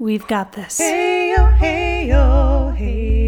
We've 0.00 0.26
got 0.28 0.52
this. 0.52 0.78
Hey 0.78 1.32
yo, 1.32 1.46
hey 1.58 3.27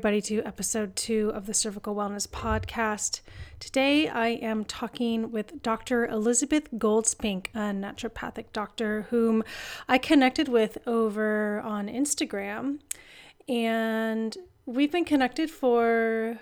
everybody, 0.00 0.22
to 0.22 0.42
episode 0.46 0.96
two 0.96 1.30
of 1.34 1.44
the 1.44 1.52
Cervical 1.52 1.94
Wellness 1.94 2.26
Podcast. 2.26 3.20
Today, 3.58 4.08
I 4.08 4.28
am 4.28 4.64
talking 4.64 5.30
with 5.30 5.62
Dr. 5.62 6.06
Elizabeth 6.06 6.70
Goldspink, 6.78 7.48
a 7.52 7.74
naturopathic 7.74 8.46
doctor 8.54 9.02
whom 9.10 9.44
I 9.86 9.98
connected 9.98 10.48
with 10.48 10.78
over 10.86 11.60
on 11.60 11.86
Instagram. 11.88 12.78
And 13.46 14.34
we've 14.64 14.90
been 14.90 15.04
connected 15.04 15.50
for 15.50 16.38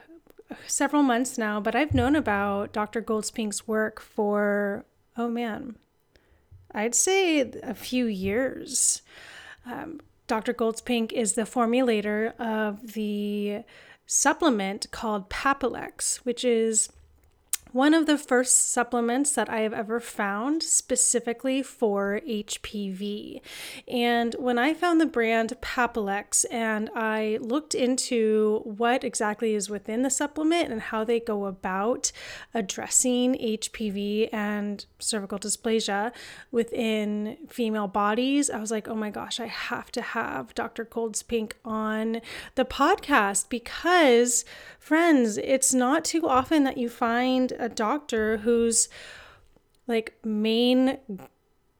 several 0.69 1.03
months 1.03 1.37
now, 1.37 1.59
but 1.59 1.75
I've 1.75 1.95
known 1.95 2.15
about 2.15 2.73
Dr. 2.73 3.03
Goldspink's 3.03 3.67
work 3.67 3.99
for, 3.99 4.85
oh 5.17 5.29
man, 5.29 5.75
I'd 6.73 6.95
say 6.95 7.41
a 7.65 7.75
few 7.75 8.07
years. 8.07 9.03
Um, 9.67 10.01
Dr. 10.29 10.55
Goldspink 10.55 11.13
is 11.13 11.33
the 11.33 11.43
formulator 11.43 12.39
of 12.39 12.93
the 12.93 13.65
supplement 14.07 14.91
called 14.91 15.29
Papillex, 15.29 16.19
which 16.19 16.45
is 16.45 16.91
one 17.73 17.95
of 17.95 18.07
the 18.07 18.19
first 18.19 18.71
supplements 18.71 19.33
that 19.33 19.49
I 19.51 19.61
have 19.61 19.73
ever 19.73 20.01
found 20.01 20.63
specifically 20.63 21.63
for 21.63 22.21
HPV. 22.27 23.41
And 23.87 24.35
when 24.39 24.59
I 24.59 24.75
found 24.75 25.01
the 25.01 25.07
brand 25.07 25.55
Papillex 25.61 26.45
and 26.51 26.91
I 26.95 27.39
looked 27.41 27.75
into 27.75 28.63
what 28.65 29.05
exactly 29.05 29.55
is 29.55 29.69
within 29.69 30.03
the 30.03 30.11
supplement 30.11 30.71
and 30.71 30.81
how 30.81 31.05
they 31.05 31.21
go 31.21 31.47
about 31.47 32.13
addressing 32.55 33.35
HPV 33.35 34.29
and 34.33 34.85
cervical 34.99 35.39
dysplasia 35.39 36.13
within 36.51 37.37
female 37.49 37.89
bodies, 37.89 38.51
I 38.51 38.59
was 38.61 38.71
like, 38.71 38.89
oh 38.89 38.95
my 38.95 39.11
gosh, 39.11 39.41
I 39.41 39.47
have 39.47 39.91
to 39.93 40.03
have 40.03 40.55
Dr. 40.55 40.85
Goldspink 40.85 41.53
on 41.65 42.21
the 42.55 42.65
podcast 42.65 43.49
because, 43.49 44.45
friends, 44.79 45.39
it's 45.39 45.75
not 45.75 46.05
too 46.05 46.27
often 46.27 46.65
that 46.65 46.79
you 46.79 46.89
find 46.89 47.53
a 47.59 47.69
doctor 47.69 48.39
whose 48.39 48.89
like 49.87 50.17
main 50.25 50.99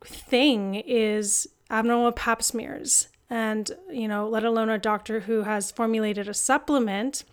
thing 0.05 0.75
is 0.75 1.49
abnormal 1.71 2.13
pap 2.13 2.43
smears. 2.43 3.09
And 3.31 3.71
you 3.91 4.09
know 4.09 4.29
let 4.29 4.45
alone 4.45 4.71
a 4.71 4.79
doctor 4.79 5.21
who 5.21 5.43
has 5.43 5.71
formulated 5.71 6.29
a 6.29 6.35
supplement 6.35 7.25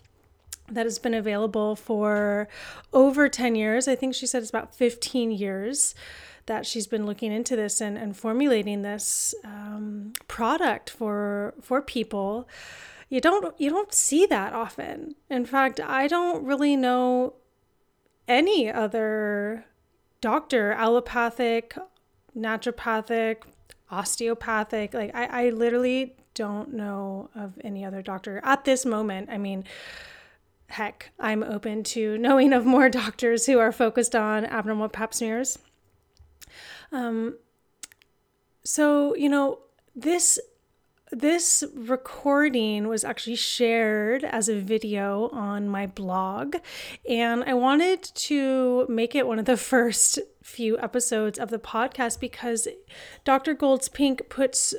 that 0.70 0.84
has 0.84 0.98
been 0.98 1.14
available 1.14 1.76
for 1.76 2.48
over 2.92 3.28
10 3.28 3.54
years. 3.54 3.86
I 3.86 3.94
think 3.94 4.14
she 4.14 4.26
said 4.26 4.42
it's 4.42 4.50
about 4.50 4.74
15 4.74 5.30
years 5.30 5.94
that 6.46 6.66
she's 6.66 6.86
been 6.86 7.06
looking 7.06 7.32
into 7.32 7.56
this 7.56 7.80
and, 7.80 7.96
and 7.98 8.16
formulating 8.16 8.82
this 8.82 9.34
um, 9.44 10.12
product 10.28 10.90
for 10.90 11.54
for 11.60 11.82
people. 11.82 12.48
You 13.08 13.20
don't 13.20 13.58
you 13.60 13.70
don't 13.70 13.92
see 13.92 14.26
that 14.26 14.52
often. 14.52 15.14
In 15.30 15.46
fact 15.46 15.80
i 15.80 16.06
don't 16.06 16.44
really 16.44 16.76
know 16.76 17.34
any 18.28 18.70
other 18.70 19.64
doctor, 20.20 20.72
allopathic, 20.72 21.76
naturopathic, 22.36 23.42
osteopathic. 23.90 24.94
Like, 24.94 25.14
I, 25.14 25.46
I 25.46 25.50
literally 25.50 26.16
don't 26.34 26.74
know 26.74 27.30
of 27.34 27.58
any 27.64 27.84
other 27.84 28.02
doctor 28.02 28.40
at 28.44 28.64
this 28.64 28.84
moment. 28.84 29.28
I 29.30 29.38
mean, 29.38 29.64
heck, 30.68 31.10
I'm 31.18 31.42
open 31.42 31.82
to 31.84 32.18
knowing 32.18 32.52
of 32.52 32.66
more 32.66 32.88
doctors 32.90 33.46
who 33.46 33.58
are 33.58 33.72
focused 33.72 34.14
on 34.14 34.44
abnormal 34.44 34.88
pap 34.88 35.14
smears. 35.14 35.58
Um, 36.92 37.38
so, 38.64 39.14
you 39.14 39.28
know, 39.28 39.60
this 39.94 40.38
this 41.10 41.62
recording 41.74 42.88
was 42.88 43.04
actually 43.04 43.36
shared 43.36 44.24
as 44.24 44.48
a 44.48 44.58
video 44.60 45.28
on 45.28 45.68
my 45.68 45.86
blog, 45.86 46.56
and 47.08 47.44
I 47.44 47.54
wanted 47.54 48.02
to 48.02 48.86
make 48.88 49.14
it 49.14 49.26
one 49.26 49.38
of 49.38 49.44
the 49.44 49.56
first 49.72 50.18
few 50.42 50.78
episodes 50.78 51.38
of 51.38 51.50
the 51.50 51.58
podcast 51.58 52.20
because 52.20 52.68
Dr. 53.24 53.54
Goldspink 53.54 54.28
puts 54.28 54.74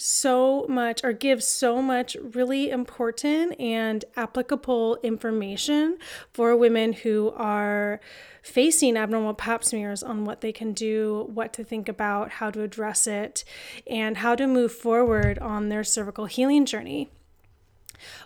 so 0.00 0.66
much 0.68 1.02
or 1.04 1.12
gives 1.12 1.46
so 1.46 1.80
much 1.82 2.16
really 2.34 2.70
important 2.70 3.58
and 3.60 4.04
applicable 4.16 4.98
information 5.02 5.98
for 6.32 6.56
women 6.56 6.92
who 6.92 7.32
are 7.36 8.00
facing 8.42 8.96
abnormal 8.96 9.34
pap 9.34 9.62
smears 9.62 10.02
on 10.02 10.24
what 10.24 10.40
they 10.40 10.52
can 10.52 10.72
do, 10.72 11.28
what 11.32 11.52
to 11.52 11.64
think 11.64 11.88
about, 11.88 12.30
how 12.30 12.50
to 12.50 12.62
address 12.62 13.06
it, 13.06 13.44
and 13.86 14.18
how 14.18 14.34
to 14.34 14.46
move 14.46 14.72
forward 14.72 15.38
on 15.38 15.68
their 15.68 15.84
cervical 15.84 16.26
healing 16.26 16.64
journey. 16.64 17.10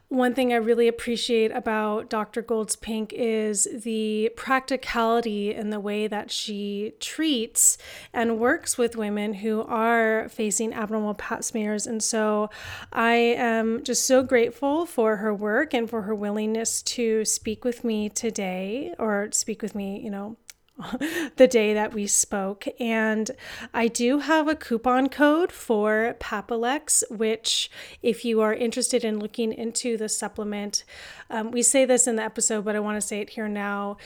One 0.09 0.35
thing 0.35 0.53
I 0.53 0.57
really 0.57 0.89
appreciate 0.89 1.51
about 1.51 2.11
Dr. 2.11 2.43
Goldspink 2.43 3.13
is 3.13 3.67
the 3.73 4.31
practicality 4.37 5.53
in 5.55 5.71
the 5.71 5.81
way 5.81 6.07
that 6.07 6.31
she 6.31 6.95
treats 7.01 7.79
and 8.13 8.39
works 8.39 8.79
with 8.79 8.97
women 8.97 9.35
who 9.35 9.63
are 9.63 10.29
facing 10.29 10.73
abnormal 10.73 11.15
pap 11.15 11.43
smears. 11.45 11.87
And 11.87 12.03
so 12.03 12.51
I 12.93 13.15
am 13.15 13.83
just 13.83 14.07
so 14.07 14.23
grateful 14.23 14.87
for 14.87 15.17
her 15.17 15.35
work 15.35 15.75
and 15.75 15.89
for 15.89 16.03
her 16.03 16.15
willingness 16.15 16.83
to 16.83 17.25
speak 17.25 17.65
with 17.65 17.85
me 17.85 18.09
today 18.09 18.95
or 18.99 19.29
speak 19.33 19.63
with 19.63 19.75
me, 19.75 20.01
you 20.01 20.11
know, 20.11 20.37
the 21.37 21.47
day 21.47 21.73
that 21.73 21.95
we 21.95 22.07
spoke. 22.07 22.67
And 22.81 23.31
I 23.73 23.89
do 23.89 24.19
have 24.21 24.49
a 24.49 24.57
coupon 24.57 25.09
code 25.09 25.53
for 25.53 26.17
Papillex, 26.19 27.05
which, 27.11 27.71
if 28.03 28.25
you 28.25 28.41
are 28.41 28.53
interested 28.53 29.05
in 29.05 29.19
looking 29.19 29.53
into 29.53 29.97
the 29.97 30.09
supplement, 30.09 30.85
um, 31.31 31.51
we 31.51 31.63
say 31.63 31.85
this 31.85 32.07
in 32.07 32.17
the 32.17 32.25
episode, 32.25 32.65
but 32.65 32.75
I 32.75 32.81
want 32.81 33.01
to 33.01 33.07
say 33.07 33.21
it 33.21 33.31
here 33.31 33.49
now. 33.49 33.99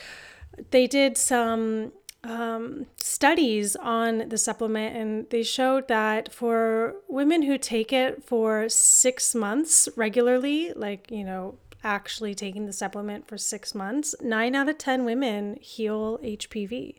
They 0.71 0.85
did 0.87 1.17
some 1.17 1.91
um, 2.23 2.85
studies 2.97 3.75
on 3.75 4.29
the 4.29 4.37
supplement, 4.37 4.95
and 4.95 5.29
they 5.29 5.41
showed 5.41 5.87
that 5.87 6.31
for 6.31 6.95
women 7.07 7.43
who 7.43 7.57
take 7.57 7.91
it 7.91 8.23
for 8.23 8.69
six 8.69 9.33
months 9.33 9.89
regularly, 9.95 10.73
like, 10.75 11.09
you 11.09 11.23
know, 11.23 11.57
actually 11.83 12.35
taking 12.35 12.65
the 12.65 12.73
supplement 12.73 13.27
for 13.27 13.37
six 13.37 13.73
months, 13.73 14.15
nine 14.21 14.55
out 14.55 14.69
of 14.69 14.77
10 14.77 15.05
women 15.05 15.57
heal 15.61 16.17
HPV. 16.23 16.95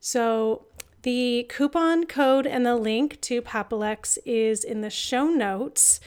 So 0.00 0.66
the 1.02 1.46
coupon 1.48 2.06
code 2.06 2.46
and 2.46 2.66
the 2.66 2.76
link 2.76 3.20
to 3.22 3.42
Papillex 3.42 4.18
is 4.24 4.64
in 4.64 4.80
the 4.80 4.90
show 4.90 5.26
notes. 5.26 6.00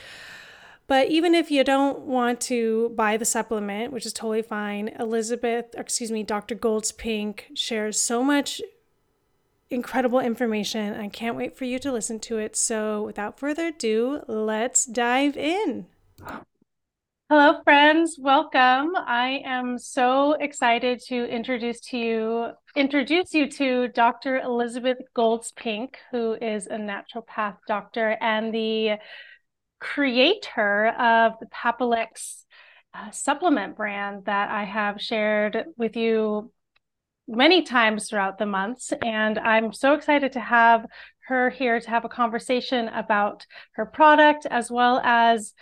But 0.88 1.08
even 1.08 1.34
if 1.34 1.50
you 1.50 1.64
don't 1.64 2.02
want 2.02 2.42
to 2.42 2.90
buy 2.96 3.16
the 3.16 3.24
supplement, 3.24 3.94
which 3.94 4.06
is 4.06 4.12
totally 4.12 4.42
fine, 4.42 4.90
Elizabeth, 5.00 5.74
excuse 5.78 6.12
me, 6.12 6.24
Dr. 6.24 6.56
Goldspink 6.56 7.56
shares 7.56 7.98
so 7.98 8.24
much 8.24 8.62
incredible 9.70 10.20
information. 10.20 10.94
I 11.00 11.08
can't 11.08 11.38
wait 11.38 11.56
for 11.58 11.64
you 11.64 11.80
to 11.80 11.92
listen 11.94 12.20
to 12.20 12.38
it. 12.38 12.58
So 12.58 13.04
without 13.04 13.40
further 13.40 13.68
ado, 13.68 14.24
let's 14.28 14.86
dive 14.86 15.38
in. 15.38 15.86
Hello, 17.32 17.62
friends. 17.64 18.18
Welcome. 18.20 18.92
I 18.94 19.42
am 19.46 19.78
so 19.78 20.34
excited 20.34 21.00
to 21.08 21.16
introduce 21.30 21.80
to 21.92 21.98
you 21.98 22.48
introduce 22.76 23.34
you 23.34 23.50
to 23.52 23.88
Dr. 23.88 24.40
Elizabeth 24.40 24.98
Goldspink, 25.16 25.96
who 26.12 26.34
is 26.34 26.68
a 26.68 26.76
naturopath 26.76 27.56
doctor 27.70 28.18
and 28.20 28.54
the 28.54 28.98
creator 29.80 30.88
of 30.90 31.40
the 31.40 31.46
Papillex 31.46 32.44
uh, 32.94 33.12
supplement 33.12 33.78
brand 33.78 34.26
that 34.26 34.52
I 34.52 34.66
have 34.66 35.00
shared 35.00 35.68
with 35.78 35.96
you 35.96 36.52
many 37.30 37.62
times 37.62 38.10
throughout 38.10 38.40
the 38.40 38.46
months. 38.46 38.92
And 39.02 39.40
I'm 39.40 39.72
so 39.72 39.94
excited 39.94 40.34
to 40.34 40.42
have 40.42 40.86
her 41.28 41.50
here 41.50 41.80
to 41.80 41.90
have 41.90 42.04
a 42.04 42.10
conversation 42.10 42.90
about 42.90 43.46
her 43.76 43.86
product 43.86 44.46
as 44.52 44.70
well 44.70 45.00
as 45.02 45.54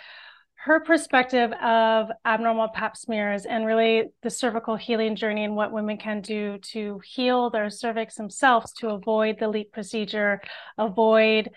her 0.61 0.81
perspective 0.81 1.51
of 1.53 2.09
abnormal 2.25 2.67
pap 2.67 2.97
smears 2.97 3.45
and 3.45 3.65
really 3.65 4.03
the 4.23 4.29
cervical 4.29 4.75
healing 4.75 5.15
journey 5.15 5.45
and 5.45 5.56
what 5.56 5.71
women 5.71 5.97
can 5.97 6.19
do 6.19 6.57
to 6.57 7.00
heal 7.06 7.50
their 7.50 7.69
cervix 7.69 8.15
themselves 8.15 8.73
to 8.73 8.89
avoid 8.89 9.39
the 9.39 9.47
LEEP 9.47 9.71
procedure, 9.71 10.41
avoid 10.77 11.50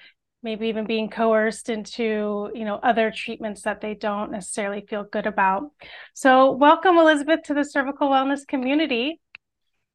maybe 0.45 0.69
even 0.69 0.87
being 0.87 1.11
coerced 1.11 1.69
into 1.69 2.51
you 2.55 2.65
know 2.65 2.77
other 2.77 3.11
treatments 3.11 3.63
that 3.63 3.81
they 3.81 3.95
don't 3.95 4.33
necessarily 4.33 4.85
feel 4.89 5.05
good 5.05 5.25
about 5.25 5.71
so 6.15 6.51
welcome 6.51 6.99
elizabeth 6.99 7.45
to 7.45 7.55
the 7.55 7.65
cervical 7.65 8.09
wellness 8.09 8.45
community 8.47 9.21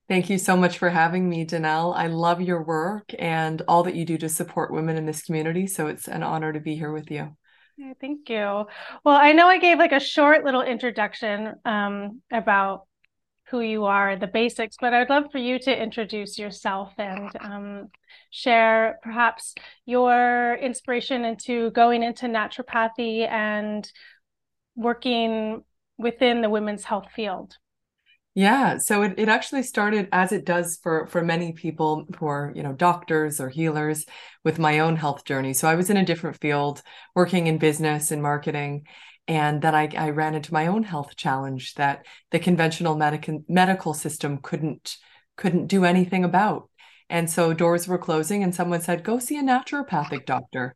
Thank 0.07 0.29
you 0.29 0.37
so 0.37 0.55
much 0.55 0.77
for 0.77 0.89
having 0.89 1.27
me, 1.27 1.45
Danelle. 1.45 1.93
I 1.93 2.07
love 2.07 2.39
your 2.39 2.63
work 2.63 3.13
and 3.19 3.61
all 3.67 3.83
that 3.83 3.93
you 3.93 4.05
do 4.05 4.17
to 4.19 4.29
support 4.29 4.71
women 4.71 4.95
in 4.95 5.05
this 5.05 5.21
community. 5.21 5.67
So 5.67 5.87
it's 5.87 6.07
an 6.07 6.23
honor 6.23 6.53
to 6.53 6.61
be 6.61 6.75
here 6.75 6.93
with 6.93 7.11
you. 7.11 7.35
Thank 8.01 8.29
you. 8.29 8.65
Well, 9.03 9.15
I 9.15 9.33
know 9.33 9.47
I 9.47 9.59
gave 9.59 9.77
like 9.77 9.91
a 9.91 9.99
short 9.99 10.43
little 10.43 10.63
introduction 10.63 11.53
um, 11.63 12.21
about 12.31 12.87
who 13.49 13.61
you 13.61 13.85
are, 13.85 14.15
the 14.15 14.27
basics, 14.27 14.77
but 14.81 14.93
I'd 14.93 15.09
love 15.09 15.31
for 15.31 15.37
you 15.37 15.59
to 15.59 15.83
introduce 15.83 16.39
yourself 16.39 16.93
and 16.97 17.29
um, 17.39 17.87
share 18.31 18.99
perhaps 19.03 19.53
your 19.85 20.55
inspiration 20.55 21.23
into 21.23 21.69
going 21.71 22.03
into 22.03 22.25
naturopathy 22.25 23.29
and 23.29 23.89
working 24.75 25.63
within 25.97 26.41
the 26.41 26.49
women's 26.49 26.83
health 26.83 27.07
field. 27.15 27.57
Yeah, 28.37 28.77
so 28.77 29.01
it, 29.01 29.15
it 29.17 29.29
actually 29.29 29.63
started 29.63 30.09
as 30.11 30.31
it 30.31 30.45
does 30.45 30.77
for 30.83 31.07
for 31.07 31.23
many 31.23 31.53
people 31.53 32.05
who 32.19 32.27
are, 32.27 32.53
you 32.55 32.61
know, 32.61 32.71
doctors 32.73 33.39
or 33.41 33.49
healers 33.49 34.05
with 34.43 34.59
my 34.59 34.77
own 34.77 34.95
health 34.95 35.25
journey. 35.25 35.53
So 35.53 35.67
I 35.67 35.73
was 35.73 35.89
in 35.89 35.97
a 35.97 36.05
different 36.05 36.39
field 36.39 36.83
working 37.15 37.47
in 37.47 37.57
business 37.57 38.11
and 38.11 38.21
marketing 38.21 38.85
and 39.27 39.59
then 39.59 39.73
I, 39.73 39.89
I 39.97 40.11
ran 40.11 40.35
into 40.35 40.53
my 40.53 40.67
own 40.67 40.83
health 40.83 41.15
challenge 41.15 41.73
that 41.75 42.05
the 42.29 42.37
conventional 42.37 42.95
medical 42.95 43.43
medical 43.49 43.95
system 43.95 44.37
couldn't 44.37 44.97
couldn't 45.35 45.65
do 45.67 45.83
anything 45.83 46.23
about. 46.23 46.69
And 47.09 47.27
so 47.31 47.53
doors 47.53 47.87
were 47.87 47.97
closing 47.97 48.43
and 48.43 48.53
someone 48.53 48.81
said, 48.81 49.03
"Go 49.03 49.17
see 49.17 49.37
a 49.39 49.43
naturopathic 49.43 50.25
doctor." 50.27 50.75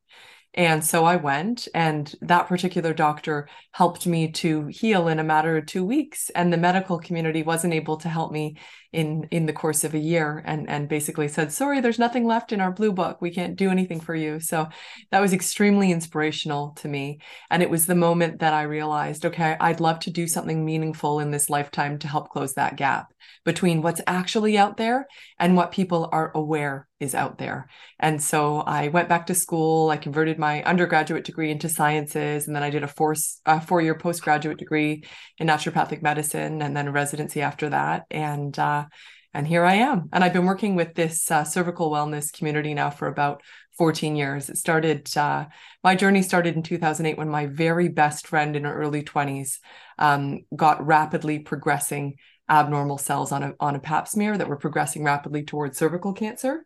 And 0.54 0.84
so 0.84 1.06
I 1.06 1.16
went, 1.16 1.70
and 1.74 2.14
that 2.22 2.48
particular 2.48 2.94
doctor 2.94 3.48
helped 3.72 4.06
me 4.06 4.32
to 4.34 4.68
heal 4.68 5.08
in 5.08 5.18
a 5.18 5.24
matter 5.24 5.56
of 5.56 5.66
two 5.66 5.86
weeks. 5.86 6.30
And 6.32 6.52
the 6.52 6.58
medical 6.58 7.00
community 7.00 7.42
wasn't 7.42 7.74
able 7.74 7.96
to 7.98 8.10
help 8.10 8.34
me 8.34 8.58
in 8.92 9.26
in 9.32 9.46
the 9.46 9.54
course 9.54 9.86
of 9.86 9.94
a 9.94 10.00
year, 10.00 10.44
and 10.46 10.70
and 10.70 10.90
basically 10.90 11.30
said, 11.30 11.54
"Sorry, 11.54 11.80
there's 11.80 12.00
nothing 12.00 12.26
left 12.26 12.52
in 12.52 12.60
our 12.60 12.72
blue 12.74 12.92
book. 12.92 13.22
We 13.22 13.32
can't 13.32 13.56
do 13.56 13.70
anything 13.70 14.02
for 14.02 14.14
you." 14.14 14.42
So 14.42 14.68
that 15.12 15.22
was 15.22 15.32
extremely 15.32 15.90
inspirational 15.92 16.72
to 16.82 16.90
me, 16.90 17.20
and 17.50 17.64
it 17.64 17.70
was 17.70 17.86
the 17.86 17.96
moment 17.96 18.40
that 18.40 18.54
I 18.54 18.64
realized, 18.64 19.26
okay, 19.26 19.56
I'd 19.62 19.80
love 19.80 20.00
to 20.02 20.12
do 20.12 20.28
something 20.28 20.66
meaningful 20.66 21.22
in 21.22 21.32
this 21.32 21.50
lifetime 21.50 22.00
to 22.00 22.10
help 22.10 22.30
close 22.30 22.56
that 22.56 22.76
gap 22.76 23.14
between 23.46 23.82
what's 23.82 24.02
actually 24.06 24.58
out 24.58 24.76
there 24.76 25.08
and 25.40 25.56
what 25.56 25.72
people 25.72 26.10
are 26.12 26.32
aware 26.36 26.90
is 27.02 27.16
out 27.16 27.38
there. 27.38 27.68
And 28.00 28.22
so 28.22 28.60
I 28.60 28.88
went 28.88 29.10
back 29.10 29.28
to 29.28 29.36
school. 29.36 29.90
I 29.90 29.98
converted 29.98 30.40
my 30.40 30.64
undergraduate 30.64 31.26
degree 31.26 31.52
into 31.52 31.68
sciences, 31.68 32.48
and 32.48 32.56
then 32.56 32.64
I 32.64 32.70
did 32.70 32.84
a 32.84 32.88
four 32.88 33.16
a 33.46 33.60
four 33.60 33.82
year 33.82 33.96
postgraduate 33.98 34.58
degree 34.58 35.04
in 35.38 35.48
naturopathic 35.48 36.02
medicine, 36.02 36.62
and 36.62 36.78
then 36.78 36.88
a 36.88 36.92
residency 36.92 37.42
after 37.42 37.70
that. 37.70 38.06
And 38.12 38.58
uh, 38.58 38.86
and 39.34 39.48
here 39.48 39.64
I 39.64 39.76
am. 39.76 40.10
And 40.12 40.24
I've 40.24 40.34
been 40.34 40.46
working 40.46 40.76
with 40.76 40.94
this 40.94 41.32
uh, 41.32 41.44
cervical 41.44 41.90
wellness 41.90 42.34
community 42.34 42.74
now 42.74 42.90
for 42.90 43.08
about 43.08 43.42
14 43.78 44.16
years. 44.16 44.50
It 44.50 44.58
started, 44.58 45.10
uh, 45.16 45.46
my 45.84 45.96
journey 45.96 46.22
started 46.22 46.56
in 46.56 46.64
2008 46.64 47.18
when 47.18 47.30
my 47.30 47.46
very 47.46 47.88
best 47.88 48.28
friend 48.28 48.56
in 48.56 48.66
her 48.66 48.76
early 48.76 49.04
20s 49.04 49.60
um, 49.98 50.42
got 50.54 50.86
rapidly 50.86 51.40
progressing 51.40 52.16
abnormal 52.50 52.98
cells 52.98 53.32
on 53.32 53.44
a, 53.44 53.54
on 53.60 53.76
a 53.76 53.80
pap 53.80 54.08
smear 54.10 54.38
that 54.38 54.50
were 54.50 54.58
progressing 54.58 55.06
rapidly 55.06 55.44
towards 55.44 55.78
cervical 55.78 56.12
cancer. 56.12 56.66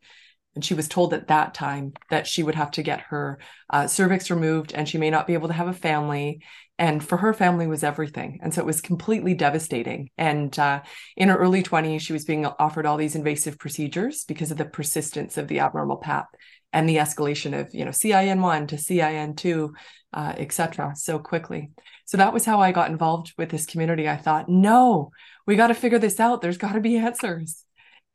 And 0.55 0.63
she 0.63 0.73
was 0.73 0.87
told 0.87 1.13
at 1.13 1.27
that 1.27 1.53
time 1.53 1.93
that 2.09 2.25
she 2.25 2.41
would 2.41 2.55
have 2.55 2.71
to 2.71 2.83
get 2.83 3.01
her 3.01 3.39
uh, 3.69 3.87
cervix 3.87 4.31
removed 4.31 4.73
and 4.73 4.87
she 4.87 4.97
may 4.97 5.09
not 5.09 5.27
be 5.27 5.33
able 5.33 5.49
to 5.49 5.53
have 5.53 5.67
a 5.67 5.73
family. 5.73 6.41
And 6.77 7.03
for 7.03 7.17
her, 7.17 7.33
family 7.33 7.67
was 7.67 7.83
everything. 7.83 8.39
And 8.41 8.53
so 8.53 8.61
it 8.61 8.65
was 8.65 8.81
completely 8.81 9.33
devastating. 9.33 10.09
And 10.17 10.57
uh, 10.57 10.81
in 11.17 11.29
her 11.29 11.37
early 11.37 11.61
20s, 11.61 12.01
she 12.01 12.13
was 12.13 12.25
being 12.25 12.45
offered 12.45 12.85
all 12.85 12.97
these 12.97 13.15
invasive 13.15 13.59
procedures 13.59 14.23
because 14.23 14.51
of 14.51 14.57
the 14.57 14.65
persistence 14.65 15.37
of 15.37 15.47
the 15.47 15.59
abnormal 15.59 15.97
pap 15.97 16.27
and 16.71 16.87
the 16.87 16.97
escalation 16.97 17.57
of, 17.59 17.73
you 17.73 17.85
know, 17.85 17.91
CIN1 17.91 18.67
to 18.69 18.75
CIN2, 18.75 19.73
uh, 20.13 20.33
et 20.37 20.51
cetera, 20.51 20.93
so 20.95 21.19
quickly. 21.19 21.71
So 22.05 22.17
that 22.17 22.33
was 22.33 22.45
how 22.45 22.61
I 22.61 22.71
got 22.71 22.91
involved 22.91 23.33
with 23.37 23.49
this 23.49 23.65
community. 23.65 24.07
I 24.07 24.17
thought, 24.17 24.47
no, 24.47 25.11
we 25.45 25.55
got 25.55 25.67
to 25.67 25.73
figure 25.73 25.99
this 25.99 26.19
out. 26.19 26.41
There's 26.41 26.57
got 26.57 26.73
to 26.73 26.81
be 26.81 26.97
answers. 26.97 27.64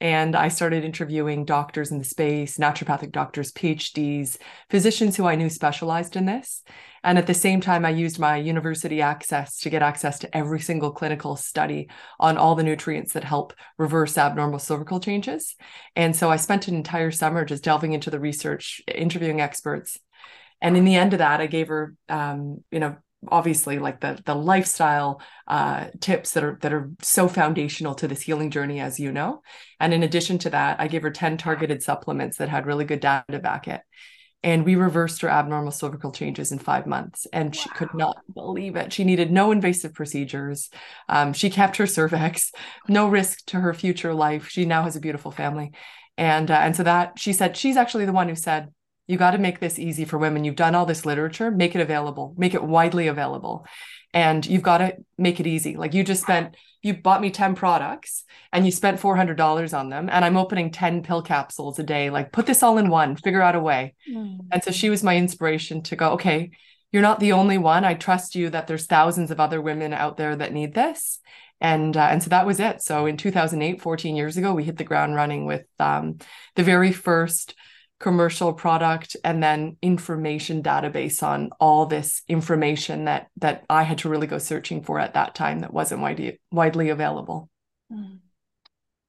And 0.01 0.35
I 0.35 0.49
started 0.49 0.83
interviewing 0.83 1.45
doctors 1.45 1.91
in 1.91 1.99
the 1.99 2.05
space, 2.05 2.57
naturopathic 2.57 3.13
doctors, 3.13 3.53
PhDs, 3.53 4.39
physicians 4.71 5.17
who 5.17 5.27
I 5.27 5.35
knew 5.35 5.51
specialized 5.51 6.17
in 6.17 6.25
this. 6.25 6.63
And 7.05 7.19
at 7.19 7.27
the 7.27 7.35
same 7.35 7.61
time, 7.61 7.85
I 7.85 7.91
used 7.91 8.19
my 8.19 8.37
university 8.37 9.03
access 9.03 9.59
to 9.61 9.71
get 9.71 9.83
access 9.83 10.19
to 10.21 10.37
every 10.37 10.61
single 10.61 10.91
clinical 10.91 11.37
study 11.37 11.89
on 12.19 12.39
all 12.39 12.55
the 12.55 12.63
nutrients 12.63 13.13
that 13.13 13.25
help 13.25 13.53
reverse 13.79 14.17
abnormal 14.17 14.59
cervical 14.59 15.01
changes. 15.01 15.55
And 15.97 16.17
so 16.17 16.31
I 16.31 16.37
spent 16.37 16.69
an 16.69 16.75
entire 16.75 17.11
summer 17.11 17.45
just 17.45 17.65
delving 17.65 17.93
into 17.93 18.11
the 18.11 18.21
research, 18.21 18.81
interviewing 18.87 19.41
experts. 19.41 19.99
And 20.63 20.77
in 20.77 20.85
the 20.85 20.97
end 20.97 21.13
of 21.13 21.19
that, 21.19 21.41
I 21.41 21.47
gave 21.47 21.69
her, 21.69 21.95
um, 22.09 22.65
you 22.71 22.81
know, 22.81 22.97
obviously 23.29 23.79
like 23.79 24.01
the 24.01 24.21
the 24.25 24.35
lifestyle 24.35 25.21
uh, 25.47 25.87
tips 26.01 26.33
that 26.33 26.45
are 26.45 26.59
that 26.63 26.73
are 26.73 26.91
so 27.03 27.29
foundational 27.29 27.95
to 27.95 28.09
this 28.09 28.23
healing 28.23 28.51
journey 28.51 28.81
as 28.81 28.99
you 28.99 29.13
know. 29.13 29.43
And 29.79 29.93
in 29.93 30.03
addition 30.03 30.39
to 30.39 30.51
that 30.51 30.81
i 30.81 30.89
gave 30.89 31.03
her 31.03 31.11
10 31.11 31.37
targeted 31.37 31.83
supplements 31.83 32.39
that 32.39 32.49
had 32.49 32.67
really 32.67 32.85
good 32.85 33.01
data 33.01 33.25
to 33.31 33.39
back 33.39 33.69
it. 33.69 33.83
And 34.43 34.65
we 34.65 34.75
reversed 34.75 35.21
her 35.21 35.29
abnormal 35.29 35.71
cervical 35.71 36.13
changes 36.13 36.51
in 36.51 36.59
five 36.59 36.87
months 36.87 37.27
and 37.31 37.49
wow. 37.49 37.53
she 37.53 37.69
could 37.71 37.93
not 37.93 38.17
believe 38.33 38.75
it. 38.77 38.93
She 38.93 39.05
needed 39.05 39.31
no 39.31 39.53
invasive 39.53 39.93
procedures. 39.93 40.71
Um, 41.11 41.35
she 41.35 41.51
kept 41.51 41.77
her 41.77 41.87
cervix. 41.87 42.53
No 42.89 43.07
risk 43.09 43.45
to 43.47 43.61
her 43.61 43.75
future 43.75 44.15
life. 44.15 44.49
She 44.49 44.65
now 44.65 44.85
has 44.85 44.97
a 44.97 45.01
beautiful 45.01 45.31
family. 45.31 45.73
And 46.17 46.51
uh, 46.51 46.55
and 46.55 46.75
so 46.75 46.83
that 46.83 47.19
she 47.19 47.33
said 47.33 47.57
she's 47.57 47.77
actually 47.77 48.07
the 48.07 48.13
one 48.13 48.29
who 48.29 48.35
said 48.35 48.69
you 49.11 49.17
got 49.17 49.33
to 49.33 49.39
make 49.39 49.59
this 49.59 49.77
easy 49.77 50.05
for 50.05 50.19
women. 50.19 50.45
You've 50.45 50.55
done 50.55 50.77
all 50.77 50.87
this 50.87 51.05
literature, 51.05 51.51
make 51.51 51.75
it 51.75 51.81
available, 51.81 52.33
make 52.39 52.55
it 52.55 52.63
widely 52.63 53.09
available. 53.09 53.67
And 54.15 54.47
you've 54.47 54.63
got 54.63 54.79
to 54.79 54.99
make 55.19 55.41
it 55.41 55.49
easy. 55.49 55.77
Like 55.77 55.95
you 55.95 56.05
just 56.05 56.23
spent, 56.23 56.57
you 56.81 56.95
bought 56.95 57.21
me 57.21 57.31
10 57.31 57.57
products 57.57 58.23
and 58.53 58.65
you 58.65 58.71
spent 58.71 59.01
$400 59.01 59.77
on 59.77 59.91
them. 59.91 60.09
And 60.13 60.25
I'm 60.25 60.37
opening 60.37 60.71
10 60.71 61.03
pill 61.03 61.23
capsules 61.23 61.81
a 61.81 61.83
day. 61.83 62.11
Like 62.11 62.31
put 62.31 62.47
this 62.47 62.63
all 62.63 62.79
in 62.79 62.89
one, 62.89 63.17
figure 63.17 63.43
out 63.43 63.57
a 63.57 63.61
way. 63.61 63.95
Mm. 64.09 64.47
And 64.53 64.63
so 64.63 64.71
she 64.71 64.91
was 64.91 65.03
my 65.03 65.17
inspiration 65.17 65.83
to 65.83 65.97
go, 65.97 66.13
okay, 66.13 66.53
you're 66.93 67.03
not 67.03 67.19
the 67.19 67.33
only 67.33 67.59
one. 67.59 67.85
I 67.85 67.95
trust 67.95 68.37
you 68.37 68.49
that 68.51 68.69
there's 68.69 68.87
thousands 68.87 69.33
of 69.33 69.41
other 69.41 69.61
women 69.61 69.93
out 69.93 70.19
there 70.19 70.37
that 70.37 70.53
need 70.53 70.73
this. 70.73 71.19
And 71.61 71.97
uh, 71.97 72.09
and 72.11 72.23
so 72.23 72.31
that 72.31 72.47
was 72.47 72.61
it. 72.61 72.81
So 72.81 73.07
in 73.07 73.17
2008, 73.17 73.83
14 73.83 74.17
years 74.17 74.37
ago, 74.37 74.55
we 74.55 74.65
hit 74.65 74.79
the 74.79 74.85
ground 74.85 75.17
running 75.17 75.47
with 75.47 75.67
um, 75.81 76.19
the 76.55 76.63
very 76.63 76.93
first 76.93 77.55
commercial 78.01 78.53
product 78.53 79.15
and 79.23 79.43
then 79.43 79.77
information 79.83 80.63
database 80.63 81.23
on 81.23 81.51
all 81.61 81.87
this 81.87 82.23
information 82.29 83.05
that 83.05 83.29
that 83.37 83.65
I 83.69 83.83
had 83.83 83.99
to 83.99 84.09
really 84.09 84.27
go 84.27 84.39
searching 84.39 84.83
for 84.83 84.99
at 84.99 85.15
that 85.15 85.35
time 85.35 85.61
that 85.61 85.73
wasn't 85.73 86.01
widely 86.01 86.41
widely 86.51 86.89
available. 86.89 87.49
Mm. 87.93 88.19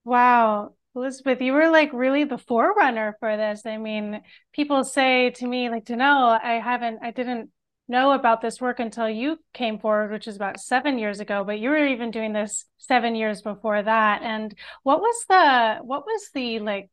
Wow. 0.03 0.73
Elizabeth, 0.93 1.41
you 1.41 1.53
were 1.53 1.69
like 1.69 1.93
really 1.93 2.25
the 2.25 2.37
forerunner 2.37 3.15
for 3.19 3.37
this. 3.37 3.65
I 3.65 3.77
mean, 3.77 4.21
people 4.51 4.83
say 4.83 5.29
to 5.31 5.47
me, 5.47 5.69
like, 5.69 5.85
to 5.85 5.95
know, 5.95 6.37
I 6.43 6.55
haven't, 6.55 6.99
I 7.01 7.11
didn't 7.11 7.49
know 7.87 8.11
about 8.11 8.41
this 8.41 8.59
work 8.59 8.79
until 8.79 9.09
you 9.09 9.37
came 9.53 9.79
forward, 9.79 10.11
which 10.11 10.27
is 10.27 10.35
about 10.35 10.59
seven 10.59 10.99
years 10.99 11.21
ago, 11.21 11.45
but 11.45 11.59
you 11.59 11.69
were 11.69 11.87
even 11.87 12.11
doing 12.11 12.33
this 12.33 12.65
seven 12.77 13.15
years 13.15 13.41
before 13.41 13.81
that. 13.81 14.21
And 14.21 14.53
what 14.83 14.99
was 14.99 15.25
the, 15.29 15.77
what 15.81 16.05
was 16.05 16.29
the 16.33 16.59
like 16.59 16.89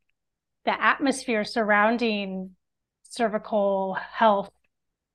the 0.64 0.82
atmosphere 0.82 1.44
surrounding 1.44 2.50
cervical 3.02 3.94
health 3.94 4.50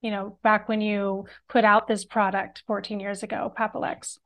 you 0.01 0.11
know 0.11 0.37
back 0.43 0.67
when 0.67 0.81
you 0.81 1.25
put 1.47 1.63
out 1.63 1.87
this 1.87 2.05
product 2.05 2.63
14 2.67 2.99
years 2.99 3.23
ago 3.23 3.53
papillex 3.57 4.17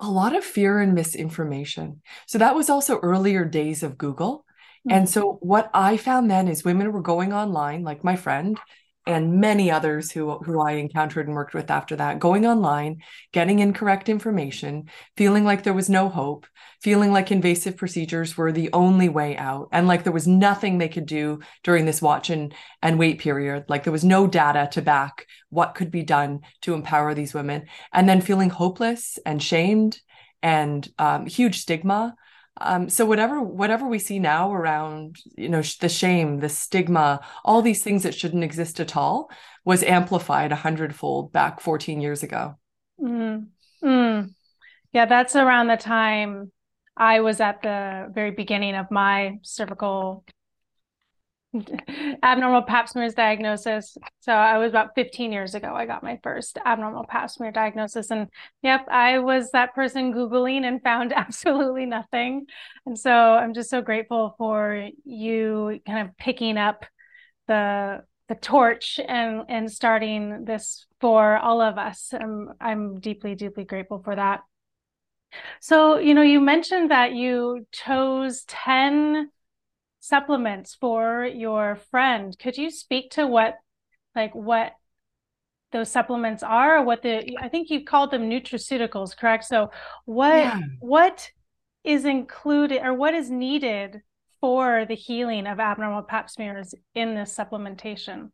a 0.00 0.10
lot 0.10 0.34
of 0.34 0.44
fear 0.44 0.80
and 0.80 0.92
misinformation. 0.92 2.02
So 2.26 2.38
that 2.38 2.56
was 2.56 2.68
also 2.68 2.98
earlier 2.98 3.44
days 3.44 3.82
of 3.82 3.96
google. 3.96 4.44
Mm-hmm. 4.86 4.98
and 4.98 5.08
so 5.08 5.38
what 5.40 5.70
i 5.72 5.96
found 5.96 6.30
then 6.30 6.46
is 6.46 6.62
women 6.62 6.92
were 6.92 7.00
going 7.00 7.32
online 7.32 7.84
like 7.84 8.04
my 8.04 8.16
friend 8.16 8.60
and 9.06 9.40
many 9.40 9.70
others 9.70 10.10
who 10.10 10.38
who 10.38 10.60
I 10.60 10.72
encountered 10.72 11.26
and 11.26 11.36
worked 11.36 11.54
with 11.54 11.70
after 11.70 11.96
that 11.96 12.18
going 12.18 12.46
online 12.46 13.02
getting 13.32 13.58
incorrect 13.58 14.08
information 14.08 14.88
feeling 15.16 15.44
like 15.44 15.62
there 15.62 15.74
was 15.74 15.90
no 15.90 16.08
hope 16.08 16.46
feeling 16.80 17.12
like 17.12 17.30
invasive 17.30 17.76
procedures 17.76 18.36
were 18.36 18.52
the 18.52 18.70
only 18.72 19.08
way 19.08 19.36
out 19.36 19.68
and 19.72 19.88
like 19.88 20.04
there 20.04 20.12
was 20.12 20.26
nothing 20.26 20.78
they 20.78 20.88
could 20.88 21.06
do 21.06 21.40
during 21.62 21.86
this 21.86 22.02
watch 22.02 22.30
and 22.30 22.54
and 22.82 22.98
wait 22.98 23.18
period. 23.18 23.64
Like 23.68 23.84
there 23.84 23.92
was 23.92 24.04
no 24.04 24.26
data 24.26 24.68
to 24.72 24.82
back 24.82 25.26
what 25.48 25.74
could 25.74 25.90
be 25.90 26.02
done 26.02 26.40
to 26.60 26.74
empower 26.74 27.14
these 27.14 27.32
women. 27.32 27.64
And 27.92 28.06
then 28.06 28.20
feeling 28.20 28.50
hopeless 28.50 29.18
and 29.24 29.42
shamed 29.42 29.98
and 30.42 30.86
um, 30.98 31.24
huge 31.24 31.60
stigma 31.60 32.14
um, 32.60 32.88
so 32.88 33.04
whatever 33.04 33.42
whatever 33.42 33.86
we 33.86 33.98
see 33.98 34.18
now 34.18 34.52
around 34.52 35.16
you 35.36 35.48
know 35.48 35.62
the 35.80 35.88
shame 35.88 36.40
the 36.40 36.48
stigma 36.48 37.20
all 37.44 37.62
these 37.62 37.82
things 37.82 38.04
that 38.04 38.14
shouldn't 38.14 38.44
exist 38.44 38.80
at 38.80 38.96
all 38.96 39.30
was 39.64 39.82
amplified 39.82 40.52
a 40.52 40.56
hundredfold 40.56 41.32
back 41.32 41.60
14 41.60 42.00
years 42.00 42.22
ago 42.22 42.56
mm. 43.00 43.46
Mm. 43.82 44.34
yeah 44.92 45.06
that's 45.06 45.36
around 45.36 45.66
the 45.66 45.76
time 45.76 46.52
I 46.96 47.20
was 47.20 47.40
at 47.40 47.62
the 47.62 48.08
very 48.14 48.30
beginning 48.30 48.76
of 48.76 48.90
my 48.90 49.38
cervical 49.42 50.24
abnormal 52.22 52.62
pap 52.62 52.88
smears 52.88 53.14
diagnosis. 53.14 53.96
So 54.20 54.32
I 54.32 54.58
was 54.58 54.70
about 54.70 54.94
15 54.94 55.32
years 55.32 55.54
ago. 55.54 55.74
I 55.74 55.86
got 55.86 56.02
my 56.02 56.18
first 56.22 56.58
abnormal 56.64 57.04
pap 57.08 57.30
smear 57.30 57.52
diagnosis. 57.52 58.10
And 58.10 58.28
yep, 58.62 58.86
I 58.88 59.18
was 59.18 59.50
that 59.52 59.74
person 59.74 60.12
Googling 60.12 60.64
and 60.64 60.82
found 60.82 61.12
absolutely 61.16 61.86
nothing. 61.86 62.46
And 62.86 62.98
so 62.98 63.10
I'm 63.10 63.54
just 63.54 63.70
so 63.70 63.82
grateful 63.82 64.34
for 64.38 64.88
you 65.04 65.80
kind 65.86 66.08
of 66.08 66.16
picking 66.16 66.58
up 66.58 66.84
the 67.46 68.02
the 68.26 68.34
torch 68.34 68.98
and 69.06 69.42
and 69.50 69.70
starting 69.70 70.46
this 70.46 70.86
for 71.00 71.36
all 71.36 71.60
of 71.60 71.78
us. 71.78 72.12
I'm 72.12 72.52
I'm 72.60 73.00
deeply, 73.00 73.34
deeply 73.34 73.64
grateful 73.64 74.02
for 74.02 74.16
that. 74.16 74.40
So, 75.60 75.98
you 75.98 76.14
know, 76.14 76.22
you 76.22 76.40
mentioned 76.40 76.90
that 76.90 77.12
you 77.12 77.66
chose 77.72 78.44
10 78.44 79.30
supplements 80.04 80.74
for 80.74 81.24
your 81.24 81.76
friend. 81.90 82.38
Could 82.38 82.58
you 82.58 82.70
speak 82.70 83.12
to 83.12 83.26
what 83.26 83.56
like 84.14 84.34
what 84.34 84.72
those 85.72 85.90
supplements 85.90 86.42
are 86.42 86.84
what 86.84 87.02
the 87.02 87.36
I 87.40 87.48
think 87.48 87.70
you 87.70 87.84
called 87.84 88.10
them 88.10 88.28
nutraceuticals, 88.28 89.16
correct? 89.16 89.44
So 89.44 89.70
what 90.04 90.36
yeah. 90.36 90.60
what 90.80 91.30
is 91.84 92.04
included 92.04 92.82
or 92.84 92.92
what 92.92 93.14
is 93.14 93.30
needed 93.30 94.02
for 94.40 94.84
the 94.86 94.94
healing 94.94 95.46
of 95.46 95.58
abnormal 95.58 96.02
pap 96.02 96.28
smears 96.28 96.74
in 96.94 97.14
this 97.14 97.34
supplementation? 97.34 98.30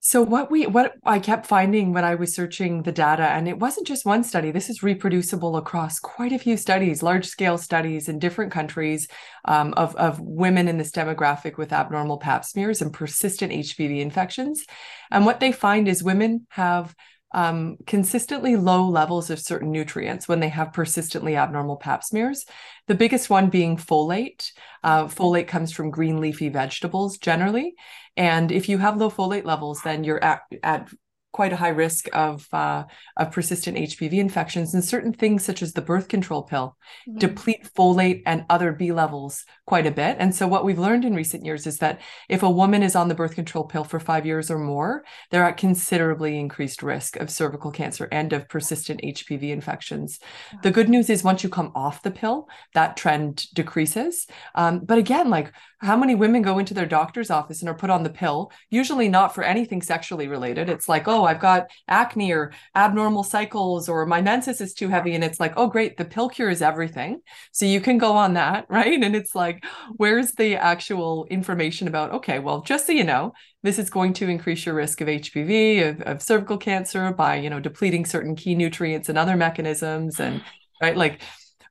So 0.00 0.22
what 0.22 0.48
we 0.48 0.64
what 0.66 0.94
I 1.04 1.18
kept 1.18 1.46
finding 1.46 1.92
when 1.92 2.04
I 2.04 2.14
was 2.14 2.32
searching 2.32 2.82
the 2.82 2.92
data, 2.92 3.24
and 3.24 3.48
it 3.48 3.58
wasn't 3.58 3.88
just 3.88 4.06
one 4.06 4.22
study. 4.22 4.52
This 4.52 4.70
is 4.70 4.82
reproducible 4.82 5.56
across 5.56 5.98
quite 5.98 6.32
a 6.32 6.38
few 6.38 6.56
studies, 6.56 7.02
large 7.02 7.26
scale 7.26 7.58
studies 7.58 8.08
in 8.08 8.20
different 8.20 8.52
countries 8.52 9.08
um, 9.44 9.74
of 9.76 9.96
of 9.96 10.20
women 10.20 10.68
in 10.68 10.78
this 10.78 10.92
demographic 10.92 11.58
with 11.58 11.72
abnormal 11.72 12.18
Pap 12.18 12.44
smears 12.44 12.80
and 12.80 12.92
persistent 12.92 13.52
HPV 13.52 13.98
infections. 14.00 14.64
And 15.10 15.26
what 15.26 15.40
they 15.40 15.50
find 15.50 15.88
is 15.88 16.02
women 16.02 16.46
have 16.50 16.94
um, 17.32 17.76
consistently 17.86 18.56
low 18.56 18.88
levels 18.88 19.30
of 19.30 19.38
certain 19.38 19.70
nutrients 19.70 20.28
when 20.28 20.40
they 20.40 20.48
have 20.48 20.72
persistently 20.72 21.36
abnormal 21.36 21.76
pap 21.76 22.02
smears. 22.02 22.46
The 22.86 22.94
biggest 22.94 23.28
one 23.28 23.50
being 23.50 23.76
folate. 23.76 24.50
Uh, 24.82 25.04
folate 25.06 25.48
comes 25.48 25.72
from 25.72 25.90
green 25.90 26.20
leafy 26.20 26.48
vegetables 26.48 27.18
generally. 27.18 27.74
And 28.16 28.50
if 28.50 28.68
you 28.68 28.78
have 28.78 28.96
low 28.96 29.10
folate 29.10 29.44
levels, 29.44 29.82
then 29.82 30.04
you're 30.04 30.22
at, 30.22 30.40
at 30.62 30.88
quite 31.32 31.52
a 31.52 31.56
high 31.56 31.68
risk 31.68 32.08
of 32.12 32.46
uh, 32.52 32.84
of 33.16 33.32
persistent 33.32 33.76
HPV 33.76 34.14
infections, 34.14 34.74
and 34.74 34.84
certain 34.84 35.12
things 35.12 35.44
such 35.44 35.62
as 35.62 35.72
the 35.72 35.82
birth 35.82 36.08
control 36.08 36.42
pill 36.42 36.76
mm-hmm. 37.08 37.18
deplete 37.18 37.68
folate 37.76 38.22
and 38.26 38.44
other 38.48 38.72
B 38.72 38.92
levels 38.92 39.44
quite 39.66 39.86
a 39.86 39.90
bit. 39.90 40.16
And 40.18 40.34
so, 40.34 40.46
what 40.46 40.64
we've 40.64 40.78
learned 40.78 41.04
in 41.04 41.14
recent 41.14 41.44
years 41.44 41.66
is 41.66 41.78
that 41.78 42.00
if 42.28 42.42
a 42.42 42.50
woman 42.50 42.82
is 42.82 42.96
on 42.96 43.08
the 43.08 43.14
birth 43.14 43.34
control 43.34 43.64
pill 43.64 43.84
for 43.84 44.00
five 44.00 44.26
years 44.26 44.50
or 44.50 44.58
more, 44.58 45.04
they're 45.30 45.44
at 45.44 45.56
considerably 45.56 46.38
increased 46.38 46.82
risk 46.82 47.16
of 47.16 47.30
cervical 47.30 47.70
cancer 47.70 48.08
and 48.10 48.32
of 48.32 48.48
persistent 48.48 49.00
HPV 49.02 49.50
infections. 49.50 50.18
Wow. 50.52 50.60
The 50.62 50.70
good 50.70 50.88
news 50.88 51.10
is 51.10 51.22
once 51.22 51.42
you 51.42 51.50
come 51.50 51.72
off 51.74 52.02
the 52.02 52.10
pill, 52.10 52.48
that 52.74 52.96
trend 52.96 53.46
decreases. 53.54 54.26
Um, 54.54 54.80
but 54.80 54.98
again, 54.98 55.28
like 55.30 55.52
how 55.80 55.96
many 55.96 56.14
women 56.14 56.42
go 56.42 56.58
into 56.58 56.74
their 56.74 56.86
doctor's 56.86 57.30
office 57.30 57.60
and 57.60 57.68
are 57.68 57.74
put 57.74 57.90
on 57.90 58.02
the 58.02 58.10
pill? 58.10 58.50
Usually 58.68 59.08
not 59.08 59.34
for 59.34 59.44
anything 59.44 59.80
sexually 59.80 60.26
related. 60.26 60.68
It's 60.68 60.88
like, 60.88 61.06
oh, 61.06 61.17
Oh, 61.18 61.24
I've 61.24 61.40
got 61.40 61.72
acne 61.88 62.32
or 62.32 62.52
abnormal 62.76 63.24
cycles 63.24 63.88
or 63.88 64.06
my 64.06 64.22
menses 64.22 64.60
is 64.60 64.72
too 64.72 64.88
heavy. 64.88 65.16
And 65.16 65.24
it's 65.24 65.40
like, 65.40 65.52
oh, 65.56 65.66
great, 65.66 65.96
the 65.96 66.04
pill 66.04 66.28
cures 66.28 66.62
everything. 66.62 67.22
So 67.50 67.66
you 67.66 67.80
can 67.80 67.98
go 67.98 68.12
on 68.12 68.34
that, 68.34 68.66
right? 68.70 69.02
And 69.02 69.16
it's 69.16 69.34
like, 69.34 69.64
where's 69.96 70.30
the 70.32 70.54
actual 70.54 71.26
information 71.28 71.88
about, 71.88 72.12
okay, 72.12 72.38
well, 72.38 72.60
just 72.60 72.86
so 72.86 72.92
you 72.92 73.02
know, 73.02 73.32
this 73.64 73.80
is 73.80 73.90
going 73.90 74.12
to 74.14 74.28
increase 74.28 74.64
your 74.64 74.76
risk 74.76 75.00
of 75.00 75.08
HPV, 75.08 75.88
of, 75.88 76.02
of 76.02 76.22
cervical 76.22 76.56
cancer 76.56 77.12
by, 77.12 77.36
you 77.36 77.50
know, 77.50 77.58
depleting 77.58 78.06
certain 78.06 78.36
key 78.36 78.54
nutrients 78.54 79.08
and 79.08 79.18
other 79.18 79.36
mechanisms. 79.36 80.20
And 80.20 80.42
right, 80.80 80.96
like 80.96 81.22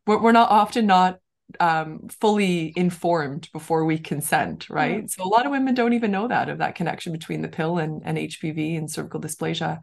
we're, 0.05 0.21
we're 0.21 0.33
not 0.33 0.51
often 0.51 0.85
not 0.85 1.19
um, 1.59 2.07
fully 2.19 2.73
informed 2.75 3.49
before 3.53 3.85
we 3.85 3.97
consent, 3.97 4.69
right? 4.69 4.97
Mm-hmm. 4.97 5.07
So 5.07 5.23
a 5.23 5.29
lot 5.29 5.45
of 5.45 5.51
women 5.51 5.73
don't 5.73 5.93
even 5.93 6.11
know 6.11 6.27
that 6.27 6.49
of 6.49 6.57
that 6.59 6.75
connection 6.75 7.11
between 7.11 7.41
the 7.41 7.47
pill 7.47 7.77
and, 7.77 8.01
and 8.05 8.17
HPV 8.17 8.77
and 8.77 8.89
cervical 8.89 9.21
dysplasia. 9.21 9.79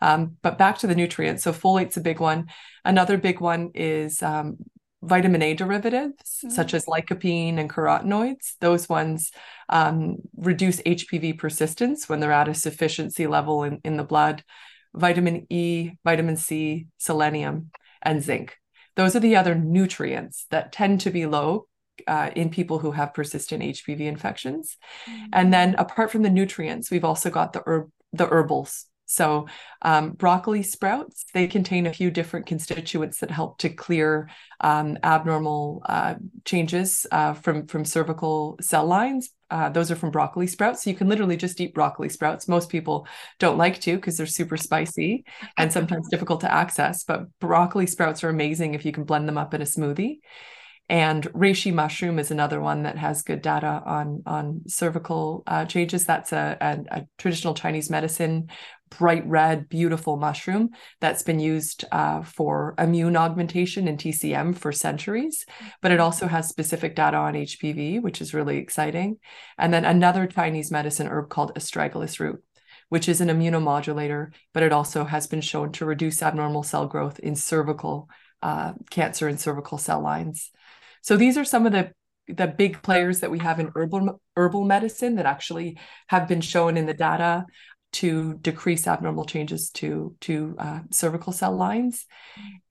Um, 0.00 0.36
but 0.42 0.58
back 0.58 0.78
to 0.78 0.86
the 0.86 0.94
nutrients. 0.94 1.42
So 1.42 1.52
folate's 1.52 1.96
a 1.96 2.02
big 2.02 2.20
one. 2.20 2.46
Another 2.84 3.18
big 3.18 3.40
one 3.40 3.70
is 3.74 4.22
um, 4.22 4.58
vitamin 5.02 5.42
A 5.42 5.54
derivatives, 5.54 6.38
mm-hmm. 6.38 6.50
such 6.50 6.74
as 6.74 6.86
lycopene 6.86 7.58
and 7.58 7.70
carotenoids. 7.70 8.54
Those 8.60 8.88
ones 8.88 9.32
um, 9.68 10.16
reduce 10.36 10.80
HPV 10.80 11.38
persistence 11.38 12.08
when 12.08 12.20
they're 12.20 12.32
at 12.32 12.48
a 12.48 12.54
sufficiency 12.54 13.26
level 13.26 13.64
in, 13.64 13.80
in 13.84 13.96
the 13.96 14.04
blood. 14.04 14.44
Vitamin 14.94 15.46
E, 15.50 15.92
vitamin 16.04 16.36
C, 16.36 16.86
selenium, 16.96 17.70
and 18.02 18.22
zinc. 18.22 18.56
Those 18.98 19.14
are 19.14 19.20
the 19.20 19.36
other 19.36 19.54
nutrients 19.54 20.46
that 20.50 20.72
tend 20.72 21.00
to 21.02 21.10
be 21.10 21.24
low 21.24 21.68
uh, 22.08 22.30
in 22.34 22.50
people 22.50 22.80
who 22.80 22.90
have 22.90 23.14
persistent 23.14 23.62
HPV 23.62 24.00
infections. 24.00 24.76
Mm-hmm. 25.06 25.26
And 25.32 25.54
then 25.54 25.76
apart 25.76 26.10
from 26.10 26.22
the 26.22 26.30
nutrients, 26.30 26.90
we've 26.90 27.04
also 27.04 27.30
got 27.30 27.52
the 27.52 27.62
herb 27.64 27.90
the 28.12 28.26
herbals. 28.26 28.86
So 29.08 29.46
um, 29.80 30.10
broccoli 30.12 30.62
sprouts, 30.62 31.24
they 31.32 31.46
contain 31.46 31.86
a 31.86 31.92
few 31.92 32.10
different 32.10 32.44
constituents 32.44 33.20
that 33.20 33.30
help 33.30 33.58
to 33.58 33.70
clear 33.70 34.28
um, 34.60 34.98
abnormal 35.02 35.82
uh, 35.86 36.16
changes 36.44 37.06
uh, 37.10 37.32
from, 37.32 37.66
from 37.66 37.86
cervical 37.86 38.58
cell 38.60 38.84
lines. 38.86 39.30
Uh, 39.50 39.70
those 39.70 39.90
are 39.90 39.96
from 39.96 40.10
broccoli 40.10 40.46
sprouts. 40.46 40.84
So 40.84 40.90
you 40.90 40.96
can 40.96 41.08
literally 41.08 41.38
just 41.38 41.58
eat 41.58 41.72
broccoli 41.72 42.10
sprouts. 42.10 42.48
Most 42.48 42.68
people 42.68 43.08
don't 43.38 43.56
like 43.56 43.80
to 43.80 43.96
because 43.96 44.18
they're 44.18 44.26
super 44.26 44.58
spicy 44.58 45.24
and 45.56 45.72
sometimes 45.72 46.08
difficult 46.10 46.42
to 46.42 46.52
access. 46.52 47.02
But 47.04 47.26
broccoli 47.40 47.86
sprouts 47.86 48.22
are 48.22 48.28
amazing 48.28 48.74
if 48.74 48.84
you 48.84 48.92
can 48.92 49.04
blend 49.04 49.26
them 49.26 49.38
up 49.38 49.54
in 49.54 49.62
a 49.62 49.64
smoothie. 49.64 50.18
And 50.90 51.24
reishi 51.32 51.72
mushroom 51.72 52.18
is 52.18 52.30
another 52.30 52.60
one 52.60 52.84
that 52.84 52.96
has 52.96 53.20
good 53.20 53.42
data 53.42 53.82
on 53.84 54.22
on 54.24 54.62
cervical 54.66 55.42
uh, 55.46 55.66
changes. 55.66 56.06
That's 56.06 56.32
a, 56.32 56.56
a, 56.60 57.00
a, 57.00 57.06
traditional 57.18 57.52
Chinese 57.52 57.90
medicine, 57.90 58.48
bright 58.90 59.26
red, 59.26 59.68
beautiful 59.68 60.16
mushroom 60.16 60.70
that's 61.00 61.22
been 61.22 61.40
used 61.40 61.84
uh, 61.92 62.22
for 62.22 62.74
immune 62.78 63.16
augmentation 63.16 63.88
in 63.88 63.96
TCM 63.96 64.56
for 64.56 64.72
centuries. 64.72 65.44
But 65.82 65.92
it 65.92 66.00
also 66.00 66.26
has 66.26 66.48
specific 66.48 66.94
data 66.94 67.16
on 67.16 67.34
HPV, 67.34 68.02
which 68.02 68.20
is 68.20 68.34
really 68.34 68.58
exciting. 68.58 69.18
And 69.56 69.72
then 69.72 69.84
another 69.84 70.26
Chinese 70.26 70.70
medicine 70.70 71.08
herb 71.08 71.28
called 71.28 71.54
astragalus 71.54 72.20
root 72.20 72.42
which 72.90 73.08
is 73.08 73.20
an 73.20 73.28
immunomodulator, 73.28 74.32
but 74.54 74.62
it 74.62 74.72
also 74.72 75.04
has 75.04 75.26
been 75.26 75.42
shown 75.42 75.70
to 75.72 75.84
reduce 75.84 76.22
abnormal 76.22 76.62
cell 76.62 76.86
growth 76.86 77.18
in 77.18 77.36
cervical 77.36 78.08
uh, 78.42 78.72
cancer 78.90 79.28
and 79.28 79.38
cervical 79.40 79.78
cell 79.78 80.00
lines. 80.00 80.50
So 81.02 81.16
these 81.16 81.36
are 81.36 81.44
some 81.44 81.66
of 81.66 81.72
the 81.72 81.92
the 82.28 82.46
big 82.46 82.82
players 82.82 83.20
that 83.20 83.30
we 83.30 83.38
have 83.38 83.58
in 83.58 83.72
herbal 83.74 84.20
herbal 84.36 84.64
medicine 84.64 85.16
that 85.16 85.26
actually 85.26 85.78
have 86.08 86.28
been 86.28 86.42
shown 86.42 86.76
in 86.76 86.84
the 86.84 86.94
data 86.94 87.46
to 87.90 88.34
decrease 88.34 88.86
abnormal 88.86 89.24
changes 89.24 89.70
to 89.70 90.14
to 90.20 90.54
uh, 90.58 90.80
cervical 90.90 91.32
cell 91.32 91.56
lines. 91.56 92.06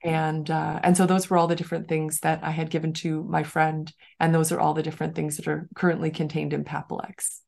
And 0.04 0.50
uh, 0.50 0.80
and 0.84 0.96
so 0.96 1.06
those 1.06 1.30
were 1.30 1.38
all 1.38 1.48
the 1.48 1.56
different 1.56 1.88
things 1.88 2.20
that 2.20 2.44
i 2.44 2.52
had 2.52 2.70
given 2.70 2.94
to 2.94 3.24
my 3.24 3.44
friend 3.44 3.92
and 4.20 4.34
those 4.34 4.52
are 4.52 4.60
all 4.60 4.74
the 4.74 4.84
different 4.84 5.16
things 5.16 5.38
that 5.38 5.48
are 5.48 5.68
currently 5.76 6.12
contained 6.12 6.54
in 6.54 6.64
papillex 6.64 7.40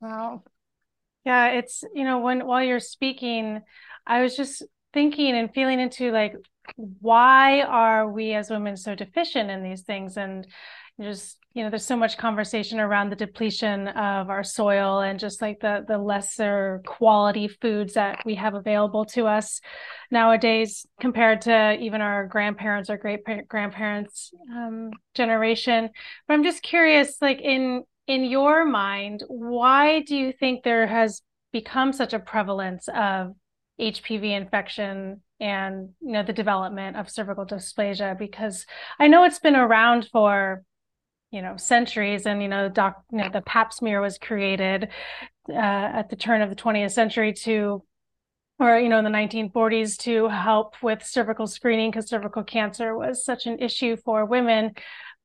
wow. 0.00 0.42
Yeah 1.24 1.48
it's 1.48 1.84
you 1.94 2.04
know 2.04 2.18
when 2.18 2.46
while 2.46 2.62
you're 2.62 2.80
speaking 2.80 3.62
i 4.06 4.20
was 4.20 4.36
just 4.36 4.62
thinking 4.92 5.36
and 5.36 5.54
feeling 5.54 5.80
into 5.80 6.10
like 6.10 6.34
why 6.74 7.62
are 7.62 8.10
we 8.10 8.34
as 8.34 8.50
women 8.50 8.76
so 8.76 8.94
deficient 8.94 9.50
in 9.50 9.62
these 9.62 9.82
things? 9.82 10.16
And 10.16 10.46
just 11.00 11.38
you 11.56 11.62
know 11.62 11.70
there's 11.70 11.86
so 11.86 11.96
much 11.96 12.18
conversation 12.18 12.78
around 12.78 13.08
the 13.08 13.16
depletion 13.16 13.88
of 13.88 14.28
our 14.28 14.44
soil 14.44 15.00
and 15.00 15.18
just 15.18 15.40
like 15.40 15.58
the 15.60 15.86
the 15.88 15.96
lesser 15.96 16.82
quality 16.84 17.48
foods 17.48 17.94
that 17.94 18.20
we 18.26 18.34
have 18.34 18.52
available 18.52 19.06
to 19.06 19.26
us 19.26 19.62
nowadays 20.10 20.86
compared 21.00 21.40
to 21.40 21.72
even 21.80 22.02
our 22.02 22.26
grandparents 22.26 22.90
or 22.90 22.98
great 22.98 23.20
grandparents 23.48 24.32
um, 24.54 24.90
generation. 25.14 25.88
But 26.28 26.34
i'm 26.34 26.44
just 26.44 26.62
curious 26.62 27.16
like 27.22 27.40
in 27.40 27.84
in 28.06 28.24
your 28.24 28.66
mind 28.66 29.24
why 29.26 30.02
do 30.02 30.14
you 30.14 30.32
think 30.38 30.62
there 30.62 30.86
has 30.86 31.22
become 31.52 31.94
such 31.94 32.12
a 32.12 32.18
prevalence 32.18 32.86
of 32.94 33.34
hpv 33.80 34.24
infection 34.24 35.22
and 35.40 35.90
you 36.00 36.12
know 36.12 36.22
the 36.22 36.32
development 36.32 36.96
of 36.96 37.10
cervical 37.10 37.46
dysplasia? 37.46 38.18
Because 38.18 38.66
I 38.98 39.08
know 39.08 39.24
it's 39.24 39.38
been 39.38 39.56
around 39.56 40.08
for 40.12 40.62
you 41.36 41.42
know 41.42 41.56
centuries 41.56 42.26
and 42.26 42.42
you 42.42 42.48
know 42.48 42.68
doc 42.68 43.04
you 43.12 43.18
know 43.18 43.28
the 43.28 43.42
pap 43.42 43.72
smear 43.72 44.00
was 44.00 44.18
created 44.18 44.88
uh, 45.50 45.52
at 45.52 46.08
the 46.08 46.16
turn 46.16 46.40
of 46.40 46.50
the 46.50 46.56
20th 46.56 46.92
century 46.92 47.32
to 47.32 47.82
or 48.58 48.78
you 48.78 48.88
know 48.88 48.98
in 48.98 49.04
the 49.04 49.10
1940s 49.10 49.98
to 49.98 50.28
help 50.28 50.82
with 50.82 51.04
cervical 51.04 51.46
screening 51.46 51.90
because 51.90 52.08
cervical 52.08 52.42
cancer 52.42 52.96
was 52.96 53.24
such 53.24 53.46
an 53.46 53.58
issue 53.58 53.96
for 53.96 54.24
women. 54.24 54.72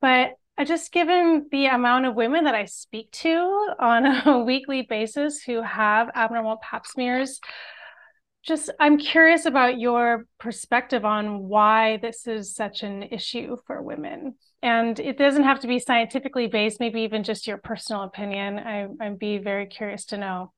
But 0.02 0.32
just 0.66 0.92
given 0.92 1.48
the 1.52 1.68
amount 1.68 2.06
of 2.06 2.16
women 2.16 2.44
that 2.44 2.56
I 2.56 2.66
speak 2.66 3.12
to 3.12 3.74
on 3.80 4.06
a 4.28 4.40
weekly 4.40 4.84
basis 4.84 5.42
who 5.42 5.62
have 5.62 6.10
abnormal 6.14 6.58
pap 6.58 6.86
smears, 6.86 7.40
just 8.44 8.72
I'm 8.80 8.98
curious 8.98 9.46
about 9.46 9.80
your 9.80 10.26
perspective 10.40 11.06
on 11.06 11.48
why 11.48 11.98
this 11.98 12.28
is 12.28 12.56
such 12.56 12.84
an 12.84 13.04
issue 13.04 13.58
for 13.68 13.82
women. 13.82 14.36
And 14.64 15.00
it 15.00 15.18
doesn't 15.18 15.44
have 15.44 15.60
to 15.62 15.68
be 15.68 15.80
scientifically 15.80 16.48
based, 16.48 16.80
maybe 16.80 17.02
even 17.02 17.24
just 17.24 17.48
your 17.48 17.58
personal 17.58 18.04
opinion. 18.04 18.60
I, 18.60 18.88
I'd 19.00 19.20
be 19.20 19.38
very 19.38 19.68
curious 19.68 20.06
to 20.06 20.18
know. 20.18 20.54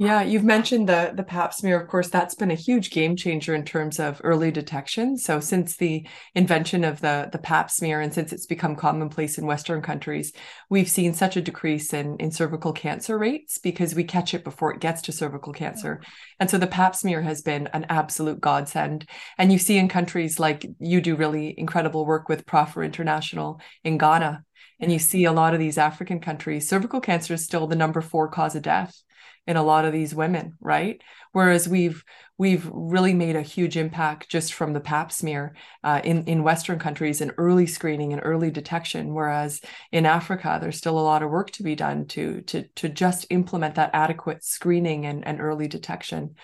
Yeah, 0.00 0.22
you've 0.22 0.44
mentioned 0.44 0.88
the 0.88 1.12
the 1.12 1.24
pap 1.24 1.52
smear. 1.52 1.80
Of 1.80 1.88
course, 1.88 2.08
that's 2.08 2.36
been 2.36 2.52
a 2.52 2.54
huge 2.54 2.92
game 2.92 3.16
changer 3.16 3.52
in 3.52 3.64
terms 3.64 3.98
of 3.98 4.20
early 4.22 4.52
detection. 4.52 5.16
So 5.18 5.40
since 5.40 5.76
the 5.76 6.06
invention 6.36 6.84
of 6.84 7.00
the 7.00 7.28
the 7.32 7.38
pap 7.38 7.68
smear 7.68 8.00
and 8.00 8.14
since 8.14 8.32
it's 8.32 8.46
become 8.46 8.76
commonplace 8.76 9.38
in 9.38 9.46
Western 9.46 9.82
countries, 9.82 10.32
we've 10.70 10.88
seen 10.88 11.14
such 11.14 11.36
a 11.36 11.40
decrease 11.42 11.92
in 11.92 12.16
in 12.18 12.30
cervical 12.30 12.72
cancer 12.72 13.18
rates 13.18 13.58
because 13.58 13.96
we 13.96 14.04
catch 14.04 14.34
it 14.34 14.44
before 14.44 14.72
it 14.72 14.78
gets 14.80 15.02
to 15.02 15.10
cervical 15.10 15.52
cancer. 15.52 15.96
Mm-hmm. 15.96 16.12
And 16.38 16.48
so 16.48 16.58
the 16.58 16.68
pap 16.68 16.94
smear 16.94 17.22
has 17.22 17.42
been 17.42 17.66
an 17.72 17.84
absolute 17.88 18.40
godsend. 18.40 19.04
And 19.36 19.50
you 19.50 19.58
see 19.58 19.78
in 19.78 19.88
countries 19.88 20.38
like 20.38 20.64
you 20.78 21.00
do 21.00 21.16
really 21.16 21.58
incredible 21.58 22.06
work 22.06 22.28
with 22.28 22.46
Propher 22.46 22.84
International 22.84 23.60
in 23.82 23.98
Ghana. 23.98 24.44
And 24.78 24.92
you 24.92 25.00
see 25.00 25.24
a 25.24 25.32
lot 25.32 25.54
of 25.54 25.58
these 25.60 25.76
African 25.76 26.20
countries, 26.20 26.68
cervical 26.68 27.00
cancer 27.00 27.34
is 27.34 27.44
still 27.44 27.66
the 27.66 27.74
number 27.74 28.00
four 28.00 28.28
cause 28.28 28.54
of 28.54 28.62
death 28.62 29.02
in 29.48 29.56
a 29.56 29.62
lot 29.64 29.84
of 29.84 29.92
these 29.92 30.14
women 30.14 30.56
right? 30.60 31.02
Whereas 31.32 31.68
we've 31.68 32.04
we've 32.36 32.68
really 32.72 33.14
made 33.14 33.34
a 33.34 33.42
huge 33.42 33.76
impact 33.76 34.28
just 34.28 34.52
from 34.52 34.72
the 34.72 34.80
pap 34.80 35.10
smear 35.10 35.56
uh, 35.82 36.00
in 36.04 36.24
in 36.26 36.44
western 36.44 36.78
countries 36.78 37.20
and 37.20 37.32
early 37.38 37.66
screening 37.66 38.12
and 38.12 38.22
early 38.24 38.50
detection. 38.50 39.14
Whereas 39.14 39.60
in 39.90 40.06
africa 40.06 40.58
there's 40.60 40.76
still 40.76 40.98
a 40.98 41.08
lot 41.10 41.22
of 41.22 41.30
work 41.30 41.50
to 41.52 41.62
be 41.62 41.74
done 41.74 42.06
to 42.08 42.42
to 42.42 42.68
to 42.76 42.88
just 42.88 43.26
implement 43.30 43.74
that 43.76 43.90
adequate 43.94 44.44
screening 44.44 45.06
and, 45.06 45.26
and 45.26 45.40
early 45.40 45.66
detection. 45.66 46.36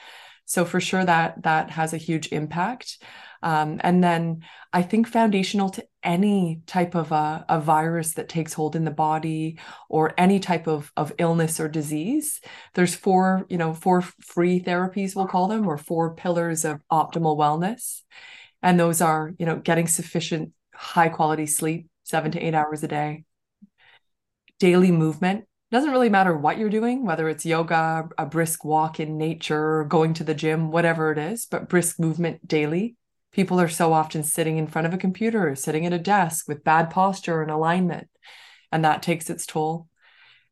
So 0.47 0.65
for 0.65 0.81
sure 0.81 1.05
that 1.05 1.43
that 1.43 1.71
has 1.71 1.93
a 1.93 1.99
huge 1.99 2.33
impact. 2.33 3.03
Um, 3.43 3.79
and 3.85 4.03
then 4.03 4.41
I 4.73 4.83
think 4.83 5.07
foundational 5.07 5.69
to 5.71 5.87
any 6.05 6.63
type 6.67 6.95
of 6.95 7.11
a, 7.11 7.45
a, 7.49 7.61
virus 7.61 8.15
that 8.15 8.29
takes 8.29 8.53
hold 8.53 8.77
in 8.77 8.85
the 8.85 8.91
body 8.91 9.59
or 9.89 10.13
any 10.19 10.39
type 10.39 10.67
of, 10.67 10.93
of 10.97 11.13
illness 11.19 11.59
or 11.59 11.69
disease, 11.69 12.41
there's 12.75 12.95
four, 12.95 13.47
you 13.49 13.57
know, 13.57 13.75
four 13.75 14.03
free 14.03 14.61
therapies, 14.61 15.17
we'll 15.17 15.27
call 15.27 15.49
them, 15.49 15.67
or 15.67 15.79
four 15.79 16.15
pillars 16.15 16.65
of 16.65 16.81
optimal 16.93 17.37
wellness. 17.37 18.03
And 18.63 18.79
those 18.79 19.01
are, 19.01 19.33
you 19.39 19.47
know, 19.47 19.57
getting 19.57 19.89
sufficient 19.89 20.53
high 20.75 21.09
quality 21.09 21.47
sleep, 21.47 21.89
seven 22.03 22.31
to 22.33 22.41
eight 22.41 22.55
hours 22.55 22.83
a 22.83 22.89
day, 22.89 23.25
daily 24.59 24.93
movement, 24.93 25.47
doesn't 25.71 25.91
really 25.91 26.09
matter 26.09 26.37
what 26.37 26.57
you're 26.57 26.71
doing, 26.71 27.05
whether 27.05 27.29
it's 27.29 27.45
yoga, 27.45 28.09
a 28.17 28.27
brisk 28.27 28.65
walk 28.65 29.01
in 29.01 29.19
nature, 29.19 29.85
going 29.85 30.15
to 30.15 30.25
the 30.25 30.35
gym, 30.35 30.71
whatever 30.71 31.11
it 31.11 31.19
is, 31.19 31.47
but 31.47 31.69
brisk 31.69 31.99
movement 31.99 32.47
daily 32.47 32.97
people 33.35 33.61
are 33.61 33.69
so 33.69 33.93
often 33.93 34.23
sitting 34.23 34.57
in 34.57 34.67
front 34.67 34.87
of 34.87 34.95
a 34.95 34.99
computer 34.99 35.49
or 35.49 35.57
sitting 35.57 35.85
at 35.85 35.93
a 35.93 35.99
desk 35.99 36.49
with 36.49 36.65
bad 36.65 36.89
posture 36.89 37.43
and 37.43 37.51
alignment 37.51 38.09
and 38.73 38.85
that 38.85 39.03
takes 39.03 39.29
its 39.29 39.45
toll. 39.45 39.89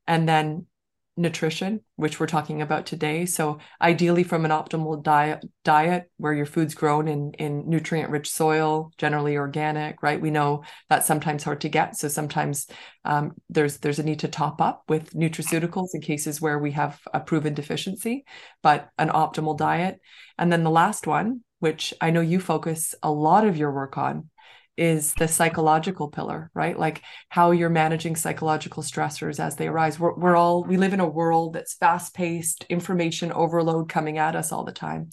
And 0.06 0.28
then 0.28 0.66
nutrition 1.14 1.80
which 1.96 2.18
we're 2.18 2.26
talking 2.26 2.62
about 2.62 2.86
today. 2.86 3.26
So 3.26 3.58
ideally 3.82 4.22
from 4.22 4.46
an 4.46 4.50
optimal 4.50 5.02
diet 5.02 5.44
diet 5.62 6.10
where 6.16 6.32
your 6.32 6.46
food's 6.46 6.74
grown 6.74 7.06
in 7.06 7.32
in 7.34 7.68
nutrient 7.68 8.08
rich 8.08 8.30
soil 8.30 8.92
generally 8.96 9.36
organic 9.36 10.02
right? 10.02 10.18
We 10.20 10.30
know 10.30 10.64
that's 10.88 11.06
sometimes 11.06 11.42
hard 11.42 11.60
to 11.60 11.68
get. 11.68 11.96
So 11.96 12.08
sometimes 12.08 12.66
um, 13.04 13.32
there's 13.50 13.76
there's 13.78 13.98
a 13.98 14.02
need 14.02 14.20
to 14.20 14.28
top 14.28 14.62
up 14.62 14.84
with 14.88 15.12
nutraceuticals 15.12 15.88
in 15.92 16.00
cases 16.00 16.40
where 16.40 16.58
we 16.58 16.70
have 16.70 16.98
a 17.12 17.20
proven 17.20 17.52
deficiency 17.52 18.24
but 18.62 18.88
an 18.96 19.10
optimal 19.10 19.56
diet. 19.56 20.00
And 20.38 20.50
then 20.50 20.64
the 20.64 20.70
last 20.70 21.06
one 21.06 21.42
which 21.62 21.94
I 22.00 22.10
know 22.10 22.20
you 22.20 22.40
focus 22.40 22.92
a 23.04 23.12
lot 23.12 23.46
of 23.46 23.56
your 23.56 23.70
work 23.70 23.96
on, 23.96 24.28
is 24.76 25.14
the 25.14 25.28
psychological 25.28 26.08
pillar, 26.08 26.50
right? 26.54 26.76
Like 26.76 27.02
how 27.28 27.52
you're 27.52 27.68
managing 27.68 28.16
psychological 28.16 28.82
stressors 28.82 29.38
as 29.38 29.54
they 29.54 29.68
arise. 29.68 29.96
We're, 29.96 30.14
we're 30.14 30.34
all, 30.34 30.64
we 30.64 30.76
live 30.76 30.92
in 30.92 30.98
a 30.98 31.08
world 31.08 31.52
that's 31.52 31.74
fast 31.74 32.14
paced, 32.14 32.64
information 32.68 33.30
overload 33.30 33.88
coming 33.88 34.18
at 34.18 34.34
us 34.34 34.50
all 34.50 34.64
the 34.64 34.72
time. 34.72 35.10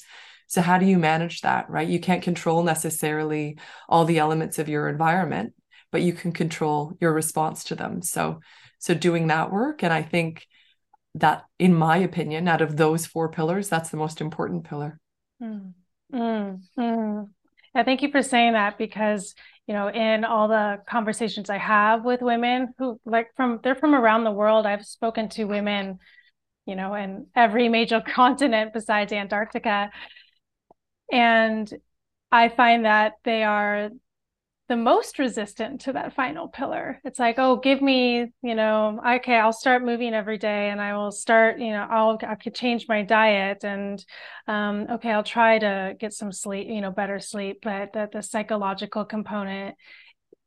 So, 0.47 0.61
how 0.61 0.79
do 0.79 0.87
you 0.87 0.97
manage 0.97 1.41
that, 1.41 1.69
right? 1.69 1.87
You 1.87 1.99
can't 1.99 2.23
control 2.23 2.63
necessarily 2.63 3.59
all 3.87 4.05
the 4.05 4.17
elements 4.17 4.57
of 4.57 4.69
your 4.69 4.89
environment, 4.89 5.53
but 5.91 6.01
you 6.01 6.13
can 6.13 6.31
control 6.31 6.97
your 6.99 7.13
response 7.13 7.65
to 7.65 7.75
them. 7.75 8.01
So, 8.01 8.39
so 8.79 8.95
doing 8.95 9.27
that 9.27 9.51
work. 9.51 9.83
And 9.83 9.93
I 9.93 10.01
think 10.01 10.47
that, 11.13 11.43
in 11.59 11.75
my 11.75 11.97
opinion, 11.97 12.47
out 12.47 12.61
of 12.61 12.75
those 12.75 13.05
four 13.05 13.29
pillars, 13.29 13.69
that's 13.69 13.91
the 13.91 13.97
most 13.97 14.19
important 14.19 14.63
pillar. 14.63 14.99
Mm. 15.39 15.73
Mm. 16.13 17.29
Yeah, 17.75 17.83
thank 17.83 18.01
you 18.01 18.11
for 18.11 18.21
saying 18.23 18.53
that 18.53 18.77
because 18.77 19.35
you 19.67 19.73
know 19.73 19.89
in 19.89 20.23
all 20.25 20.47
the 20.47 20.81
conversations 20.89 21.49
I 21.49 21.57
have 21.57 22.03
with 22.03 22.21
women 22.21 22.73
who 22.77 22.99
like 23.05 23.27
from 23.35 23.59
they're 23.63 23.75
from 23.75 23.93
around 23.93 24.23
the 24.23 24.31
world. 24.31 24.65
I've 24.65 24.85
spoken 24.85 25.29
to 25.29 25.45
women, 25.45 25.99
you 26.65 26.75
know, 26.75 26.95
in 26.95 27.27
every 27.35 27.69
major 27.69 28.01
continent 28.07 28.73
besides 28.73 29.13
Antarctica, 29.13 29.91
and 31.11 31.71
I 32.31 32.49
find 32.49 32.85
that 32.85 33.13
they 33.23 33.43
are 33.43 33.89
the 34.69 34.77
most 34.77 35.17
resistant 35.17 35.81
to 35.81 35.93
that 35.93 36.13
final 36.13 36.47
pillar. 36.47 37.01
It's 37.03 37.17
like, 37.17 37.39
oh, 37.39 37.55
give 37.55 37.81
me, 37.81 38.31
you 38.43 38.53
know, 38.53 39.01
okay, 39.15 39.35
I'll 39.35 39.51
start 39.51 39.83
moving 39.83 40.13
every 40.13 40.37
day 40.37 40.69
and 40.69 40.79
I 40.79 40.95
will 40.95 41.11
start, 41.11 41.59
you 41.59 41.71
know, 41.71 41.87
I'll 41.89 42.19
I 42.25 42.35
could 42.35 42.53
change 42.53 42.85
my 42.87 43.01
diet 43.01 43.63
and 43.63 44.03
um, 44.47 44.85
okay, 44.91 45.11
I'll 45.11 45.23
try 45.23 45.57
to 45.57 45.95
get 45.99 46.13
some 46.13 46.31
sleep, 46.31 46.67
you 46.69 46.81
know, 46.81 46.91
better 46.91 47.19
sleep, 47.19 47.61
but 47.63 47.93
that 47.93 48.11
the 48.11 48.21
psychological 48.21 49.05
component 49.05 49.75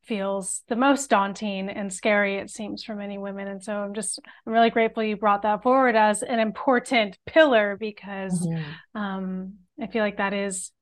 feels 0.05 0.63
the 0.69 0.77
most 0.77 1.11
daunting 1.11 1.69
and 1.69 1.93
scary 1.93 2.37
it 2.37 2.51
seems 2.51 2.83
for 2.83 2.93
many 2.93 3.19
women 3.19 3.47
and 3.47 3.63
so 3.63 3.73
i'm 3.73 3.95
just 3.95 4.19
i'm 4.45 4.53
really 4.53 4.69
grateful 4.69 5.01
you 5.01 5.17
brought 5.17 5.43
that 5.43 5.63
forward 5.63 5.95
as 5.95 6.25
an 6.25 6.41
important 6.41 7.17
pillar 7.25 7.77
because 7.79 8.45
mm-hmm. 8.45 9.01
um, 9.01 9.53
i 9.81 9.87
feel 9.87 10.03
like 10.03 10.17
that 10.17 10.35
is 10.35 10.73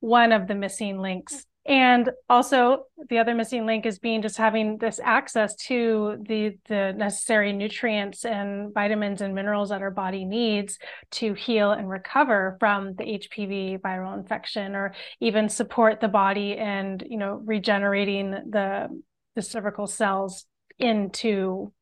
one 0.00 0.32
of 0.32 0.48
the 0.48 0.56
missing 0.56 0.98
links 0.98 1.46
and 1.64 2.10
also 2.28 2.86
the 3.08 3.18
other 3.18 3.34
missing 3.34 3.66
link 3.66 3.86
is 3.86 3.98
being 3.98 4.20
just 4.20 4.36
having 4.36 4.78
this 4.78 4.98
access 5.02 5.54
to 5.54 6.16
the 6.26 6.56
the 6.68 6.92
necessary 6.96 7.52
nutrients 7.52 8.24
and 8.24 8.74
vitamins 8.74 9.20
and 9.20 9.34
minerals 9.34 9.68
that 9.68 9.80
our 9.80 9.90
body 9.90 10.24
needs 10.24 10.78
to 11.10 11.34
heal 11.34 11.70
and 11.70 11.88
recover 11.88 12.56
from 12.58 12.94
the 12.94 13.04
hpv 13.04 13.80
viral 13.80 14.18
infection 14.18 14.74
or 14.74 14.92
even 15.20 15.48
support 15.48 16.00
the 16.00 16.08
body 16.08 16.56
and 16.56 17.04
you 17.08 17.16
know 17.16 17.40
regenerating 17.44 18.30
the 18.30 18.88
the 19.36 19.42
cervical 19.42 19.86
cells 19.86 20.46
into 20.78 21.72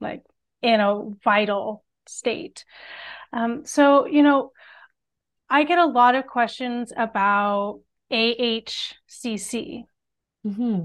like 0.00 0.22
in 0.62 0.80
a 0.80 1.10
vital 1.24 1.84
state. 2.06 2.64
Um, 3.32 3.64
so 3.64 4.06
you 4.06 4.22
know 4.22 4.52
i 5.48 5.64
get 5.64 5.78
a 5.78 5.86
lot 5.86 6.14
of 6.14 6.26
questions 6.26 6.92
about 6.96 7.80
AHCC. 8.12 9.84
Mm-hmm. 10.46 10.80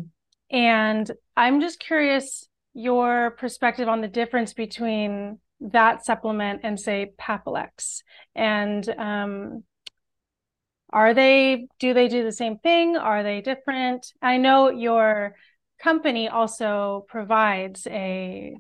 And 0.50 1.12
I'm 1.36 1.62
just 1.62 1.80
curious 1.80 2.48
your 2.74 3.32
perspective 3.32 3.88
on 3.88 4.02
the 4.02 4.08
difference 4.08 4.54
between 4.54 5.40
that 5.60 6.06
supplement 6.06 6.62
and 6.64 6.80
say 6.80 7.12
Papillex. 7.20 8.04
And 8.36 8.88
um, 8.98 9.64
are 10.94 11.14
they, 11.14 11.68
do 11.80 11.94
they 11.94 12.08
do 12.08 12.24
the 12.24 12.32
same 12.32 12.60
thing? 12.60 12.96
Are 12.96 13.24
they 13.24 13.42
different? 13.42 14.14
I 14.22 14.38
know 14.38 14.70
your 14.70 15.36
company 15.80 16.30
also 16.30 17.06
provides 17.08 17.86
a 17.88 18.56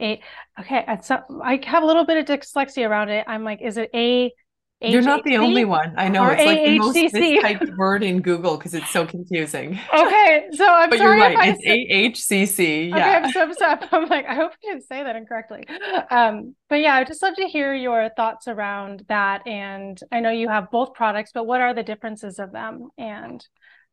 a 0.00 0.20
okay 0.58 0.84
so 1.02 1.18
i 1.42 1.60
have 1.64 1.82
a 1.82 1.86
little 1.86 2.04
bit 2.04 2.18
of 2.18 2.24
dyslexia 2.24 2.88
around 2.88 3.08
it 3.08 3.24
i'm 3.26 3.44
like 3.44 3.60
is 3.60 3.76
it 3.76 3.90
a 3.94 4.32
you're 4.80 5.02
not 5.02 5.24
the 5.24 5.36
only 5.36 5.64
one. 5.64 5.94
I 5.96 6.08
know 6.08 6.28
it's 6.28 6.44
like 6.44 6.64
the 6.64 6.78
most 6.78 6.96
mistyped 6.96 7.76
word 7.76 8.04
in 8.04 8.22
Google 8.22 8.56
because 8.56 8.74
it's 8.74 8.90
so 8.90 9.06
confusing. 9.06 9.78
Okay, 9.98 10.46
so 10.52 10.66
I'm 10.66 10.90
but 10.90 10.98
sorry. 10.98 11.18
You're 11.18 11.36
right. 11.36 11.56
It's 11.60 12.30
AHCC. 12.30 12.90
Yeah. 12.90 12.96
Okay, 12.96 13.14
I'm 13.16 13.32
so 13.32 13.50
upset. 13.50 13.88
I'm 13.92 14.08
like, 14.08 14.26
I 14.26 14.34
hope 14.34 14.52
I 14.52 14.56
didn't 14.62 14.86
say 14.86 15.02
that 15.02 15.16
incorrectly. 15.16 15.64
Um, 16.10 16.54
but 16.68 16.76
yeah, 16.76 16.94
I'd 16.94 17.08
just 17.08 17.22
love 17.22 17.34
to 17.36 17.46
hear 17.48 17.74
your 17.74 18.10
thoughts 18.16 18.46
around 18.46 19.04
that. 19.08 19.46
And 19.46 19.98
I 20.12 20.20
know 20.20 20.30
you 20.30 20.48
have 20.48 20.70
both 20.70 20.94
products, 20.94 21.32
but 21.34 21.46
what 21.46 21.60
are 21.60 21.74
the 21.74 21.82
differences 21.82 22.38
of 22.38 22.52
them 22.52 22.88
and 22.96 23.44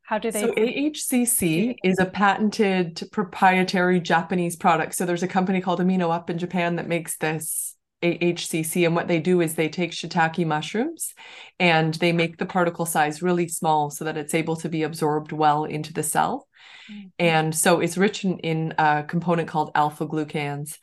how 0.02 0.18
do 0.18 0.30
they? 0.30 0.42
So 0.42 0.52
AHCC 0.52 1.76
is 1.82 1.98
a 1.98 2.06
patented 2.06 3.02
proprietary 3.10 4.00
Japanese 4.00 4.54
product. 4.54 4.94
So 4.94 5.04
there's 5.04 5.24
a 5.24 5.28
company 5.28 5.60
called 5.60 5.80
Amino 5.80 6.14
Up 6.14 6.30
in 6.30 6.38
Japan 6.38 6.76
that 6.76 6.86
makes 6.86 7.16
this 7.16 7.75
AHCC. 8.02 8.86
And 8.86 8.94
what 8.94 9.08
they 9.08 9.20
do 9.20 9.40
is 9.40 9.54
they 9.54 9.68
take 9.68 9.92
shiitake 9.92 10.46
mushrooms 10.46 11.14
and 11.58 11.94
they 11.94 12.12
make 12.12 12.36
the 12.36 12.46
particle 12.46 12.86
size 12.86 13.22
really 13.22 13.48
small 13.48 13.90
so 13.90 14.04
that 14.04 14.16
it's 14.16 14.34
able 14.34 14.56
to 14.56 14.68
be 14.68 14.82
absorbed 14.82 15.32
well 15.32 15.64
into 15.64 15.92
the 15.92 16.02
cell. 16.02 16.48
Mm-hmm. 16.90 17.08
And 17.18 17.54
so 17.54 17.80
it's 17.80 17.96
rich 17.96 18.24
in, 18.24 18.38
in 18.40 18.74
a 18.78 19.04
component 19.04 19.48
called 19.48 19.70
alpha 19.74 20.06
glucans 20.06 20.78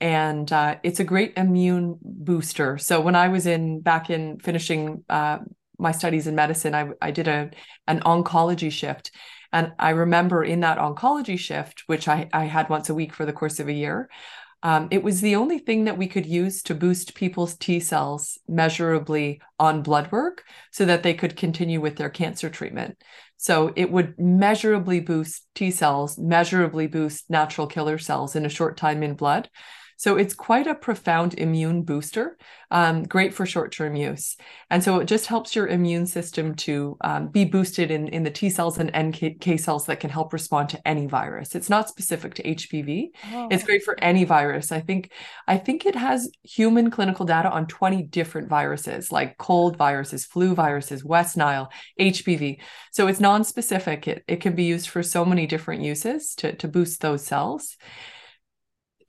and 0.00 0.50
uh, 0.52 0.76
it's 0.82 1.00
a 1.00 1.04
great 1.04 1.32
immune 1.36 1.98
booster. 2.00 2.78
So 2.78 3.00
when 3.00 3.16
I 3.16 3.28
was 3.28 3.46
in 3.46 3.80
back 3.80 4.10
in 4.10 4.38
finishing 4.38 5.04
uh, 5.08 5.38
my 5.78 5.92
studies 5.92 6.26
in 6.26 6.34
medicine, 6.34 6.74
I, 6.74 6.90
I 7.00 7.10
did 7.10 7.28
a 7.28 7.50
an 7.86 8.00
oncology 8.00 8.70
shift, 8.70 9.10
and 9.52 9.72
I 9.78 9.90
remember 9.90 10.44
in 10.44 10.60
that 10.60 10.78
oncology 10.78 11.38
shift, 11.38 11.84
which 11.86 12.06
I, 12.06 12.28
I 12.32 12.44
had 12.44 12.68
once 12.68 12.90
a 12.90 12.94
week 12.94 13.14
for 13.14 13.24
the 13.26 13.32
course 13.32 13.58
of 13.60 13.68
a 13.68 13.72
year, 13.72 14.08
um, 14.62 14.88
it 14.90 15.02
was 15.02 15.20
the 15.20 15.36
only 15.36 15.58
thing 15.58 15.84
that 15.84 15.98
we 15.98 16.08
could 16.08 16.26
use 16.26 16.62
to 16.64 16.74
boost 16.74 17.14
people's 17.14 17.56
T 17.56 17.78
cells 17.78 18.38
measurably 18.48 19.40
on 19.58 19.82
blood 19.82 20.10
work 20.10 20.44
so 20.72 20.84
that 20.84 21.02
they 21.02 21.14
could 21.14 21.36
continue 21.36 21.80
with 21.80 21.96
their 21.96 22.10
cancer 22.10 22.50
treatment. 22.50 23.00
So 23.36 23.72
it 23.76 23.90
would 23.90 24.18
measurably 24.18 24.98
boost 24.98 25.46
T 25.54 25.70
cells, 25.70 26.18
measurably 26.18 26.88
boost 26.88 27.30
natural 27.30 27.68
killer 27.68 27.98
cells 27.98 28.34
in 28.34 28.44
a 28.44 28.50
short 28.50 28.76
time 28.76 29.04
in 29.04 29.14
blood. 29.14 29.48
So 29.98 30.16
it's 30.16 30.32
quite 30.32 30.68
a 30.68 30.76
profound 30.76 31.34
immune 31.34 31.82
booster, 31.82 32.38
um, 32.70 33.02
great 33.02 33.34
for 33.34 33.44
short 33.44 33.72
term 33.72 33.96
use. 33.96 34.36
And 34.70 34.82
so 34.82 35.00
it 35.00 35.06
just 35.06 35.26
helps 35.26 35.56
your 35.56 35.66
immune 35.66 36.06
system 36.06 36.54
to 36.54 36.96
um, 37.00 37.28
be 37.28 37.44
boosted 37.44 37.90
in, 37.90 38.06
in 38.06 38.22
the 38.22 38.30
T 38.30 38.48
cells 38.48 38.78
and 38.78 38.92
NK 38.96 39.58
cells 39.58 39.86
that 39.86 39.98
can 39.98 40.08
help 40.08 40.32
respond 40.32 40.68
to 40.68 40.88
any 40.88 41.06
virus. 41.06 41.56
It's 41.56 41.68
not 41.68 41.88
specific 41.88 42.34
to 42.34 42.44
HPV. 42.44 43.08
Oh. 43.32 43.48
It's 43.50 43.64
great 43.64 43.82
for 43.82 43.98
any 44.00 44.22
virus. 44.22 44.70
I 44.70 44.80
think 44.80 45.10
I 45.48 45.58
think 45.58 45.84
it 45.84 45.96
has 45.96 46.30
human 46.44 46.92
clinical 46.92 47.26
data 47.26 47.50
on 47.50 47.66
20 47.66 48.04
different 48.04 48.48
viruses 48.48 49.10
like 49.10 49.36
cold 49.36 49.76
viruses, 49.76 50.24
flu 50.24 50.54
viruses, 50.54 51.04
West 51.04 51.36
Nile, 51.36 51.72
HPV. 52.00 52.60
So 52.92 53.08
it's 53.08 53.18
non-specific. 53.18 54.06
It, 54.06 54.24
it 54.28 54.40
can 54.40 54.54
be 54.54 54.62
used 54.62 54.88
for 54.90 55.02
so 55.02 55.24
many 55.24 55.48
different 55.48 55.82
uses 55.82 56.36
to, 56.36 56.54
to 56.54 56.68
boost 56.68 57.00
those 57.00 57.26
cells. 57.26 57.76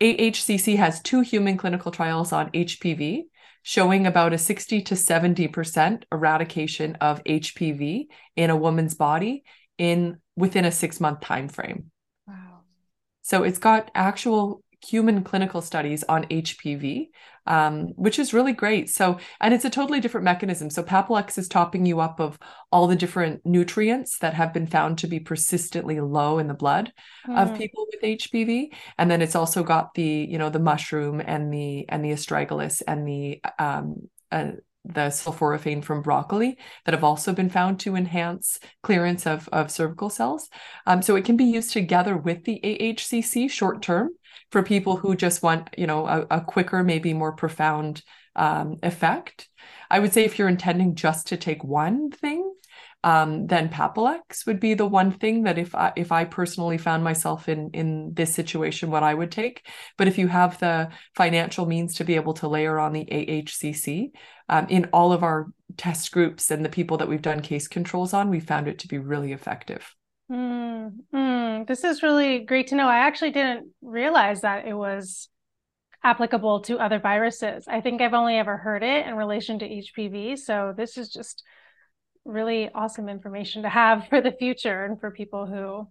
AHCC 0.02 0.78
has 0.78 1.02
two 1.02 1.22
human 1.22 1.58
clinical 1.58 1.92
trials 1.92 2.32
on 2.32 2.50
HPV 2.52 3.24
showing 3.64 4.08
about 4.08 4.34
a 4.34 4.38
60 4.38 4.82
to 4.84 4.96
70% 4.96 6.04
eradication 6.12 6.96
of 6.96 7.24
HPV 7.26 8.08
in 8.36 8.50
a 8.50 8.56
woman's 8.56 8.96
body 8.96 9.44
in 9.78 10.18
within 10.38 10.64
a 10.64 10.70
6-month 10.70 11.20
time 11.20 11.50
frame. 11.50 11.92
Wow. 12.26 12.62
So 13.22 13.44
it's 13.44 13.60
got 13.60 13.92
actual 13.94 14.64
human 14.86 15.24
clinical 15.24 15.62
studies 15.62 16.04
on 16.04 16.26
HPV, 16.26 17.10
um, 17.46 17.88
which 17.96 18.20
is 18.20 18.34
really 18.34 18.54
great. 18.54 18.90
So, 18.90 19.20
and 19.42 19.54
it's 19.54 19.66
a 19.66 19.70
totally 19.70 20.00
different 20.00 20.26
mechanism. 20.26 20.70
So, 20.70 20.84
Papillex 20.84 21.38
is 21.38 21.48
topping 21.48 21.86
you 21.86 22.00
up 22.00 22.20
of 22.20 22.38
all 22.72 22.88
the 22.88 22.96
different 22.96 23.46
nutrients 23.46 24.20
that 24.20 24.34
have 24.34 24.54
been 24.54 24.68
found 24.68 25.00
to 25.00 25.08
be 25.08 25.20
persistently 25.20 26.00
low 26.00 26.40
in 26.40 26.48
the 26.48 26.54
blood 26.54 26.92
mm. 27.28 27.38
of 27.38 27.52
hmm. 27.52 27.58
people 27.58 27.88
with 27.92 28.20
HPV, 28.20 28.70
and 28.98 29.10
then 29.10 29.22
it's 29.22 29.36
also 29.36 29.64
got 29.64 29.94
the 29.94 30.28
you 30.30 30.38
know 30.38 30.50
the 30.50 30.60
mushroom 30.60 31.22
and 31.26 31.54
the 31.54 31.88
and 31.90 32.04
the 32.04 32.12
astragalus 32.12 32.82
and 32.88 33.08
the 33.08 33.42
um, 33.58 34.10
uh, 34.32 34.52
the 34.86 35.08
sulforaphane 35.08 35.84
from 35.84 36.02
broccoli 36.02 36.58
that 36.86 36.94
have 36.94 37.04
also 37.04 37.34
been 37.34 37.50
found 37.50 37.80
to 37.80 37.96
enhance 37.96 38.60
clearance 38.82 39.28
of, 39.28 39.48
of 39.50 39.70
cervical 39.70 40.10
cells. 40.10 40.50
Um, 40.86 41.02
so 41.02 41.16
it 41.16 41.26
can 41.26 41.38
be 41.38 41.44
used 41.44 41.72
together 41.72 42.18
with 42.18 42.46
the 42.46 42.60
AHCC 42.64 43.50
short 43.50 43.82
term 43.82 44.10
for 44.52 44.64
people 44.64 44.98
who 44.98 45.16
just 45.16 45.44
want, 45.44 45.70
you 45.78 45.88
know, 45.88 46.08
a, 46.08 46.38
a 46.38 46.42
quicker, 46.42 46.84
maybe 46.84 47.14
more 47.14 47.34
profound 47.34 48.02
um, 48.36 48.78
effect. 48.84 49.48
I 49.90 50.00
would 50.00 50.14
say 50.14 50.26
if 50.26 50.38
you're 50.38 50.48
intending 50.48 50.96
just 50.96 51.28
to 51.28 51.38
take 51.38 51.64
one 51.64 52.12
thing, 52.12 52.54
um, 53.04 53.48
then 53.48 53.70
Papillex 53.70 54.46
would 54.46 54.60
be 54.60 54.74
the 54.74 54.86
one 54.86 55.12
thing 55.12 55.44
that 55.44 55.58
if 55.58 55.74
I 55.74 55.94
if 55.96 56.12
I 56.12 56.26
personally 56.26 56.78
found 56.78 57.04
myself 57.04 57.48
in 57.48 57.70
in 57.74 58.14
this 58.14 58.34
situation, 58.34 58.92
what 58.92 59.04
I 59.04 59.14
would 59.14 59.32
take. 59.32 59.66
But 59.98 60.08
if 60.10 60.18
you 60.18 60.28
have 60.28 60.60
the 60.60 60.90
financial 61.16 61.66
means 61.66 61.96
to 61.96 62.04
be 62.04 62.16
able 62.16 62.34
to 62.36 62.50
layer 62.50 62.78
on 62.78 62.92
the 62.92 63.06
AHCC 63.06 64.12
um, 64.50 64.68
in 64.70 64.90
all 64.92 65.14
of 65.14 65.24
our 65.24 65.48
test 65.78 66.12
groups 66.12 66.52
and 66.52 66.66
the 66.66 66.70
people 66.70 66.98
that 66.98 67.08
we've 67.08 67.22
done 67.22 67.42
case 67.42 67.68
controls 67.70 68.14
on, 68.14 68.30
we 68.30 68.42
found 68.42 68.68
it 68.68 68.80
to 68.80 68.88
be 68.88 68.98
really 68.98 69.32
effective. 69.32 69.96
Mm, 70.32 70.92
mm, 71.14 71.68
this 71.68 71.84
is 71.84 72.04
really 72.04 72.40
great 72.40 72.68
to 72.68 72.76
know. 72.76 72.88
I 72.88 73.00
actually 73.00 73.32
didn't 73.32 73.72
realize 73.82 74.42
that 74.42 74.68
it 74.68 74.74
was 74.74 75.30
applicable 76.04 76.62
to 76.62 76.78
other 76.78 77.00
viruses. 77.00 77.68
I 77.68 77.82
think 77.82 78.02
I've 78.02 78.14
only 78.14 78.38
ever 78.38 78.58
heard 78.58 78.84
it 78.84 79.08
in 79.08 79.16
relation 79.16 79.60
to 79.60 79.66
HPV. 79.66 80.38
So 80.38 80.74
this 80.76 80.98
is 80.98 81.10
just 81.10 81.44
really 82.26 82.70
awesome 82.74 83.10
information 83.10 83.64
to 83.64 83.70
have 83.70 84.08
for 84.10 84.22
the 84.22 84.32
future 84.32 84.86
and 84.86 85.00
for 85.00 85.12
people 85.12 85.46
who 85.46 85.88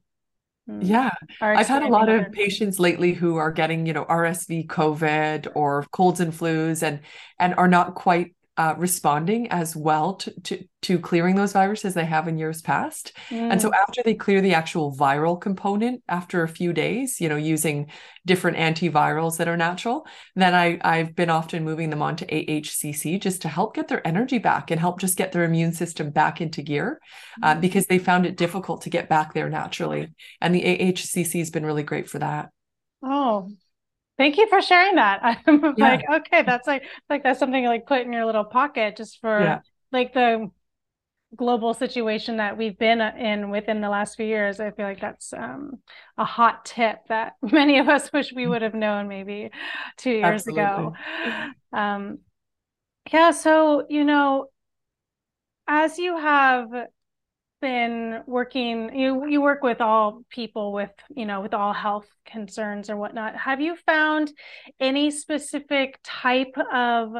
mm, 0.72 0.87
yeah 0.87 1.11
i've 1.40 1.66
had 1.66 1.83
a 1.83 1.88
lot 1.88 2.09
of 2.09 2.31
patients 2.33 2.79
lately 2.79 3.12
who 3.12 3.37
are 3.37 3.51
getting 3.51 3.87
you 3.87 3.92
know 3.92 4.05
rsv 4.05 4.66
covid 4.66 5.48
or 5.55 5.85
colds 5.90 6.20
and 6.20 6.33
flus 6.33 6.83
and 6.83 7.01
and 7.38 7.55
are 7.55 7.68
not 7.68 7.94
quite 7.94 8.35
uh, 8.59 8.75
responding 8.77 9.49
as 9.53 9.77
well 9.77 10.14
to, 10.14 10.40
to, 10.40 10.64
to 10.83 10.99
clearing 10.99 11.37
those 11.37 11.53
viruses 11.53 11.94
they 11.94 12.05
have 12.05 12.27
in 12.27 12.38
years 12.38 12.61
past. 12.61 13.12
Mm. 13.31 13.53
And 13.53 13.62
so 13.62 13.71
mm. 13.71 13.75
after 13.81 14.03
they 14.05 14.14
clear 14.14 14.40
the 14.40 14.55
actual 14.55 14.94
viral 14.94 15.40
component 15.40 16.03
after 16.09 16.42
a 16.42 16.49
few 16.49 16.73
days, 16.73 17.21
you 17.21 17.29
know, 17.29 17.37
using 17.37 17.87
different 18.27 18.57
antivirals 18.57 19.37
that 19.37 19.47
are 19.47 19.57
natural, 19.57 20.09
then 20.35 20.57
I, 20.57 20.79
I've 20.83 21.14
been 21.14 21.31
often 21.31 21.64
moving 21.64 21.90
them 21.90 22.03
on 22.03 22.16
to 22.16 22.27
AHCC 22.27 23.21
just 23.21 23.42
to 23.42 23.49
help 23.49 23.77
get 23.77 23.87
their 23.87 24.05
energy 24.05 24.38
back 24.38 24.73
and 24.73 24.81
help 24.81 24.99
just 24.99 25.16
get 25.16 25.31
their 25.31 25.44
immune 25.44 25.73
system 25.73 26.11
back 26.11 26.40
into 26.40 26.61
gear 26.61 27.01
uh, 27.44 27.55
mm. 27.55 27.61
because 27.61 27.87
they 27.87 28.01
found 28.01 28.27
it 28.27 28.37
difficult 28.37 28.83
to 28.83 28.90
get 28.90 29.09
back 29.09 29.35
there 29.35 29.49
naturally. 29.49 30.09
And 30.40 30.53
the 30.53 30.62
AHCC 30.62 31.38
has 31.38 31.51
been 31.51 31.64
really 31.64 31.85
great 31.85 32.11
for 32.11 32.18
that. 32.18 32.51
Oh, 33.05 33.51
Thank 34.18 34.37
you 34.37 34.48
for 34.48 34.61
sharing 34.61 34.96
that. 34.96 35.20
I'm 35.46 35.74
yeah. 35.76 35.88
like, 35.90 36.04
okay, 36.11 36.42
that's 36.42 36.66
like 36.66 36.83
like 37.09 37.22
that's 37.22 37.38
something 37.38 37.62
you 37.62 37.68
like 37.68 37.87
put 37.87 38.02
in 38.02 38.12
your 38.12 38.26
little 38.26 38.44
pocket 38.44 38.96
just 38.96 39.20
for 39.20 39.40
yeah. 39.40 39.61
like 39.92 40.12
the 40.12 40.50
global 41.37 41.74
situation 41.74 42.38
that 42.38 42.57
we've 42.57 42.78
been 42.78 43.00
in 43.00 43.50
within 43.50 43.81
the 43.81 43.88
last 43.88 44.16
few 44.16 44.26
years. 44.26 44.61
I 44.61 44.70
feel 44.70 44.87
like 44.87 45.00
that's 45.00 45.33
um, 45.33 45.78
a 46.16 46.24
hot 46.24 46.64
tip 46.64 46.98
that 47.09 47.35
many 47.42 47.78
of 47.78 47.88
us 47.88 48.12
wish 48.12 48.33
we 48.33 48.46
would 48.46 48.62
have 48.62 48.74
known 48.74 49.09
maybe 49.09 49.50
two 49.96 50.11
years 50.11 50.46
Absolutely. 50.46 50.64
ago. 50.64 50.94
Um, 51.72 52.18
yeah, 53.12 53.31
so 53.31 53.87
you 53.88 54.04
know, 54.04 54.46
as 55.66 55.98
you 55.98 56.16
have 56.16 56.68
been 57.61 58.23
working 58.27 58.94
you 58.97 59.27
you 59.27 59.40
work 59.40 59.62
with 59.62 59.81
all 59.81 60.23
people 60.31 60.73
with 60.73 60.90
you 61.14 61.27
know 61.27 61.40
with 61.40 61.55
all 61.55 61.73
health 61.73 62.07
concerns 62.25 62.90
or 62.90 62.97
whatnot. 62.97 63.37
Have 63.37 63.61
you 63.61 63.77
found 63.87 64.33
any 64.81 65.11
specific 65.11 65.99
type 66.03 66.55
of 66.73 67.12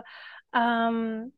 um 0.53 1.33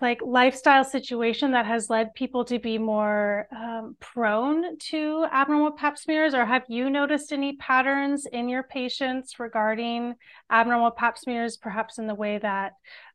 like 0.00 0.20
lifestyle 0.22 0.84
situation 0.84 1.52
that 1.52 1.66
has 1.66 1.90
led 1.90 2.14
people 2.14 2.44
to 2.44 2.58
be 2.58 2.78
more 2.78 3.48
um, 3.54 3.96
prone 4.00 4.78
to 4.78 5.26
abnormal 5.32 5.72
pap 5.72 5.98
smears 5.98 6.34
or 6.34 6.44
have 6.44 6.64
you 6.68 6.88
noticed 6.88 7.32
any 7.32 7.56
patterns 7.56 8.26
in 8.26 8.48
your 8.48 8.62
patients 8.62 9.38
regarding 9.38 10.14
abnormal 10.50 10.90
pap 10.90 11.18
smears 11.18 11.56
perhaps 11.56 11.98
in 11.98 12.06
the 12.06 12.14
way 12.14 12.38
that 12.38 12.72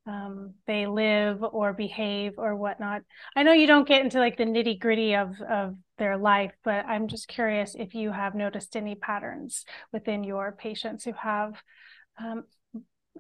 um, 0.07 0.55
they 0.65 0.87
live 0.87 1.43
or 1.43 1.73
behave 1.73 2.33
or 2.37 2.55
whatnot. 2.55 3.03
I 3.35 3.43
know 3.43 3.53
you 3.53 3.67
don't 3.67 3.87
get 3.87 4.03
into 4.03 4.19
like 4.19 4.37
the 4.37 4.45
nitty 4.45 4.79
gritty 4.79 5.15
of 5.15 5.39
of 5.41 5.75
their 5.97 6.17
life, 6.17 6.53
but 6.63 6.85
I'm 6.85 7.07
just 7.07 7.27
curious 7.27 7.75
if 7.75 7.93
you 7.93 8.11
have 8.11 8.33
noticed 8.33 8.75
any 8.75 8.95
patterns 8.95 9.65
within 9.93 10.23
your 10.23 10.53
patients 10.57 11.03
who 11.03 11.13
have 11.13 11.53
um, 12.19 12.45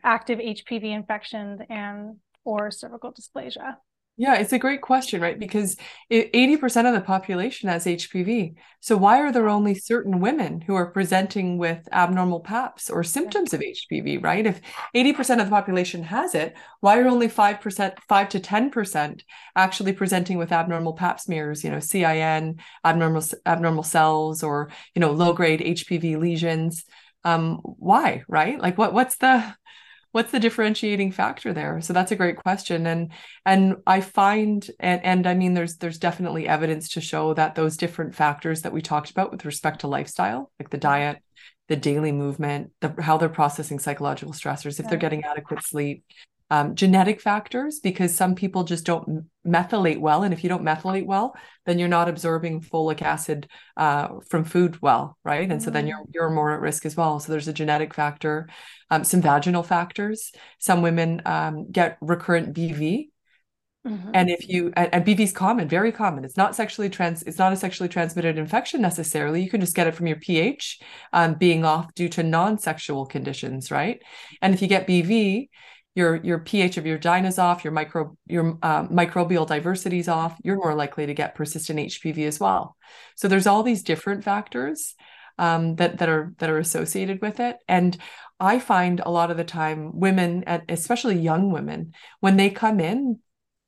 active 0.03 0.39
HPV 0.39 0.85
infections 0.85 1.61
and 1.69 2.15
or 2.43 2.71
cervical 2.71 3.13
dysplasia. 3.13 3.75
Yeah, 4.17 4.35
it's 4.35 4.53
a 4.53 4.59
great 4.59 4.81
question, 4.81 5.19
right? 5.21 5.39
Because 5.39 5.77
80% 6.11 6.85
of 6.85 6.93
the 6.93 7.01
population 7.01 7.69
has 7.69 7.85
HPV. 7.85 8.53
So 8.79 8.95
why 8.97 9.19
are 9.19 9.31
there 9.31 9.49
only 9.49 9.73
certain 9.73 10.19
women 10.19 10.61
who 10.61 10.75
are 10.75 10.91
presenting 10.91 11.57
with 11.57 11.87
abnormal 11.91 12.41
PAPs 12.41 12.89
or 12.89 13.03
symptoms 13.03 13.53
of 13.53 13.61
HPV, 13.61 14.21
right? 14.21 14.45
If 14.45 14.61
80% 14.93 15.39
of 15.39 15.45
the 15.45 15.49
population 15.49 16.03
has 16.03 16.35
it, 16.35 16.55
why 16.81 16.99
are 16.99 17.07
only 17.07 17.29
5%, 17.29 17.97
5 18.07 18.29
to 18.29 18.39
10% 18.39 19.23
actually 19.55 19.93
presenting 19.93 20.37
with 20.37 20.51
abnormal 20.51 20.93
pap 20.93 21.19
smears, 21.19 21.63
you 21.63 21.71
know, 21.71 21.79
CIN, 21.79 22.59
abnormal 22.85 23.23
abnormal 23.45 23.83
cells 23.83 24.43
or, 24.43 24.69
you 24.93 24.99
know, 24.99 25.13
low-grade 25.13 25.61
HPV 25.61 26.19
lesions? 26.19 26.83
Um, 27.23 27.57
why, 27.63 28.23
right? 28.27 28.59
Like 28.59 28.77
what 28.77 28.93
what's 28.93 29.17
the 29.17 29.55
what's 30.11 30.31
the 30.31 30.39
differentiating 30.39 31.11
factor 31.11 31.53
there? 31.53 31.81
So 31.81 31.93
that's 31.93 32.11
a 32.11 32.15
great 32.15 32.37
question. 32.37 32.85
And 32.85 33.11
and 33.45 33.77
i 33.87 34.01
find 34.01 34.69
and 34.79 35.03
and 35.03 35.25
i 35.25 35.33
mean 35.33 35.53
there's 35.53 35.77
there's 35.77 35.97
definitely 35.97 36.47
evidence 36.47 36.89
to 36.89 37.01
show 37.01 37.33
that 37.33 37.55
those 37.55 37.77
different 37.77 38.13
factors 38.13 38.61
that 38.61 38.73
we 38.73 38.81
talked 38.81 39.09
about 39.09 39.31
with 39.31 39.45
respect 39.45 39.81
to 39.81 39.87
lifestyle 39.87 40.51
like 40.59 40.69
the 40.69 40.77
mm-hmm. 40.77 40.89
diet 40.89 41.23
the 41.71 41.75
daily 41.77 42.11
movement, 42.11 42.69
the, 42.81 42.93
how 42.99 43.17
they're 43.17 43.29
processing 43.29 43.79
psychological 43.79 44.33
stressors, 44.33 44.77
if 44.77 44.89
they're 44.89 44.97
getting 44.97 45.23
adequate 45.23 45.63
sleep, 45.63 46.03
um, 46.51 46.75
genetic 46.75 47.21
factors, 47.21 47.79
because 47.79 48.13
some 48.13 48.35
people 48.35 48.65
just 48.65 48.85
don't 48.85 49.25
methylate 49.47 50.01
well. 50.01 50.23
And 50.23 50.33
if 50.33 50.43
you 50.43 50.49
don't 50.49 50.65
methylate 50.65 51.05
well, 51.05 51.33
then 51.65 51.79
you're 51.79 51.87
not 51.87 52.09
absorbing 52.09 52.59
folic 52.59 53.01
acid 53.01 53.47
uh, 53.77 54.19
from 54.29 54.43
food 54.43 54.81
well, 54.81 55.17
right? 55.23 55.43
And 55.49 55.53
mm-hmm. 55.53 55.59
so 55.61 55.71
then 55.71 55.87
you're 55.87 55.99
mm. 55.99 56.11
you're 56.13 56.29
more 56.29 56.51
at 56.51 56.59
risk 56.59 56.85
as 56.85 56.97
well. 56.97 57.21
So 57.21 57.31
there's 57.31 57.47
a 57.47 57.53
genetic 57.53 57.93
factor, 57.93 58.49
um, 58.89 59.05
some 59.05 59.21
vaginal 59.21 59.63
factors. 59.63 60.33
Some 60.59 60.81
women 60.81 61.21
um, 61.25 61.71
get 61.71 61.97
recurrent 62.01 62.53
BV, 62.53 63.07
Mm-hmm. 63.87 64.11
And 64.13 64.29
if 64.29 64.47
you 64.47 64.71
and, 64.75 64.93
and 64.93 65.05
BV 65.05 65.21
is 65.21 65.31
common, 65.31 65.67
very 65.67 65.91
common. 65.91 66.23
It's 66.23 66.37
not 66.37 66.55
sexually 66.55 66.89
trans. 66.89 67.23
It's 67.23 67.39
not 67.39 67.51
a 67.51 67.55
sexually 67.55 67.89
transmitted 67.89 68.37
infection 68.37 68.79
necessarily. 68.79 69.41
You 69.41 69.49
can 69.49 69.59
just 69.59 69.75
get 69.75 69.87
it 69.87 69.95
from 69.95 70.05
your 70.05 70.17
pH 70.17 70.79
um, 71.13 71.33
being 71.33 71.65
off 71.65 71.91
due 71.95 72.09
to 72.09 72.21
non-sexual 72.21 73.07
conditions, 73.07 73.71
right? 73.71 73.99
And 74.41 74.53
if 74.53 74.61
you 74.61 74.67
get 74.67 74.87
BV, 74.87 75.49
your 75.95 76.15
your 76.17 76.39
pH 76.39 76.77
of 76.77 76.85
your 76.85 76.97
vagina 76.97 77.27
is 77.27 77.39
off, 77.39 77.63
your 77.63 77.73
micro 77.73 78.15
your 78.25 78.57
uh, 78.61 78.87
microbial 78.87 79.47
diversity 79.47 79.99
is 79.99 80.07
off. 80.07 80.37
You're 80.43 80.57
more 80.57 80.75
likely 80.75 81.05
to 81.05 81.13
get 81.13 81.35
persistent 81.35 81.79
HPV 81.79 82.27
as 82.27 82.39
well. 82.39 82.77
So 83.15 83.27
there's 83.27 83.47
all 83.47 83.63
these 83.63 83.83
different 83.83 84.23
factors 84.23 84.95
um, 85.37 85.75
that 85.75 85.97
that 85.97 86.09
are 86.09 86.33
that 86.39 86.49
are 86.49 86.59
associated 86.59 87.21
with 87.21 87.39
it. 87.39 87.57
And 87.67 87.97
I 88.39 88.59
find 88.59 88.99
a 88.99 89.11
lot 89.11 89.31
of 89.31 89.37
the 89.37 89.43
time 89.43 89.99
women, 89.99 90.43
especially 90.69 91.19
young 91.19 91.51
women, 91.51 91.93
when 92.21 92.37
they 92.37 92.49
come 92.49 92.79
in, 92.79 93.19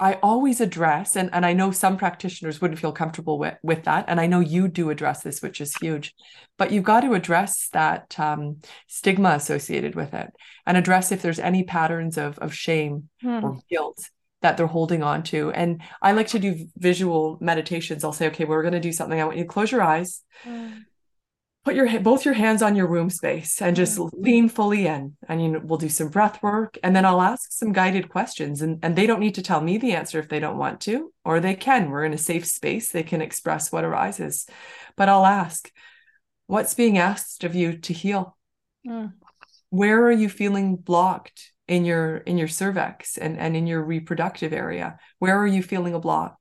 I 0.04 0.20
always 0.22 0.60
address, 0.60 1.16
and, 1.16 1.30
and 1.32 1.46
I 1.46 1.54
know 1.54 1.72
some 1.72 1.96
practitioners 1.96 2.60
wouldn't 2.60 2.82
feel 2.82 2.92
comfortable 2.92 3.40
with, 3.40 3.56
with 3.64 3.84
that. 3.84 4.04
And 4.10 4.20
I 4.20 4.28
know 4.28 4.42
you 4.42 4.68
do 4.68 4.90
address 4.90 5.24
this, 5.24 5.42
which 5.42 5.62
is 5.62 5.78
huge, 5.78 6.14
but 6.58 6.74
you've 6.74 6.84
got 6.84 7.02
to 7.02 7.14
address 7.14 7.70
that 7.72 8.20
um, 8.20 8.58
stigma 8.88 9.30
associated 9.30 9.96
with 9.96 10.14
it 10.14 10.30
and 10.66 10.76
address 10.76 11.14
if 11.14 11.22
there's 11.22 11.40
any 11.40 11.64
patterns 11.64 12.18
of, 12.18 12.38
of 12.40 12.54
shame 12.54 13.08
hmm. 13.22 13.46
or 13.46 13.60
guilt 13.70 14.10
that 14.42 14.58
they're 14.58 14.68
holding 14.68 15.04
on 15.04 15.24
to. 15.24 15.52
And 15.52 15.82
I 16.02 16.12
like 16.12 16.28
to 16.28 16.40
do 16.40 16.68
visual 16.76 17.38
meditations. 17.40 18.04
I'll 18.04 18.12
say, 18.12 18.28
okay, 18.28 18.44
we're 18.44 18.62
going 18.62 18.74
to 18.74 18.82
do 18.82 18.92
something. 18.92 19.22
I 19.22 19.24
want 19.24 19.38
you 19.38 19.46
to 19.46 19.50
close 19.50 19.72
your 19.72 19.84
eyes. 19.84 20.22
Hmm 20.44 20.80
put 21.64 21.76
your 21.76 22.00
both 22.02 22.26
your 22.26 22.34
hands 22.34 22.62
on 22.62 22.76
your 22.76 22.88
womb 22.88 23.10
space 23.10 23.62
and 23.62 23.76
just 23.76 23.98
mm-hmm. 23.98 24.22
lean 24.22 24.50
fully 24.50 24.86
in. 24.86 25.16
And 25.28 25.42
you 25.42 25.48
know, 25.50 25.62
we'll 25.64 25.78
do 25.78 25.90
some 25.90 26.10
breath 26.10 26.42
work 26.44 26.78
and 26.84 26.96
then 26.96 27.06
i'll 27.06 27.22
ask 27.22 27.52
some 27.52 27.72
guided 27.72 28.10
questions 28.10 28.62
and, 28.62 28.80
and 28.84 28.96
they 28.96 29.08
don't 29.08 29.20
need 29.20 29.36
to 29.36 29.42
tell 29.42 29.62
me 29.62 29.78
the 29.78 29.94
answer 29.94 30.20
if 30.20 30.30
they 30.30 30.40
don't 30.40 30.58
want 30.58 30.82
to 30.82 31.14
or 31.24 31.40
they 31.40 31.56
can. 31.56 31.90
We're 31.90 32.06
in 32.06 32.14
a 32.14 32.18
safe 32.18 32.46
space. 32.46 32.92
They 32.92 33.04
can 33.04 33.22
express 33.22 33.72
what 33.72 33.86
arises. 33.86 34.46
But 34.98 35.10
i'll 35.10 35.26
ask 35.26 35.72
what's 36.48 36.74
being 36.74 36.98
asked 36.98 37.44
of 37.44 37.56
you 37.56 37.78
to 37.78 37.94
heal? 37.94 38.38
Mm. 38.86 39.14
where 39.70 40.06
are 40.06 40.12
you 40.12 40.28
feeling 40.28 40.76
blocked 40.76 41.54
in 41.70 41.86
your 41.86 42.18
in 42.18 42.38
your 42.38 42.50
cervix 42.50 43.18
and, 43.18 43.40
and 43.40 43.56
in 43.56 43.66
your 43.66 43.82
reproductive 43.82 44.52
area? 44.52 45.00
Where 45.20 45.40
are 45.40 45.48
you 45.48 45.64
feeling 45.64 45.94
a 45.94 46.00
block? 46.00 46.38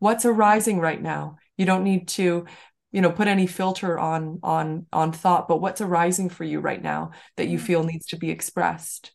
What's 0.00 0.24
arising 0.24 0.80
right 0.80 1.00
now? 1.00 1.36
You 1.56 1.66
don't 1.66 1.84
need 1.84 2.08
to 2.08 2.46
you 2.92 3.00
know 3.00 3.10
put 3.10 3.28
any 3.28 3.46
filter 3.46 3.98
on 3.98 4.40
on 4.42 4.86
on 4.92 5.12
thought 5.12 5.48
but 5.48 5.60
what's 5.60 5.80
arising 5.80 6.28
for 6.28 6.44
you 6.44 6.60
right 6.60 6.82
now 6.82 7.10
that 7.36 7.48
you 7.48 7.58
mm. 7.58 7.62
feel 7.62 7.82
needs 7.84 8.06
to 8.06 8.16
be 8.16 8.30
expressed? 8.30 9.12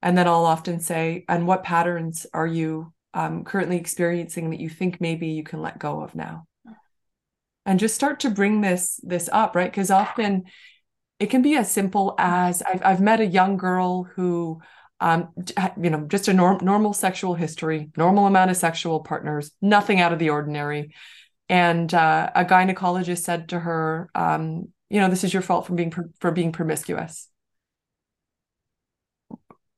And 0.00 0.16
then 0.16 0.28
i'll 0.28 0.44
often 0.44 0.80
say 0.80 1.24
and 1.28 1.46
what 1.46 1.64
patterns 1.64 2.26
are 2.32 2.46
you 2.46 2.92
um, 3.14 3.44
currently 3.44 3.78
experiencing 3.78 4.50
that 4.50 4.60
you 4.60 4.68
think 4.68 5.00
maybe 5.00 5.28
you 5.28 5.42
can 5.42 5.60
let 5.60 5.78
go 5.78 6.02
of 6.02 6.14
now? 6.14 6.46
And 7.66 7.80
just 7.80 7.94
start 7.94 8.20
to 8.20 8.30
bring 8.30 8.60
this 8.60 9.00
this 9.02 9.28
up 9.32 9.54
right? 9.54 9.70
Because 9.70 9.90
often 9.90 10.44
it 11.18 11.30
can 11.30 11.42
be 11.42 11.56
as 11.56 11.70
simple 11.70 12.14
as 12.18 12.62
I've, 12.62 12.82
I've 12.84 13.00
met 13.00 13.20
a 13.20 13.26
young 13.26 13.56
girl 13.56 14.04
who 14.04 14.60
um, 15.00 15.28
you 15.80 15.90
know 15.90 16.06
just 16.08 16.28
a 16.28 16.32
norm, 16.32 16.58
normal 16.62 16.92
sexual 16.92 17.34
history 17.34 17.90
normal 17.96 18.26
amount 18.26 18.50
of 18.50 18.56
sexual 18.56 19.00
partners 19.00 19.52
nothing 19.62 20.00
out 20.00 20.12
of 20.12 20.18
the 20.18 20.30
ordinary 20.30 20.92
and 21.48 21.92
uh, 21.94 22.30
a 22.34 22.44
gynecologist 22.44 23.22
said 23.22 23.48
to 23.50 23.60
her, 23.60 24.10
um, 24.14 24.68
"You 24.90 25.00
know, 25.00 25.08
this 25.08 25.24
is 25.24 25.32
your 25.32 25.42
fault 25.42 25.66
for 25.66 25.74
being 25.74 25.92
for 26.20 26.30
being 26.30 26.52
promiscuous." 26.52 27.28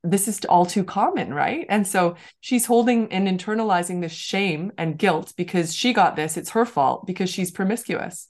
This 0.02 0.28
is 0.28 0.40
all 0.46 0.64
too 0.64 0.83
common, 0.83 1.35
right? 1.35 1.66
And 1.68 1.87
so 1.87 2.16
she's 2.40 2.64
holding 2.64 3.12
and 3.12 3.28
internalizing 3.28 4.00
this 4.00 4.12
shame 4.12 4.72
and 4.78 4.96
guilt 4.98 5.35
because 5.37 5.74
she 5.74 5.92
got 5.92 6.16
this. 6.16 6.38
It's 6.38 6.50
her 6.50 6.64
fault 6.64 7.06
because 7.06 7.28
she's 7.28 7.50
promiscuous. 7.50 8.28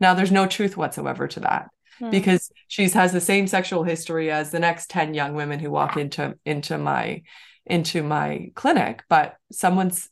Now, 0.00 0.14
there's 0.14 0.32
no 0.32 0.46
truth 0.46 0.76
whatsoever 0.76 1.28
to 1.28 1.40
that 1.40 1.68
hmm. 1.98 2.10
because 2.10 2.50
she 2.68 2.88
has 2.88 3.12
the 3.12 3.20
same 3.20 3.46
sexual 3.46 3.84
history 3.84 4.30
as 4.30 4.50
the 4.50 4.58
next 4.58 4.90
10 4.90 5.14
young 5.14 5.34
women 5.34 5.60
who 5.60 5.70
walk 5.70 5.96
into 5.96 6.36
into 6.44 6.78
my 6.78 7.22
into 7.66 8.02
my 8.02 8.50
clinic 8.54 9.04
but 9.08 9.36
someone's 9.50 10.10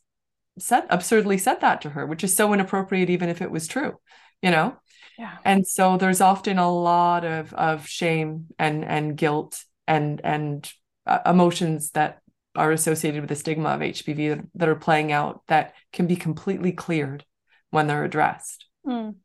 said 0.57 0.85
absurdly 0.89 1.37
said 1.37 1.61
that 1.61 1.81
to 1.81 1.89
her, 1.89 2.05
which 2.05 2.23
is 2.23 2.35
so 2.35 2.53
inappropriate, 2.53 3.09
even 3.09 3.29
if 3.29 3.41
it 3.41 3.51
was 3.51 3.67
true, 3.67 3.99
you 4.41 4.51
know? 4.51 4.77
Yeah. 5.17 5.37
And 5.45 5.67
so 5.67 5.97
there's 5.97 6.21
often 6.21 6.57
a 6.57 6.71
lot 6.71 7.23
of 7.23 7.53
of 7.53 7.87
shame 7.87 8.47
and 8.57 8.83
and 8.83 9.15
guilt 9.15 9.63
and 9.87 10.21
and 10.23 10.71
uh, 11.05 11.19
emotions 11.25 11.91
that 11.91 12.19
are 12.55 12.71
associated 12.71 13.21
with 13.21 13.29
the 13.29 13.35
stigma 13.35 13.69
of 13.69 13.81
HPV 13.81 14.47
that, 14.55 14.69
are 14.69 14.75
playing 14.75 15.11
out 15.11 15.41
that 15.47 15.73
can 15.91 16.05
be 16.05 16.15
completely 16.15 16.71
cleared 16.71 17.25
when 17.71 17.87
they're 17.87 18.03
addressed. 18.03 18.65
Mm. 18.85 19.15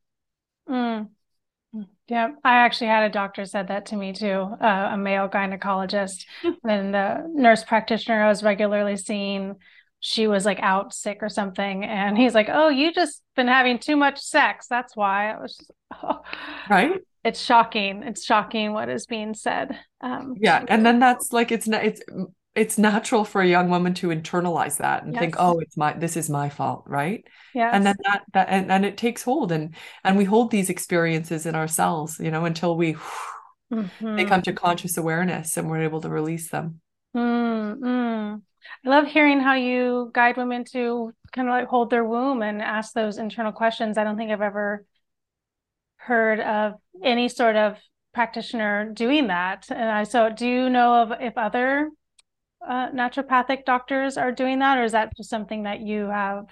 Mm. 0.68 1.08
Yeah, 2.08 2.30
I 2.42 2.56
actually 2.60 2.86
had 2.86 3.04
a 3.04 3.12
doctor 3.12 3.44
said 3.44 3.68
that 3.68 3.86
to 3.86 3.96
me 3.96 4.14
too, 4.14 4.56
uh, 4.60 4.88
a 4.92 4.96
male 4.96 5.28
gynecologist, 5.28 6.24
and 6.64 6.94
the 6.94 7.30
nurse 7.34 7.64
practitioner 7.64 8.22
I 8.22 8.28
was 8.28 8.42
regularly 8.42 8.96
seeing 8.96 9.56
she 10.00 10.26
was 10.26 10.44
like 10.44 10.60
out 10.60 10.94
sick 10.94 11.18
or 11.22 11.28
something 11.28 11.84
and 11.84 12.16
he's 12.16 12.34
like 12.34 12.48
oh 12.50 12.68
you 12.68 12.92
just 12.92 13.22
been 13.34 13.48
having 13.48 13.78
too 13.78 13.96
much 13.96 14.18
sex 14.18 14.66
that's 14.68 14.96
why 14.96 15.32
i 15.32 15.40
was 15.40 15.56
just, 15.56 15.70
oh. 16.02 16.20
right 16.70 17.00
it's 17.24 17.40
shocking 17.40 18.02
it's 18.04 18.24
shocking 18.24 18.72
what 18.72 18.88
is 18.88 19.06
being 19.06 19.34
said 19.34 19.78
um 20.00 20.34
yeah 20.38 20.64
and 20.68 20.86
then 20.86 20.98
that's 20.98 21.32
like 21.32 21.50
it's 21.50 21.66
not 21.66 21.84
it's 21.84 22.00
it's 22.54 22.76
natural 22.76 23.24
for 23.24 23.40
a 23.40 23.46
young 23.46 23.70
woman 23.70 23.94
to 23.94 24.08
internalize 24.08 24.78
that 24.78 25.04
and 25.04 25.12
yes. 25.12 25.20
think 25.20 25.36
oh 25.38 25.58
it's 25.60 25.76
my 25.76 25.92
this 25.92 26.16
is 26.16 26.28
my 26.28 26.48
fault 26.48 26.84
right 26.86 27.24
yeah 27.54 27.70
and 27.72 27.86
then 27.86 27.94
that 28.04 28.22
that 28.32 28.48
and, 28.48 28.70
and 28.70 28.84
it 28.84 28.96
takes 28.96 29.22
hold 29.22 29.52
and 29.52 29.74
and 30.04 30.16
we 30.16 30.24
hold 30.24 30.50
these 30.50 30.70
experiences 30.70 31.46
in 31.46 31.54
ourselves 31.54 32.18
you 32.18 32.30
know 32.30 32.44
until 32.44 32.76
we 32.76 32.94
mm-hmm. 33.72 34.16
they 34.16 34.24
come 34.24 34.42
to 34.42 34.52
conscious 34.52 34.96
awareness 34.96 35.56
and 35.56 35.70
we're 35.70 35.82
able 35.82 36.00
to 36.00 36.08
release 36.08 36.50
them 36.50 36.80
mm-hmm. 37.16 38.36
I 38.84 38.88
love 38.88 39.06
hearing 39.06 39.40
how 39.40 39.54
you 39.54 40.10
guide 40.12 40.36
women 40.36 40.64
to 40.72 41.12
kind 41.32 41.48
of 41.48 41.52
like 41.52 41.68
hold 41.68 41.90
their 41.90 42.04
womb 42.04 42.42
and 42.42 42.62
ask 42.62 42.92
those 42.92 43.18
internal 43.18 43.52
questions. 43.52 43.98
I 43.98 44.04
don't 44.04 44.16
think 44.16 44.30
I've 44.30 44.40
ever 44.40 44.84
heard 45.96 46.40
of 46.40 46.74
any 47.02 47.28
sort 47.28 47.56
of 47.56 47.78
practitioner 48.14 48.90
doing 48.92 49.28
that. 49.28 49.66
And 49.70 49.90
I 49.90 50.04
so 50.04 50.30
do 50.30 50.46
you 50.46 50.70
know 50.70 51.02
of 51.02 51.12
if 51.20 51.36
other 51.36 51.90
uh, 52.66 52.90
naturopathic 52.90 53.64
doctors 53.64 54.16
are 54.16 54.32
doing 54.32 54.58
that, 54.58 54.78
or 54.78 54.84
is 54.84 54.92
that 54.92 55.16
just 55.16 55.30
something 55.30 55.64
that 55.64 55.80
you 55.80 56.06
have 56.06 56.46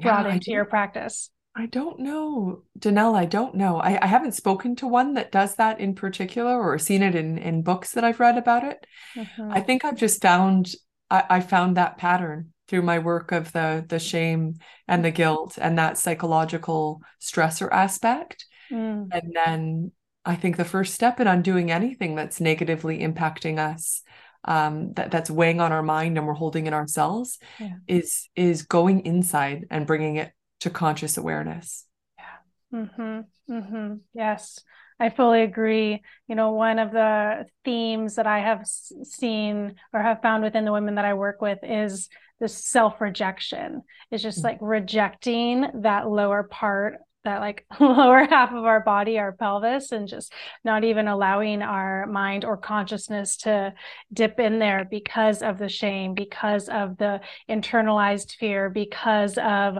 brought 0.00 0.26
yeah, 0.26 0.34
into 0.34 0.50
your 0.50 0.64
practice? 0.64 1.30
I 1.56 1.66
don't 1.66 2.00
know, 2.00 2.62
Danelle. 2.78 3.16
I 3.16 3.26
don't 3.26 3.54
know. 3.54 3.76
I, 3.76 3.98
I 4.02 4.06
haven't 4.06 4.34
spoken 4.34 4.74
to 4.76 4.88
one 4.88 5.14
that 5.14 5.30
does 5.30 5.54
that 5.54 5.78
in 5.78 5.94
particular 5.94 6.60
or 6.60 6.78
seen 6.78 7.02
it 7.02 7.14
in, 7.14 7.38
in 7.38 7.62
books 7.62 7.92
that 7.92 8.02
I've 8.02 8.18
read 8.18 8.36
about 8.36 8.64
it. 8.64 8.84
Mm-hmm. 9.14 9.52
I 9.52 9.60
think 9.60 9.84
I've 9.84 9.96
just 9.96 10.20
found 10.20 10.74
I, 11.10 11.24
I 11.30 11.40
found 11.40 11.76
that 11.76 11.96
pattern 11.96 12.52
through 12.66 12.82
my 12.82 12.98
work 12.98 13.30
of 13.30 13.52
the 13.52 13.84
the 13.86 14.00
shame 14.00 14.54
and 14.88 15.04
the 15.04 15.12
guilt 15.12 15.56
and 15.60 15.78
that 15.78 15.96
psychological 15.98 17.00
stressor 17.20 17.70
aspect. 17.70 18.46
Mm. 18.72 19.08
And 19.12 19.32
then 19.34 19.92
I 20.24 20.34
think 20.34 20.56
the 20.56 20.64
first 20.64 20.94
step 20.94 21.20
in 21.20 21.28
undoing 21.28 21.70
anything 21.70 22.16
that's 22.16 22.40
negatively 22.40 22.98
impacting 22.98 23.58
us 23.58 24.02
um, 24.44 24.92
that 24.94 25.10
that's 25.10 25.30
weighing 25.30 25.60
on 25.60 25.72
our 25.72 25.82
mind 25.82 26.18
and 26.18 26.26
we're 26.26 26.34
holding 26.34 26.66
in 26.66 26.74
ourselves 26.74 27.38
yeah. 27.60 27.76
is 27.86 28.28
is 28.34 28.62
going 28.62 29.06
inside 29.06 29.66
and 29.70 29.86
bringing 29.86 30.16
it 30.16 30.32
to 30.60 30.70
conscious 30.70 31.16
awareness. 31.16 31.86
Yeah. 32.18 32.80
Mm-hmm. 32.80 33.52
Mm-hmm. 33.52 33.94
Yes. 34.14 34.60
I 35.00 35.10
fully 35.10 35.42
agree. 35.42 36.02
You 36.28 36.34
know, 36.34 36.52
one 36.52 36.78
of 36.78 36.92
the 36.92 37.46
themes 37.64 38.14
that 38.14 38.26
I 38.26 38.40
have 38.40 38.66
seen 38.66 39.74
or 39.92 40.00
have 40.00 40.22
found 40.22 40.44
within 40.44 40.64
the 40.64 40.72
women 40.72 40.94
that 40.94 41.04
I 41.04 41.14
work 41.14 41.40
with 41.40 41.58
is 41.62 42.08
this 42.40 42.56
self 42.56 43.00
rejection. 43.00 43.82
It's 44.10 44.22
just 44.22 44.38
mm-hmm. 44.38 44.46
like 44.46 44.58
rejecting 44.60 45.66
that 45.82 46.08
lower 46.08 46.44
part, 46.44 46.98
that 47.24 47.40
like 47.40 47.66
lower 47.80 48.24
half 48.24 48.52
of 48.52 48.64
our 48.64 48.80
body, 48.80 49.18
our 49.18 49.32
pelvis, 49.32 49.92
and 49.92 50.06
just 50.08 50.32
not 50.64 50.84
even 50.84 51.08
allowing 51.08 51.62
our 51.62 52.06
mind 52.06 52.44
or 52.44 52.56
consciousness 52.56 53.36
to 53.38 53.74
dip 54.12 54.38
in 54.38 54.58
there 54.58 54.86
because 54.88 55.42
of 55.42 55.58
the 55.58 55.68
shame, 55.68 56.14
because 56.14 56.68
of 56.68 56.96
the 56.98 57.20
internalized 57.48 58.36
fear, 58.36 58.70
because 58.70 59.38
of 59.38 59.78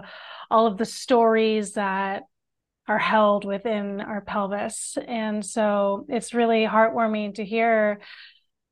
all 0.51 0.67
of 0.67 0.77
the 0.77 0.85
stories 0.85 1.73
that 1.73 2.23
are 2.87 2.99
held 2.99 3.45
within 3.45 3.99
our 4.01 4.21
pelvis. 4.21 4.97
And 5.07 5.43
so 5.43 6.05
it's 6.07 6.33
really 6.33 6.65
heartwarming 6.65 7.35
to 7.35 7.45
hear 7.45 7.99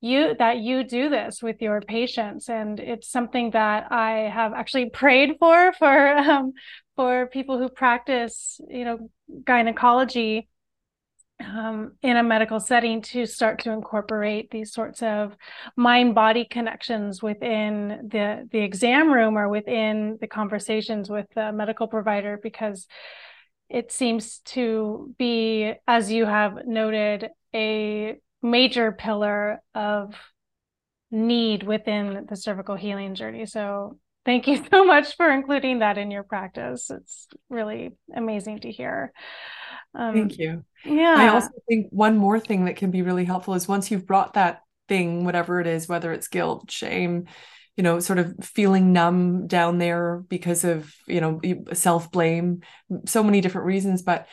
you 0.04 0.36
that 0.38 0.58
you 0.58 0.84
do 0.84 1.10
this 1.10 1.42
with 1.42 1.62
your 1.62 1.80
patients. 1.80 2.50
And 2.50 2.80
it's 2.80 3.10
something 3.10 3.52
that 3.52 3.92
i 3.92 4.30
have 4.34 4.54
actually 4.54 4.90
prayed 4.90 5.38
for 5.40 5.74
for 5.74 6.18
um, 6.18 6.54
for 6.96 7.28
people 7.28 7.58
who 7.58 7.70
practice 7.70 8.60
you 8.70 8.86
know 8.86 9.10
gynecology 9.46 10.48
um, 11.40 11.94
in 12.02 12.18
a 12.18 12.24
medical 12.24 12.60
setting 12.60 13.02
to 13.02 13.26
start 13.26 13.60
to 13.60 13.72
incorporate 13.72 14.52
these 14.52 14.72
sorts 14.74 15.02
of 15.02 15.36
mind 15.76 16.16
body 16.16 16.46
connections 16.46 17.24
within 17.24 18.10
the 18.12 18.48
the 18.52 18.60
exam 18.60 19.12
room 19.12 19.38
or 19.38 19.50
within 19.50 20.18
the 20.22 20.28
conversations 20.28 21.10
with 21.10 21.28
the 21.36 21.52
medical 21.52 21.88
provider 21.88 22.40
because 22.42 22.88
it 23.70 23.92
seems 23.92 24.40
to 24.40 25.14
be 25.18 25.74
as 25.88 26.12
you 26.12 26.26
have 26.26 26.66
noted 26.66 27.30
a 27.56 28.18
major 28.44 28.92
pillar 28.92 29.62
of 29.74 30.14
need 31.10 31.64
within 31.64 32.26
the 32.30 32.36
cervical 32.36 32.76
healing 32.76 33.16
journey. 33.16 33.46
So 33.46 33.98
thank 34.26 34.48
you 34.48 34.64
so 34.72 34.86
much 34.86 35.16
for 35.16 35.32
including 35.32 35.80
that 35.80 35.98
in 35.98 36.12
your 36.12 36.24
practice. 36.24 36.92
It's 36.92 37.28
really 37.50 37.96
amazing 38.16 38.60
to 38.60 38.72
hear. 38.72 39.14
Um, 39.96 40.14
thank 40.14 40.38
you. 40.38 40.66
Yeah. 40.86 41.16
I 41.18 41.30
also 41.30 41.50
think 41.68 41.88
one 41.92 42.18
more 42.18 42.40
thing 42.40 42.66
that 42.66 42.76
can 42.76 42.92
be 42.92 43.02
really 43.02 43.26
helpful 43.26 43.54
is 43.54 43.68
once 43.68 43.90
you've 43.90 44.08
brought 44.08 44.34
that 44.34 44.62
thing, 44.90 45.24
whatever 45.24 45.62
it 45.62 45.68
is, 45.68 45.88
whether 45.88 46.12
it's 46.12 46.28
guilt, 46.28 46.70
shame, 46.70 47.26
you 47.78 47.84
know, 47.84 48.00
sort 48.00 48.20
of 48.20 48.36
feeling 48.42 48.92
numb 48.92 49.48
down 49.48 49.78
there 49.78 50.24
because 50.28 50.64
of, 50.64 50.94
you 51.08 51.22
know, 51.22 51.40
self 51.74 52.12
blame, 52.12 52.62
so 53.06 53.24
many 53.24 53.40
different 53.40 53.68
reasons. 53.68 54.02
But 54.02 54.28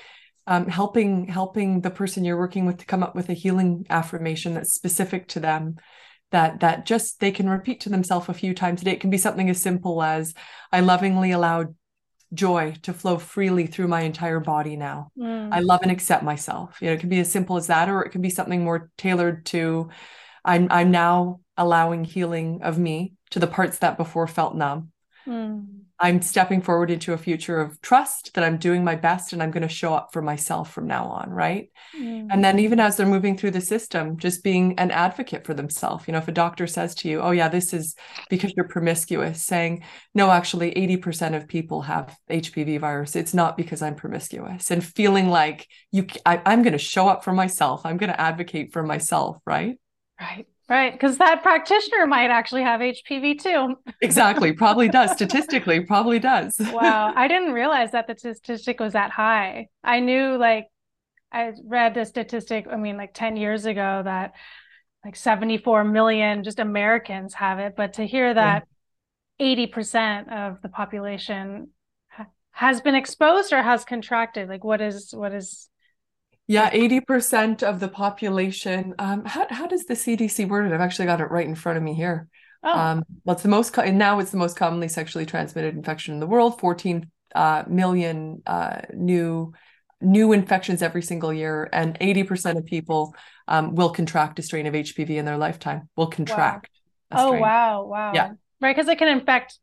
um, 0.51 0.67
helping 0.67 1.29
helping 1.29 1.81
the 1.81 1.91
person 1.91 2.25
you're 2.25 2.37
working 2.37 2.67
with 2.67 2.79
to 2.79 2.85
come 2.85 3.05
up 3.05 3.15
with 3.15 3.29
a 3.29 3.35
healing 3.35 3.87
affirmation 3.89 4.55
that's 4.55 4.75
specific 4.75 5.29
to 5.29 5.41
them 5.41 5.77
that 6.33 6.61
that 6.61 6.85
just 6.85 7.21
they 7.21 7.31
can 7.31 7.49
repeat 7.49 7.81
to 7.81 7.89
themselves 7.89 8.29
a 8.29 8.35
few 8.35 8.53
times 8.53 8.83
a 8.83 8.85
day 8.85 8.91
it 8.91 9.01
can 9.01 9.11
be 9.11 9.17
something 9.17 9.49
as 9.49 9.63
simple 9.63 10.03
as 10.03 10.35
i 10.73 10.81
lovingly 10.81 11.31
allow 11.31 11.65
joy 12.35 12.75
to 12.83 12.93
flow 12.93 13.17
freely 13.17 13.67
through 13.67 13.87
my 13.87 14.03
entire 14.03 14.41
body 14.41 14.77
now 14.77 15.11
mm. 15.17 15.49
i 15.53 15.61
love 15.61 15.81
and 15.83 15.93
accept 15.93 16.25
myself 16.25 16.79
you 16.83 16.89
know 16.89 16.95
it 16.95 17.01
can 17.01 17.09
be 17.09 17.21
as 17.21 17.31
simple 17.31 17.57
as 17.57 17.69
that 17.69 17.89
or 17.89 18.03
it 18.03 18.11
can 18.11 18.21
be 18.21 18.31
something 18.31 18.65
more 18.65 18.91
tailored 18.99 19.47
to 19.47 19.89
i'm 20.45 20.67
i'm 20.71 20.91
now 20.91 21.41
allowing 21.57 22.03
healing 22.03 22.61
of 22.63 22.77
me 22.77 23.13
to 23.31 23.39
the 23.39 23.47
parts 23.47 23.79
that 23.79 23.97
before 23.97 24.27
felt 24.27 24.57
numb 24.57 24.91
mm. 25.27 25.80
I'm 26.03 26.23
stepping 26.23 26.63
forward 26.63 26.91
into 26.91 27.13
a 27.13 27.19
future 27.19 27.61
of 27.61 27.79
trust 27.83 28.33
that 28.35 28.43
I'm 28.43 28.57
doing 28.57 28.83
my 28.83 28.97
best 28.97 29.35
and 29.35 29.43
I'm 29.43 29.51
going 29.51 29.69
to 29.69 29.69
show 29.69 29.93
up 29.93 30.15
for 30.15 30.23
myself 30.23 30.73
from 30.73 30.87
now 30.87 31.05
on, 31.05 31.29
right? 31.29 31.71
Mm. 31.95 32.29
And 32.31 32.43
then 32.43 32.59
even 32.59 32.81
as 32.81 32.97
they're 32.97 33.07
moving 33.07 33.37
through 33.37 33.51
the 33.51 33.61
system, 33.61 34.17
just 34.17 34.43
being 34.43 34.79
an 34.79 34.91
advocate 34.91 35.45
for 35.45 35.53
themselves. 35.53 36.05
You 36.09 36.13
know, 36.13 36.19
if 36.19 36.29
a 36.29 36.33
doctor 36.33 36.67
says 36.67 36.95
to 36.97 37.09
you, 37.09 37.21
"Oh 37.21 37.33
yeah, 37.33 37.49
this 37.49 37.75
is 37.75 37.95
because 38.31 38.53
you're 38.57 38.69
promiscuous," 38.69 39.45
saying, 39.45 39.85
"No, 40.15 40.31
actually 40.31 40.73
80% 40.73 41.35
of 41.35 41.47
people 41.47 41.83
have 41.83 42.17
HPV 42.31 42.79
virus. 42.79 43.15
It's 43.15 43.35
not 43.35 43.59
because 43.59 43.83
I'm 43.83 43.95
promiscuous." 43.95 44.71
And 44.71 44.83
feeling 44.83 45.29
like 45.29 45.69
you 45.93 46.07
I, 46.25 46.41
I'm 46.47 46.63
going 46.63 46.73
to 46.73 46.79
show 46.79 47.09
up 47.09 47.25
for 47.25 47.33
myself. 47.33 47.85
I'm 47.85 47.99
going 47.99 48.13
to 48.13 48.21
advocate 48.21 48.73
for 48.73 48.83
myself, 48.83 49.37
right? 49.45 49.79
Right. 50.19 50.47
Right. 50.71 50.93
Because 50.93 51.19
that 51.19 51.43
practitioner 51.43 52.07
might 52.07 52.31
actually 52.31 52.63
have 52.63 52.81
HPV 52.81 53.43
too. 53.43 53.75
exactly. 54.01 54.53
Probably 54.53 54.89
does. 54.89 55.11
Statistically, 55.21 55.81
probably 55.81 56.21
does. 56.21 56.57
wow. 56.61 57.13
I 57.15 57.27
didn't 57.29 57.53
realize 57.53 57.91
that 57.91 58.07
the 58.07 58.15
statistic 58.17 58.79
was 58.79 58.93
that 58.93 59.11
high. 59.11 59.67
I 59.83 59.99
knew, 59.99 60.37
like, 60.37 60.69
I 61.33 61.53
read 61.65 61.95
the 61.95 62.05
statistic, 62.05 62.67
I 62.71 62.77
mean, 62.77 62.97
like 62.97 63.15
10 63.15 63.37
years 63.37 63.67
ago 63.67 64.03
that 64.05 64.33
like 65.05 65.17
74 65.17 65.85
million 65.85 66.45
just 66.45 66.61
Americans 66.61 67.35
have 67.35 67.59
it. 67.59 67.75
But 67.77 67.95
to 67.95 68.07
hear 68.07 68.33
that 68.33 68.67
yeah. 69.41 69.67
80% 69.67 70.33
of 70.33 70.63
the 70.63 70.69
population 70.69 71.71
has 72.53 72.81
been 72.81 72.95
exposed 72.95 73.53
or 73.53 73.63
has 73.63 73.85
contracted, 73.85 74.49
like, 74.49 74.63
what 74.63 74.81
is, 74.81 75.13
what 75.13 75.33
is, 75.33 75.70
yeah, 76.51 76.71
80% 76.71 77.63
of 77.63 77.79
the 77.79 77.89
population. 77.89 78.95
Um, 78.99 79.25
how, 79.25 79.47
how 79.51 79.67
does 79.67 79.85
the 79.85 79.95
CDC 79.95 80.49
word 80.49 80.67
it? 80.67 80.75
I've 80.75 80.81
actually 80.81 81.07
got 81.07 81.21
it 81.21 81.31
right 81.31 81.47
in 81.47 81.55
front 81.55 81.79
of 81.79 81.85
me 81.85 81.95
here. 81.95 82.29
Oh. 82.65 82.77
Um, 82.77 83.05
well, 83.25 83.35
it's 83.35 83.43
the 83.43 83.49
most, 83.49 83.73
co- 83.73 83.89
now 83.91 84.19
it's 84.19 84.33
the 84.33 84.37
most 84.37 84.57
commonly 84.57 84.89
sexually 84.89 85.27
transmitted 85.27 85.77
infection 85.77 86.15
in 86.15 86.21
the 86.21 86.27
world. 86.27 86.59
14 86.59 87.09
uh, 87.35 87.63
million 87.69 88.43
uh, 88.47 88.81
new 88.93 89.53
new 90.03 90.33
infections 90.33 90.83
every 90.83 91.03
single 91.03 91.33
year, 91.33 91.69
and 91.73 91.99
80% 92.01 92.57
of 92.57 92.65
people 92.65 93.15
um, 93.47 93.75
will 93.75 93.91
contract 93.91 94.39
a 94.39 94.43
strain 94.43 94.67
of 94.67 94.75
HPV 94.75 95.11
in 95.11 95.25
their 95.25 95.37
lifetime. 95.37 95.89
Will 95.95 96.07
contract. 96.07 96.71
Wow. 97.13 97.29
Oh 97.29 97.33
wow, 97.33 97.85
wow. 97.85 98.13
Yeah. 98.15 98.33
Right, 98.61 98.75
because 98.75 98.89
it 98.89 98.99
can 98.99 99.09
infect 99.09 99.59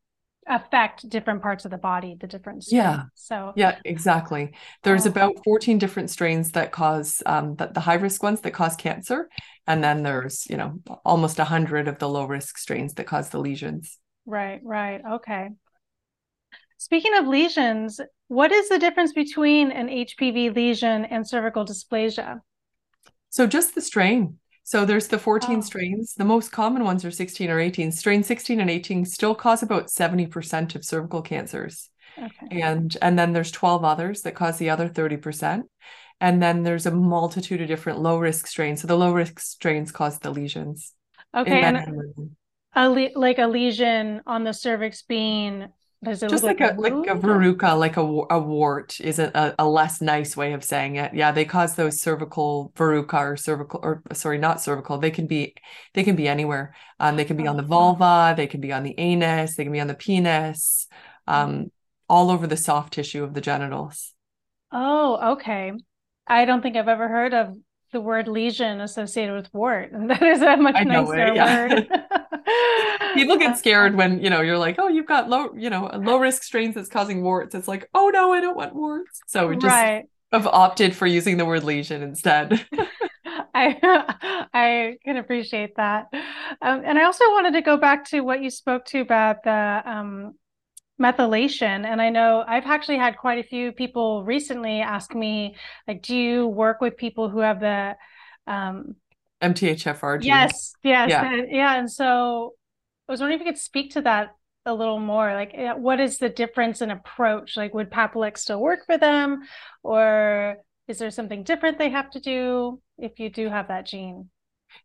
affect 0.49 1.07
different 1.09 1.41
parts 1.41 1.65
of 1.65 1.71
the 1.71 1.77
body 1.77 2.15
the 2.19 2.27
different 2.27 2.63
strains. 2.63 2.73
yeah 2.73 3.03
so 3.15 3.53
yeah 3.55 3.77
exactly. 3.85 4.53
There's 4.83 5.05
oh. 5.05 5.09
about 5.09 5.43
14 5.43 5.77
different 5.77 6.09
strains 6.09 6.51
that 6.51 6.71
cause 6.71 7.21
um 7.25 7.55
the, 7.55 7.67
the 7.67 7.79
high 7.79 7.95
risk 7.95 8.23
ones 8.23 8.41
that 8.41 8.51
cause 8.51 8.75
cancer 8.75 9.29
and 9.65 9.83
then 9.83 10.03
there's 10.03 10.47
you 10.49 10.57
know 10.57 10.79
almost 11.05 11.37
100 11.37 11.87
of 11.87 11.99
the 11.99 12.09
low 12.09 12.25
risk 12.25 12.57
strains 12.57 12.93
that 12.95 13.07
cause 13.07 13.29
the 13.29 13.39
lesions. 13.39 13.97
Right 14.25 14.61
right. 14.63 15.01
Okay. 15.13 15.49
Speaking 16.77 17.15
of 17.17 17.27
lesions 17.27 17.99
what 18.27 18.51
is 18.51 18.69
the 18.69 18.79
difference 18.79 19.13
between 19.13 19.71
an 19.71 19.87
hpv 19.87 20.55
lesion 20.55 21.05
and 21.05 21.27
cervical 21.27 21.65
dysplasia? 21.65 22.41
So 23.29 23.47
just 23.47 23.75
the 23.75 23.81
strain 23.81 24.39
so 24.67 24.83
there's 24.83 25.07
the 25.07 25.17
14 25.17 25.59
oh. 25.59 25.61
strains. 25.61 26.13
The 26.15 26.25
most 26.25 26.51
common 26.51 26.83
ones 26.83 27.05
are 27.05 27.09
16 27.09 27.49
or 27.49 27.57
18. 27.57 27.89
Strain 27.89 28.21
16 28.21 28.59
and 28.59 28.69
18 28.69 29.05
still 29.05 29.33
cause 29.33 29.63
about 29.63 29.87
70% 29.87 30.75
of 30.75 30.83
cervical 30.83 31.21
cancers. 31.21 31.89
Okay. 32.17 32.59
And 32.61 32.97
and 33.01 33.17
then 33.17 33.31
there's 33.31 33.49
12 33.51 33.85
others 33.85 34.23
that 34.23 34.35
cause 34.35 34.57
the 34.57 34.69
other 34.69 34.89
30%. 34.89 35.63
And 36.19 36.43
then 36.43 36.63
there's 36.63 36.85
a 36.85 36.91
multitude 36.91 37.61
of 37.61 37.69
different 37.69 38.01
low 38.01 38.17
risk 38.17 38.45
strains. 38.45 38.81
So 38.81 38.89
the 38.89 38.97
low 38.97 39.13
risk 39.13 39.39
strains 39.39 39.93
cause 39.93 40.19
the 40.19 40.31
lesions. 40.31 40.91
Okay. 41.33 41.61
And 41.61 42.35
a 42.75 42.89
le- 42.89 43.11
like 43.15 43.39
a 43.39 43.47
lesion 43.47 44.21
on 44.27 44.43
the 44.43 44.51
cervix 44.51 45.01
being 45.01 45.69
does 46.03 46.21
it 46.21 46.29
just 46.29 46.43
like, 46.43 46.59
like, 46.59 46.77
a, 46.77 46.79
like 46.79 47.07
a 47.07 47.15
verruca, 47.15 47.77
like 47.77 47.97
a, 47.97 48.01
a 48.01 48.39
wart 48.39 48.99
is 49.01 49.17
a, 49.17 49.55
a 49.57 49.67
less 49.67 49.99
nice 49.99 50.37
way 50.37 50.53
of 50.53 50.63
saying 50.63 50.95
it. 50.95 51.13
Yeah, 51.13 51.31
they 51.31 51.43
cause 51.43 51.75
those 51.75 51.99
cervical 52.01 52.71
verruca 52.75 53.19
or 53.19 53.37
cervical 53.37 53.79
or 53.81 54.03
sorry, 54.13 54.37
not 54.37 54.61
cervical. 54.61 54.99
They 54.99 55.09
can 55.09 55.25
be 55.25 55.55
they 55.93 56.03
can 56.03 56.15
be 56.15 56.27
anywhere. 56.27 56.75
Um, 56.99 57.15
they 57.15 57.25
can 57.25 57.35
be 57.35 57.47
on 57.47 57.57
the 57.57 57.63
vulva, 57.63 58.35
they 58.37 58.47
can 58.47 58.61
be 58.61 58.71
on 58.71 58.83
the 58.83 58.93
anus, 58.99 59.55
they 59.55 59.63
can 59.63 59.73
be 59.73 59.79
on 59.79 59.87
the 59.87 59.95
penis, 59.95 60.87
um, 61.25 61.71
all 62.07 62.29
over 62.29 62.45
the 62.45 62.57
soft 62.57 62.93
tissue 62.93 63.23
of 63.23 63.33
the 63.33 63.41
genitals. 63.41 64.13
Oh, 64.71 65.33
okay. 65.33 65.71
I 66.27 66.45
don't 66.45 66.61
think 66.61 66.75
I've 66.75 66.87
ever 66.87 67.07
heard 67.07 67.33
of 67.33 67.55
the 67.91 68.01
word 68.01 68.27
lesion 68.27 68.81
associated 68.81 69.33
with 69.33 69.53
wart. 69.53 69.91
That 70.07 70.21
is 70.21 70.41
a 70.41 70.57
much 70.57 70.85
nicer 70.85 71.27
it, 71.27 71.35
yeah. 71.35 71.67
word. 71.67 71.87
People 73.17 73.37
get 73.37 73.57
scared 73.57 73.95
when, 73.95 74.21
you 74.21 74.29
know, 74.29 74.41
you're 74.41 74.57
like, 74.57 74.75
oh, 74.79 74.87
you've 74.87 75.05
got 75.05 75.29
low, 75.29 75.53
you 75.55 75.69
know, 75.69 75.89
low 75.95 76.17
risk 76.17 76.43
strains 76.43 76.75
that's 76.75 76.89
causing 76.89 77.23
warts. 77.23 77.55
It's 77.55 77.67
like, 77.67 77.89
oh 77.93 78.09
no, 78.09 78.33
I 78.33 78.41
don't 78.41 78.55
want 78.55 78.75
warts. 78.75 79.21
So 79.27 79.47
we 79.47 79.55
just 79.55 79.65
right. 79.65 80.05
have 80.31 80.47
opted 80.47 80.95
for 80.95 81.07
using 81.07 81.37
the 81.37 81.45
word 81.45 81.63
lesion 81.63 82.01
instead. 82.01 82.65
I 83.53 84.45
I 84.53 84.97
can 85.03 85.17
appreciate 85.17 85.75
that. 85.77 86.05
Um, 86.61 86.83
and 86.85 86.97
I 86.99 87.03
also 87.03 87.25
wanted 87.25 87.53
to 87.53 87.61
go 87.61 87.77
back 87.77 88.05
to 88.09 88.21
what 88.21 88.41
you 88.41 88.49
spoke 88.49 88.85
to 88.85 88.99
about 88.99 89.43
the 89.43 89.81
um, 89.85 90.35
methylation 90.99 91.85
and 91.85 92.01
i 92.01 92.09
know 92.09 92.43
i've 92.47 92.65
actually 92.65 92.97
had 92.97 93.17
quite 93.17 93.37
a 93.37 93.47
few 93.47 93.71
people 93.71 94.23
recently 94.23 94.81
ask 94.81 95.13
me 95.13 95.55
like 95.87 96.01
do 96.01 96.15
you 96.15 96.47
work 96.47 96.81
with 96.81 96.97
people 96.97 97.29
who 97.29 97.39
have 97.39 97.59
the 97.59 97.95
um 98.47 98.95
mthfr 99.41 100.19
gene? 100.19 100.27
yes 100.27 100.73
yes 100.83 101.09
yeah. 101.09 101.31
And, 101.31 101.47
yeah 101.51 101.77
and 101.77 101.91
so 101.91 102.53
i 103.07 103.11
was 103.11 103.19
wondering 103.19 103.39
if 103.39 103.45
you 103.45 103.51
could 103.51 103.59
speak 103.59 103.91
to 103.91 104.01
that 104.01 104.29
a 104.65 104.73
little 104.73 104.99
more 104.99 105.33
like 105.33 105.51
eh, 105.53 105.73
what 105.73 105.99
is 105.99 106.17
the 106.17 106.29
difference 106.29 106.81
in 106.81 106.91
approach 106.91 107.55
like 107.55 107.73
would 107.73 107.89
Papillex 107.89 108.39
still 108.39 108.61
work 108.61 108.85
for 108.85 108.97
them 108.97 109.41
or 109.83 110.57
is 110.87 110.99
there 110.99 111.11
something 111.11 111.43
different 111.43 111.77
they 111.77 111.89
have 111.89 112.09
to 112.11 112.19
do 112.19 112.81
if 112.97 113.19
you 113.19 113.29
do 113.29 113.49
have 113.49 113.69
that 113.69 113.85
gene 113.85 114.29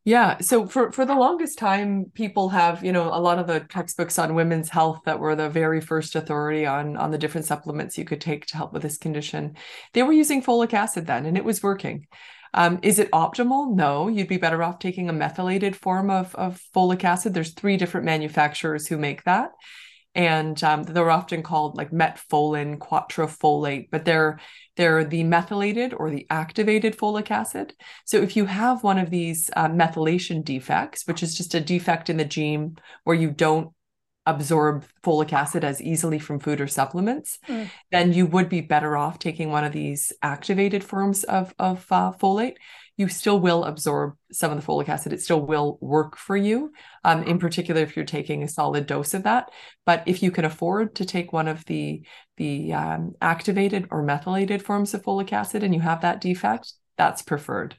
yeah. 0.05 0.39
So 0.39 0.67
for 0.67 0.91
for 0.93 1.05
the 1.05 1.15
longest 1.15 1.59
time, 1.59 2.07
people 2.15 2.49
have, 2.51 2.85
you 2.85 2.93
know, 2.93 3.09
a 3.13 3.21
lot 3.21 3.39
of 3.39 3.47
the 3.47 3.61
textbooks 3.61 4.19
on 4.19 4.35
women's 4.35 4.69
health 4.69 5.01
that 5.05 5.21
were 5.21 5.37
the 5.37 5.49
very 5.49 5.81
first 5.81 6.17
authority 6.17 6.67
on 6.67 6.97
on 6.97 7.11
the 7.11 7.19
different 7.19 7.47
supplements 7.47 7.99
you 7.99 8.05
could 8.05 8.21
take 8.21 8.47
to 8.47 8.57
help 8.57 8.73
with 8.73 8.83
this 8.83 8.99
condition. 8.99 9.57
They 9.93 10.03
were 10.03 10.13
using 10.13 10.43
folic 10.43 10.73
acid 10.73 11.07
then, 11.07 11.27
and 11.27 11.37
it 11.37 11.45
was 11.45 11.63
working. 11.63 12.07
Um, 12.55 12.79
is 12.83 12.99
it 12.99 13.11
optimal? 13.13 13.75
No, 13.75 14.09
you'd 14.09 14.29
be 14.29 14.37
better 14.37 14.63
off 14.63 14.79
taking 14.79 15.09
a 15.09 15.13
methylated 15.13 15.75
form 15.77 16.11
of, 16.11 16.35
of 16.35 16.61
folic 16.75 17.05
acid. 17.05 17.35
There's 17.35 17.55
three 17.55 17.77
different 17.77 18.07
manufacturers 18.07 18.87
who 18.87 18.99
make 18.99 19.25
that. 19.25 19.51
and 20.15 20.63
um, 20.63 20.83
they're 20.83 21.11
often 21.11 21.43
called 21.43 21.77
like 21.77 21.91
Metafolin, 21.91 22.77
quatrefolate, 22.79 23.89
but 23.91 24.05
they're 24.05 24.39
they're 24.77 25.05
the 25.05 25.25
methylated 25.25 25.95
or 25.95 26.11
the 26.11 26.27
activated 26.31 26.97
folic 26.97 27.31
acid. 27.31 27.75
So 28.05 28.19
if 28.23 28.37
you 28.37 28.47
have 28.47 28.83
one 28.83 28.99
of 28.99 29.11
these 29.11 29.51
uh, 29.57 29.69
methylation 29.69 30.45
defects, 30.45 31.07
which 31.07 31.23
is 31.23 31.35
just 31.35 31.55
a 31.55 31.61
defect 31.61 32.11
in 32.11 32.17
the 32.19 32.25
gene 32.25 32.77
where 33.05 33.17
you 33.17 33.31
don't 33.31 33.71
absorb 34.25 34.85
folic 35.05 35.33
acid 35.33 35.65
as 35.65 35.83
easily 35.83 36.19
from 36.19 36.39
food 36.39 36.61
or 36.61 36.69
supplements, 36.69 37.39
mm. 37.49 37.69
then 37.91 38.13
you 38.13 38.27
would 38.27 38.49
be 38.49 38.61
better 38.61 38.97
off 38.97 39.19
taking 39.19 39.51
one 39.51 39.65
of 39.65 39.73
these 39.73 40.13
activated 40.23 40.85
forms 40.85 41.25
of, 41.25 41.55
of 41.59 41.85
uh, 41.91 42.13
folate. 42.13 42.57
You 42.97 43.09
still 43.09 43.41
will 43.41 43.65
absorb 43.65 44.15
some 44.31 44.53
of 44.53 44.61
the 44.61 44.67
folic 44.67 44.89
acid. 44.89 45.13
It 45.13 45.23
still 45.23 45.45
will 45.45 45.79
work 45.81 46.17
for 46.17 46.37
you, 46.37 46.73
um, 47.05 47.23
in 47.25 47.39
particular 47.39 47.81
if 47.81 47.97
you're 47.97 48.05
taking 48.05 48.43
a 48.43 48.49
solid 48.49 48.87
dose 48.87 49.15
of 49.15 49.25
that. 49.25 49.51
But 49.87 50.03
if 50.07 50.23
you 50.23 50.31
can 50.31 50.45
afford 50.45 50.95
to 50.97 51.05
take 51.05 51.33
one 51.33 51.49
of 51.49 51.65
the 51.65 52.05
the 52.37 52.73
um, 52.73 53.13
activated 53.21 53.89
or 53.91 54.03
methylated 54.03 54.65
forms 54.65 54.95
of 54.95 55.03
folic 55.03 55.33
acid 55.33 55.63
and 55.63 55.75
you 55.75 55.81
have 55.81 56.03
that 56.03 56.21
defect, 56.21 56.75
that's 56.97 57.23
preferred. 57.23 57.77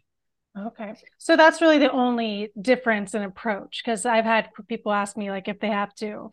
Okay. 0.58 0.93
So 1.18 1.36
that's 1.36 1.62
really 1.62 1.80
the 1.80 1.91
only 1.91 2.51
difference 2.60 3.16
in 3.16 3.24
approach 3.24 3.82
because 3.84 4.06
I've 4.06 4.26
had 4.26 4.49
people 4.68 4.91
ask 4.91 5.18
me 5.18 5.32
like 5.32 5.47
if 5.47 5.60
they 5.60 5.70
have 5.70 5.93
to 5.95 6.30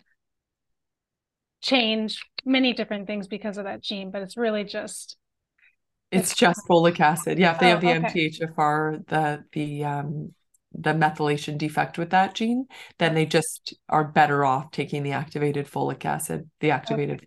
change 1.63 2.23
many 2.45 2.73
different 2.73 3.07
things 3.07 3.29
because 3.29 3.57
of 3.57 3.65
that 3.65 3.83
gene, 3.83 4.11
but 4.11 4.23
it's 4.23 4.37
really 4.37 4.65
just 4.65 5.17
it's 6.11 6.35
just 6.35 6.61
folic 6.69 7.01
acid. 7.01 7.39
Yeah, 7.39 7.55
if 7.55 7.61
they 7.61 7.67
oh, 7.67 7.71
have 7.71 7.81
the 7.81 8.07
okay. 8.09 8.31
MTHFR, 8.31 9.07
the 9.07 9.45
the 9.53 9.85
um 9.85 10.35
the 10.73 10.93
methylation 10.93 11.57
defect 11.57 11.99
with 11.99 12.11
that 12.11 12.35
gene, 12.35 12.67
then 12.99 13.15
they 13.15 13.27
just 13.27 13.75
are 13.89 14.05
better 14.05 14.45
off 14.45 14.71
taking 14.71 15.03
the 15.03 15.13
activated 15.13 15.67
folic 15.67 16.05
acid, 16.05 16.49
the 16.61 16.71
activated 16.71 17.23
okay. 17.23 17.27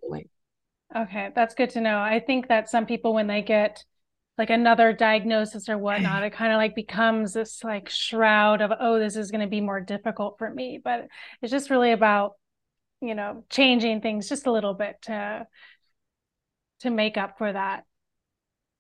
folate. 0.95 1.05
Okay, 1.07 1.31
that's 1.33 1.55
good 1.55 1.71
to 1.71 1.81
know. 1.81 1.99
I 1.99 2.19
think 2.19 2.49
that 2.49 2.69
some 2.69 2.85
people 2.85 3.13
when 3.13 3.27
they 3.27 3.41
get 3.41 3.83
like 4.37 4.49
another 4.49 4.93
diagnosis 4.93 5.69
or 5.69 5.77
whatnot, 5.77 6.23
it 6.23 6.33
kind 6.33 6.51
of 6.51 6.57
like 6.57 6.75
becomes 6.75 7.33
this 7.33 7.63
like 7.63 7.89
shroud 7.89 8.61
of, 8.61 8.71
oh, 8.79 8.97
this 8.97 9.15
is 9.15 9.29
going 9.29 9.41
to 9.41 9.47
be 9.47 9.61
more 9.61 9.79
difficult 9.79 10.37
for 10.37 10.49
me. 10.49 10.79
But 10.83 11.07
it's 11.41 11.51
just 11.51 11.69
really 11.69 11.91
about, 11.91 12.33
you 12.99 13.13
know, 13.13 13.43
changing 13.49 14.01
things 14.01 14.27
just 14.27 14.47
a 14.47 14.51
little 14.51 14.73
bit 14.73 14.95
to 15.03 15.45
to 16.79 16.89
make 16.89 17.17
up 17.17 17.37
for 17.37 17.51
that. 17.51 17.83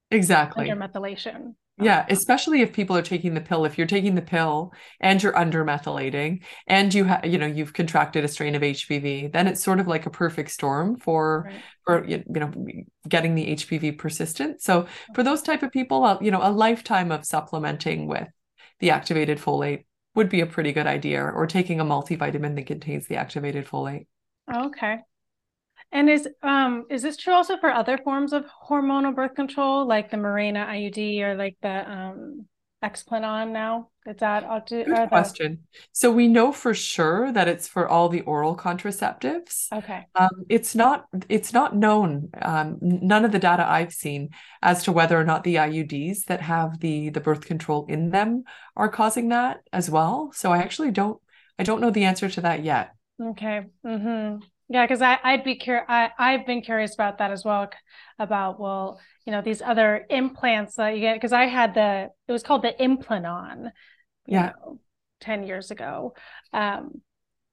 Exactly. 0.09 0.67
Undermethylation. 0.67 1.55
Yeah, 1.83 2.05
especially 2.09 2.61
if 2.61 2.73
people 2.73 2.95
are 2.95 3.01
taking 3.01 3.33
the 3.33 3.41
pill. 3.41 3.65
If 3.65 3.77
you're 3.77 3.87
taking 3.87 4.15
the 4.15 4.21
pill 4.21 4.73
and 4.99 5.21
you're 5.21 5.33
undermethylating 5.33 6.43
and 6.67 6.93
you 6.93 7.03
have, 7.05 7.25
you 7.25 7.37
know, 7.37 7.45
you've 7.45 7.73
contracted 7.73 8.23
a 8.23 8.27
strain 8.27 8.55
of 8.55 8.61
HPV, 8.61 9.31
then 9.31 9.47
it's 9.47 9.63
sort 9.63 9.79
of 9.79 9.87
like 9.87 10.05
a 10.05 10.09
perfect 10.09 10.51
storm 10.51 10.97
for, 10.97 11.43
right. 11.45 11.63
for 11.85 12.05
you 12.05 12.23
know, 12.27 12.51
getting 13.07 13.35
the 13.35 13.55
HPV 13.55 13.97
persistent. 13.97 14.61
So 14.61 14.87
for 15.13 15.23
those 15.23 15.41
type 15.41 15.63
of 15.63 15.71
people, 15.71 16.03
uh, 16.03 16.17
you 16.21 16.31
know, 16.31 16.41
a 16.41 16.51
lifetime 16.51 17.11
of 17.11 17.25
supplementing 17.25 18.07
with 18.07 18.27
the 18.79 18.91
activated 18.91 19.39
folate 19.39 19.85
would 20.15 20.29
be 20.29 20.41
a 20.41 20.45
pretty 20.45 20.71
good 20.71 20.87
idea, 20.87 21.23
or 21.23 21.47
taking 21.47 21.79
a 21.79 21.85
multivitamin 21.85 22.55
that 22.55 22.67
contains 22.67 23.07
the 23.07 23.15
activated 23.15 23.65
folate. 23.65 24.05
Okay. 24.53 24.99
And 25.93 26.09
is 26.09 26.27
um 26.41 26.85
is 26.89 27.03
this 27.03 27.17
true 27.17 27.33
also 27.33 27.57
for 27.57 27.71
other 27.71 27.97
forms 27.99 28.33
of 28.33 28.45
hormonal 28.67 29.15
birth 29.15 29.35
control, 29.35 29.87
like 29.87 30.09
the 30.09 30.17
Mirena 30.17 30.67
IUD 30.67 31.21
or 31.21 31.35
like 31.35 31.55
the 31.61 31.89
um 31.89 32.47
Nexplanon 32.83 33.51
now? 33.51 33.89
Is 34.05 34.17
that 34.17 34.43
Good 34.67 34.87
the... 34.87 35.07
question. 35.07 35.59
So 35.93 36.11
we 36.11 36.27
know 36.27 36.51
for 36.51 36.73
sure 36.73 37.31
that 37.31 37.47
it's 37.47 37.67
for 37.67 37.87
all 37.87 38.09
the 38.09 38.21
oral 38.21 38.57
contraceptives. 38.57 39.71
Okay. 39.71 40.05
Um, 40.15 40.45
it's 40.49 40.75
not 40.75 41.05
it's 41.29 41.53
not 41.53 41.75
known. 41.75 42.29
Um, 42.41 42.79
none 42.81 43.23
of 43.23 43.31
the 43.31 43.39
data 43.39 43.65
I've 43.65 43.93
seen 43.93 44.31
as 44.61 44.83
to 44.83 44.91
whether 44.91 45.17
or 45.17 45.23
not 45.23 45.43
the 45.43 45.55
IUDs 45.55 46.25
that 46.25 46.41
have 46.41 46.79
the 46.79 47.09
the 47.09 47.21
birth 47.21 47.45
control 47.45 47.85
in 47.87 48.09
them 48.09 48.43
are 48.75 48.89
causing 48.89 49.29
that 49.29 49.61
as 49.71 49.89
well. 49.89 50.31
So 50.33 50.51
I 50.51 50.57
actually 50.57 50.91
don't 50.91 51.21
I 51.57 51.63
don't 51.63 51.81
know 51.81 51.91
the 51.91 52.03
answer 52.03 52.29
to 52.29 52.41
that 52.41 52.63
yet. 52.63 52.95
Okay. 53.21 53.61
Mm-hmm. 53.85 54.43
Yeah, 54.69 54.85
because 54.85 55.01
I 55.01 55.19
I'd 55.23 55.43
be 55.43 55.55
curious. 55.55 55.85
I 55.87 56.09
I've 56.17 56.45
been 56.45 56.61
curious 56.61 56.93
about 56.93 57.17
that 57.17 57.31
as 57.31 57.43
well. 57.43 57.69
About 58.17 58.59
well, 58.59 58.99
you 59.25 59.31
know, 59.31 59.41
these 59.41 59.61
other 59.61 60.05
implants 60.09 60.75
that 60.75 60.95
you 60.95 61.01
get 61.01 61.15
because 61.15 61.33
I 61.33 61.45
had 61.45 61.73
the 61.73 62.09
it 62.27 62.31
was 62.31 62.43
called 62.43 62.63
the 62.63 62.73
Implanon. 62.79 63.71
Yeah, 64.25 64.51
know, 64.65 64.79
ten 65.19 65.43
years 65.43 65.71
ago, 65.71 66.15
um, 66.53 67.01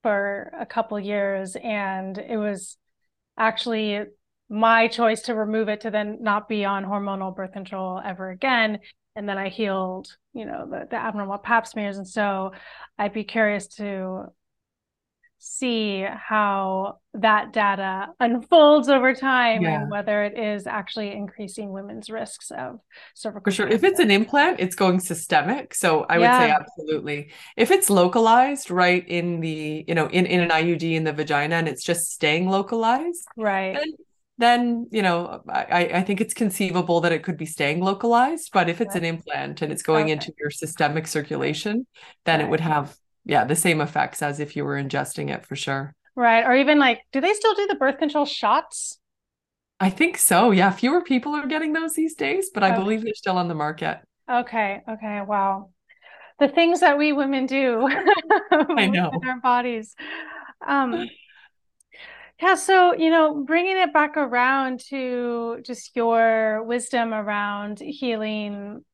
for 0.02 0.52
a 0.58 0.66
couple 0.66 0.98
years, 1.00 1.56
and 1.56 2.16
it 2.16 2.36
was 2.36 2.76
actually 3.36 4.04
my 4.48 4.88
choice 4.88 5.22
to 5.22 5.34
remove 5.34 5.68
it 5.68 5.82
to 5.82 5.90
then 5.90 6.18
not 6.20 6.48
be 6.48 6.64
on 6.64 6.84
hormonal 6.84 7.34
birth 7.34 7.52
control 7.52 8.00
ever 8.04 8.30
again. 8.30 8.80
And 9.16 9.28
then 9.28 9.38
I 9.38 9.48
healed, 9.48 10.08
you 10.32 10.44
know, 10.44 10.66
the, 10.68 10.86
the 10.90 10.96
abnormal 10.96 11.38
pap 11.38 11.66
smears. 11.66 11.98
And 11.98 12.08
so 12.08 12.52
I'd 12.98 13.12
be 13.12 13.24
curious 13.24 13.68
to 13.76 14.26
see 15.43 16.05
how 16.05 16.99
that 17.14 17.51
data 17.51 18.09
unfolds 18.20 18.91
over 18.91 19.14
time 19.14 19.62
yeah. 19.62 19.80
and 19.80 19.91
whether 19.91 20.22
it 20.22 20.38
is 20.38 20.66
actually 20.66 21.12
increasing 21.12 21.72
women's 21.72 22.11
risks 22.11 22.51
of 22.51 22.78
cervical 23.14 23.45
for 23.45 23.51
sure 23.51 23.66
cancer. 23.66 23.86
if 23.86 23.91
it's 23.91 23.99
an 24.01 24.11
implant 24.11 24.61
it's 24.61 24.74
going 24.74 25.01
systemic 25.01 25.74
so 25.74 26.05
i 26.11 26.18
yeah. 26.18 26.38
would 26.38 26.47
say 26.47 26.55
absolutely 26.55 27.32
if 27.57 27.70
it's 27.70 27.88
localized 27.88 28.70
right 28.70 29.09
in 29.09 29.41
the 29.41 29.82
you 29.88 29.95
know 29.95 30.09
in, 30.09 30.26
in 30.26 30.41
an 30.41 30.51
iud 30.51 30.82
in 30.82 31.05
the 31.05 31.12
vagina 31.12 31.55
and 31.55 31.68
it's 31.68 31.82
just 31.82 32.12
staying 32.12 32.47
localized 32.47 33.26
right 33.38 33.74
then, 33.74 33.93
then 34.36 34.86
you 34.91 35.01
know 35.01 35.43
I, 35.49 35.91
I 35.95 36.03
think 36.03 36.20
it's 36.20 36.34
conceivable 36.34 37.01
that 37.01 37.12
it 37.12 37.24
could 37.24 37.38
be 37.38 37.47
staying 37.47 37.80
localized 37.80 38.51
but 38.53 38.68
if 38.68 38.82
it's 38.82 38.95
right. 38.95 39.03
an 39.03 39.09
implant 39.09 39.62
and 39.62 39.72
it's 39.72 39.82
going 39.82 40.05
okay. 40.05 40.12
into 40.12 40.34
your 40.38 40.51
systemic 40.51 41.07
circulation 41.07 41.86
then 42.26 42.41
right. 42.41 42.47
it 42.47 42.51
would 42.51 42.61
have 42.61 42.95
yeah, 43.24 43.44
the 43.44 43.56
same 43.56 43.80
effects 43.80 44.22
as 44.22 44.40
if 44.40 44.56
you 44.56 44.64
were 44.64 44.82
ingesting 44.82 45.30
it 45.30 45.46
for 45.46 45.56
sure. 45.56 45.94
Right. 46.16 46.44
Or 46.44 46.54
even 46.54 46.78
like, 46.78 47.00
do 47.12 47.20
they 47.20 47.32
still 47.34 47.54
do 47.54 47.66
the 47.66 47.74
birth 47.74 47.98
control 47.98 48.26
shots? 48.26 48.98
I 49.78 49.90
think 49.90 50.18
so. 50.18 50.50
Yeah. 50.50 50.70
Fewer 50.70 51.02
people 51.02 51.34
are 51.34 51.46
getting 51.46 51.72
those 51.72 51.94
these 51.94 52.14
days, 52.14 52.50
but 52.52 52.62
I 52.62 52.72
okay. 52.72 52.78
believe 52.78 53.02
they're 53.02 53.14
still 53.14 53.38
on 53.38 53.48
the 53.48 53.54
market. 53.54 54.00
Okay. 54.30 54.82
Okay. 54.88 55.20
Wow. 55.22 55.70
The 56.38 56.48
things 56.48 56.80
that 56.80 56.98
we 56.98 57.12
women 57.12 57.46
do 57.46 57.86
I 58.50 58.86
know 58.86 59.10
in 59.22 59.28
our 59.28 59.40
bodies. 59.40 59.94
Um, 60.66 61.08
yeah. 62.40 62.54
So, 62.54 62.94
you 62.94 63.10
know, 63.10 63.44
bringing 63.44 63.78
it 63.78 63.92
back 63.92 64.16
around 64.16 64.80
to 64.88 65.60
just 65.64 65.94
your 65.94 66.62
wisdom 66.64 67.12
around 67.12 67.80
healing 67.80 68.84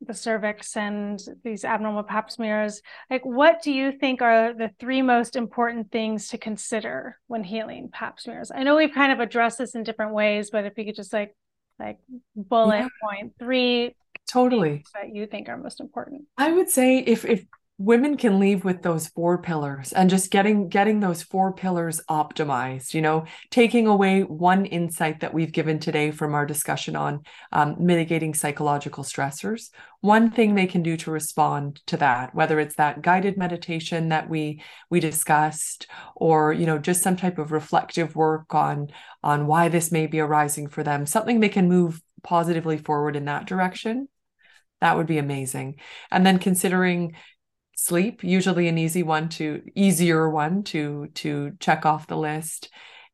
the 0.00 0.14
cervix 0.14 0.76
and 0.76 1.20
these 1.44 1.64
abnormal 1.64 2.02
pap 2.02 2.30
smears 2.30 2.80
like 3.10 3.24
what 3.24 3.62
do 3.62 3.70
you 3.70 3.92
think 3.92 4.22
are 4.22 4.54
the 4.54 4.70
three 4.80 5.02
most 5.02 5.36
important 5.36 5.90
things 5.92 6.28
to 6.28 6.38
consider 6.38 7.18
when 7.26 7.44
healing 7.44 7.90
pap 7.92 8.18
smears? 8.18 8.50
I 8.54 8.62
know 8.62 8.76
we've 8.76 8.94
kind 8.94 9.12
of 9.12 9.20
addressed 9.20 9.58
this 9.58 9.74
in 9.74 9.82
different 9.82 10.14
ways 10.14 10.50
but 10.50 10.64
if 10.64 10.78
you 10.78 10.84
could 10.84 10.96
just 10.96 11.12
like 11.12 11.36
like 11.78 11.98
bullet 12.36 12.78
yeah. 12.78 12.88
point 13.02 13.32
three 13.38 13.94
totally. 14.30 14.84
that 14.94 15.14
you 15.14 15.26
think 15.26 15.48
are 15.48 15.56
most 15.56 15.80
important. 15.80 16.22
I 16.36 16.52
would 16.52 16.68
say 16.68 16.98
if 16.98 17.24
if 17.24 17.44
women 17.80 18.18
can 18.18 18.38
leave 18.38 18.62
with 18.62 18.82
those 18.82 19.08
four 19.08 19.40
pillars 19.40 19.94
and 19.94 20.10
just 20.10 20.30
getting 20.30 20.68
getting 20.68 21.00
those 21.00 21.22
four 21.22 21.50
pillars 21.50 21.98
optimized 22.10 22.92
you 22.92 23.00
know 23.00 23.24
taking 23.50 23.86
away 23.86 24.22
one 24.22 24.66
insight 24.66 25.20
that 25.20 25.32
we've 25.32 25.50
given 25.50 25.78
today 25.78 26.10
from 26.10 26.34
our 26.34 26.44
discussion 26.44 26.94
on 26.94 27.22
um, 27.52 27.76
mitigating 27.80 28.34
psychological 28.34 29.02
stressors. 29.02 29.70
One 30.02 30.30
thing 30.30 30.54
they 30.54 30.66
can 30.66 30.82
do 30.82 30.98
to 30.98 31.10
respond 31.10 31.80
to 31.86 31.96
that 31.96 32.34
whether 32.34 32.60
it's 32.60 32.76
that 32.76 33.00
guided 33.00 33.38
meditation 33.38 34.10
that 34.10 34.28
we 34.28 34.62
we 34.90 35.00
discussed 35.00 35.86
or 36.14 36.52
you 36.52 36.66
know 36.66 36.76
just 36.76 37.02
some 37.02 37.16
type 37.16 37.38
of 37.38 37.50
reflective 37.50 38.14
work 38.14 38.54
on 38.54 38.88
on 39.22 39.46
why 39.46 39.68
this 39.68 39.90
may 39.90 40.06
be 40.06 40.20
arising 40.20 40.68
for 40.68 40.82
them 40.82 41.06
something 41.06 41.40
they 41.40 41.48
can 41.48 41.66
move 41.66 42.02
positively 42.22 42.76
forward 42.76 43.16
in 43.16 43.24
that 43.24 43.46
direction 43.46 44.06
that 44.82 44.96
would 44.96 45.06
be 45.06 45.18
amazing. 45.18 45.76
And 46.10 46.24
then 46.24 46.38
considering 46.38 47.14
sleep 47.80 48.22
usually 48.22 48.68
an 48.68 48.76
easy 48.76 49.02
one 49.02 49.28
to 49.30 49.62
easier 49.74 50.28
one 50.28 50.62
to 50.62 51.08
to 51.14 51.52
check 51.60 51.86
off 51.86 52.06
the 52.06 52.16
list. 52.16 52.68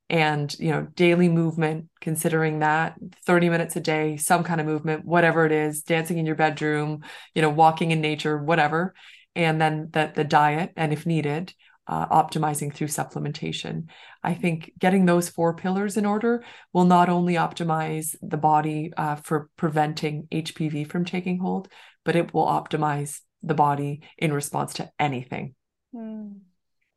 And 0.09 0.55
you 0.59 0.71
know 0.71 0.87
daily 0.95 1.29
movement 1.29 1.87
considering 2.01 2.61
that 2.61 2.95
30 3.25 3.49
minutes 3.49 3.77
a 3.77 3.81
day 3.81 4.17
some 4.17 4.45
kind 4.45 4.61
of 4.61 4.67
movement 4.67 5.05
whatever 5.05 5.47
it 5.47 5.53
is 5.53 5.83
dancing 5.83 6.19
in 6.19 6.27
your 6.27 6.37
bedroom 6.37 7.03
you 7.35 7.43
know 7.43 7.51
walking 7.51 7.91
in 7.91 8.01
nature 8.01 8.39
whatever. 8.39 8.95
And 9.35 9.61
then 9.61 9.91
the, 9.93 10.13
the 10.15 10.25
diet 10.25 10.73
and 10.77 10.93
if 10.93 11.07
needed 11.07 11.53
uh, 11.89 12.09
optimizing 12.09 12.73
through 12.73 12.89
supplementation. 12.89 13.89
I 14.23 14.35
think 14.35 14.73
getting 14.79 15.07
those 15.07 15.29
four 15.29 15.55
pillars 15.55 15.97
in 15.97 16.05
order 16.05 16.43
will 16.73 16.85
not 16.85 17.09
only 17.09 17.35
optimize 17.35 18.17
the 18.21 18.37
body 18.37 18.93
uh, 18.97 19.15
for 19.17 19.49
preventing 19.57 20.27
hpv 20.33 20.89
from 20.91 21.05
taking 21.05 21.39
hold 21.39 21.69
but 22.05 22.17
it 22.17 22.35
will 22.35 22.47
optimize 22.47 23.21
the 23.47 23.55
body 23.55 24.03
in 24.19 24.33
response 24.33 24.75
to 24.75 24.91
anything. 24.99 25.55
Mm, 25.95 26.41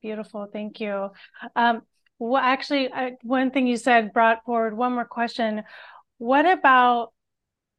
beautiful. 0.01 0.47
Thank 0.51 0.81
you. 0.81 1.11
Um, 1.55 1.83
well, 2.17 2.41
actually, 2.41 2.91
I, 2.91 3.13
one 3.21 3.51
thing 3.51 3.67
you 3.67 3.77
said 3.77 4.11
brought 4.11 4.43
forward 4.45 4.75
one 4.75 4.93
more 4.93 5.05
question. 5.05 5.63
What 6.17 6.45
about 6.45 7.13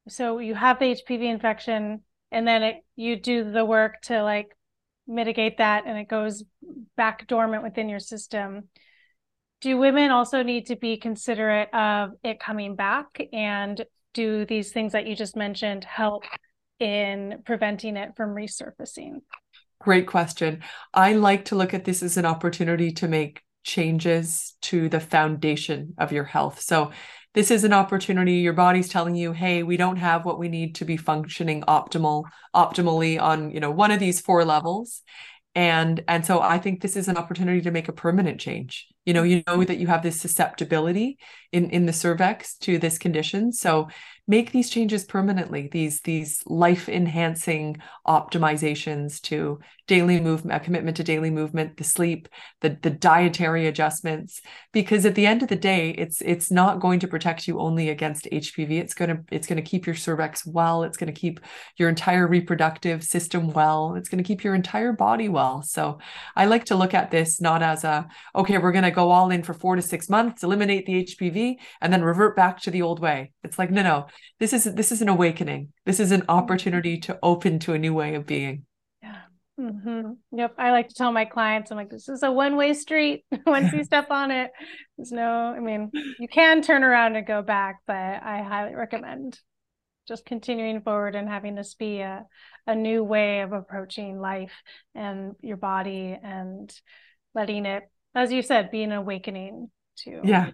so 0.07 0.39
you 0.39 0.55
have 0.55 0.79
the 0.79 0.95
HPV 0.95 1.25
infection, 1.25 2.01
and 2.31 2.47
then 2.47 2.63
it, 2.63 2.75
you 2.95 3.17
do 3.17 3.51
the 3.51 3.63
work 3.63 4.01
to 4.03 4.23
like 4.23 4.55
mitigate 5.05 5.59
that, 5.59 5.83
and 5.85 5.97
it 5.97 6.07
goes 6.07 6.43
back 6.97 7.27
dormant 7.27 7.63
within 7.63 7.87
your 7.87 7.99
system. 7.99 8.69
Do 9.59 9.77
women 9.77 10.09
also 10.09 10.41
need 10.41 10.67
to 10.67 10.75
be 10.75 10.97
considerate 10.97 11.71
of 11.71 12.11
it 12.23 12.39
coming 12.39 12.75
back, 12.75 13.21
and 13.31 13.85
do 14.13 14.45
these 14.45 14.71
things 14.71 14.93
that 14.93 15.05
you 15.05 15.15
just 15.15 15.35
mentioned 15.35 15.83
help 15.83 16.23
in 16.81 17.43
preventing 17.45 17.95
it 17.95 18.15
from 18.17 18.35
resurfacing? 18.35 19.21
Great 19.79 20.07
question. 20.07 20.61
I 20.93 21.13
like 21.13 21.45
to 21.45 21.55
look 21.55 21.73
at 21.73 21.85
this 21.85 22.03
as 22.03 22.17
an 22.17 22.25
opportunity 22.25 22.91
to 22.93 23.07
make 23.07 23.41
changes 23.63 24.55
to 24.63 24.89
the 24.89 24.99
foundation 24.99 25.93
of 25.97 26.11
your 26.11 26.23
health. 26.23 26.61
So, 26.61 26.91
this 27.33 27.49
is 27.49 27.63
an 27.63 27.71
opportunity 27.71 28.33
your 28.33 28.51
body's 28.51 28.89
telling 28.89 29.15
you, 29.15 29.31
"Hey, 29.31 29.63
we 29.63 29.77
don't 29.77 29.95
have 29.95 30.25
what 30.25 30.37
we 30.37 30.49
need 30.49 30.75
to 30.75 30.85
be 30.85 30.97
functioning 30.97 31.61
optimal 31.61 32.25
optimally 32.53 33.21
on, 33.21 33.51
you 33.51 33.61
know, 33.61 33.71
one 33.71 33.91
of 33.91 34.01
these 34.01 34.19
four 34.19 34.43
levels." 34.43 35.01
And 35.55 36.03
and 36.07 36.25
so 36.25 36.41
I 36.41 36.59
think 36.59 36.81
this 36.81 36.95
is 36.97 37.07
an 37.07 37.17
opportunity 37.17 37.61
to 37.61 37.71
make 37.71 37.87
a 37.87 37.93
permanent 37.93 38.39
change. 38.39 38.87
You 39.05 39.13
know, 39.13 39.23
you 39.23 39.43
know 39.47 39.63
that 39.63 39.79
you 39.79 39.87
have 39.87 40.03
this 40.03 40.19
susceptibility 40.21 41.17
in 41.51 41.69
in 41.71 41.85
the 41.85 41.93
cervix 41.93 42.55
to 42.59 42.77
this 42.77 42.97
condition. 42.97 43.51
So 43.51 43.87
make 44.27 44.51
these 44.51 44.69
changes 44.69 45.03
permanently 45.03 45.67
these 45.71 46.01
these 46.01 46.43
life 46.45 46.87
enhancing 46.87 47.77
optimizations 48.07 49.19
to 49.21 49.59
daily 49.87 50.21
movement 50.21 50.55
a 50.55 50.63
commitment 50.63 50.95
to 50.95 51.03
daily 51.03 51.31
movement 51.31 51.75
the 51.75 51.83
sleep 51.83 52.29
the 52.61 52.77
the 52.83 52.89
dietary 52.89 53.67
adjustments 53.67 54.39
because 54.71 55.05
at 55.05 55.15
the 55.15 55.25
end 55.25 55.41
of 55.41 55.49
the 55.49 55.55
day 55.55 55.89
it's 55.89 56.21
it's 56.21 56.51
not 56.51 56.79
going 56.79 56.99
to 56.99 57.07
protect 57.07 57.47
you 57.47 57.59
only 57.59 57.89
against 57.89 58.27
hpv 58.31 58.79
it's 58.79 58.93
going 58.93 59.09
to 59.09 59.21
it's 59.31 59.47
going 59.47 59.61
to 59.61 59.69
keep 59.69 59.85
your 59.85 59.95
cervix 59.95 60.45
well. 60.45 60.83
It's 60.83 60.97
going 60.97 61.13
to 61.13 61.19
keep 61.19 61.39
your 61.77 61.89
entire 61.89 62.27
reproductive 62.27 63.03
system 63.03 63.49
well. 63.49 63.95
It's 63.95 64.09
going 64.09 64.23
to 64.23 64.27
keep 64.27 64.43
your 64.43 64.55
entire 64.55 64.93
body 64.93 65.29
well. 65.29 65.61
So 65.61 65.99
i 66.35 66.45
like 66.45 66.65
to 66.65 66.75
look 66.75 66.93
at 66.93 67.11
this 67.11 67.41
not 67.41 67.61
as 67.61 67.83
a 67.83 68.07
okay 68.35 68.57
we're 68.57 68.71
going 68.71 68.83
to 68.83 68.90
go 68.91 69.11
all 69.11 69.31
in 69.31 69.43
for 69.43 69.53
4 69.53 69.75
to 69.75 69.81
6 69.81 70.09
months 70.09 70.43
eliminate 70.43 70.85
the 70.85 71.03
hpv 71.03 71.55
and 71.81 71.91
then 71.91 72.03
revert 72.03 72.35
back 72.35 72.59
to 72.61 72.71
the 72.71 72.81
old 72.81 72.99
way. 72.99 73.31
It's 73.43 73.59
like 73.59 73.71
no 73.71 73.83
no 73.83 74.07
this 74.39 74.53
is 74.53 74.63
this 74.75 74.91
is 74.91 75.01
an 75.01 75.09
awakening. 75.09 75.73
This 75.85 75.99
is 75.99 76.11
an 76.11 76.23
opportunity 76.29 76.97
to 76.99 77.19
open 77.23 77.59
to 77.59 77.73
a 77.73 77.79
new 77.79 77.93
way 77.93 78.15
of 78.15 78.25
being. 78.25 78.65
Yeah. 79.01 79.21
Mm-hmm. 79.59 80.11
yep. 80.31 80.53
I 80.57 80.71
like 80.71 80.89
to 80.89 80.95
tell 80.95 81.11
my 81.11 81.25
clients 81.25 81.71
i'm 81.71 81.77
like 81.77 81.89
this 81.89 82.09
is 82.09 82.23
a 82.23 82.31
one-way 82.31 82.73
street. 82.73 83.25
Once 83.45 83.73
you 83.73 83.83
step 83.83 84.11
on 84.11 84.31
it 84.31 84.51
there's 84.97 85.11
no 85.11 85.53
i 85.55 85.59
mean 85.59 85.91
you 86.19 86.27
can 86.27 86.61
turn 86.61 86.83
around 86.83 87.15
and 87.15 87.25
go 87.25 87.41
back 87.41 87.79
but 87.87 87.95
i 87.95 88.43
highly 88.43 88.75
recommend 88.75 89.39
just 90.07 90.25
continuing 90.25 90.81
forward 90.81 91.15
and 91.15 91.29
having 91.29 91.55
this 91.55 91.75
be 91.75 91.99
a, 92.01 92.25
a 92.67 92.75
new 92.75 93.03
way 93.03 93.41
of 93.41 93.53
approaching 93.53 94.19
life 94.19 94.51
and 94.95 95.35
your 95.41 95.57
body 95.57 96.17
and 96.21 96.73
letting 97.33 97.65
it 97.65 97.83
as 98.15 98.31
you 98.31 98.41
said 98.41 98.71
be 98.71 98.83
an 98.83 98.91
awakening 98.91 99.69
to 99.97 100.21
yeah 100.23 100.51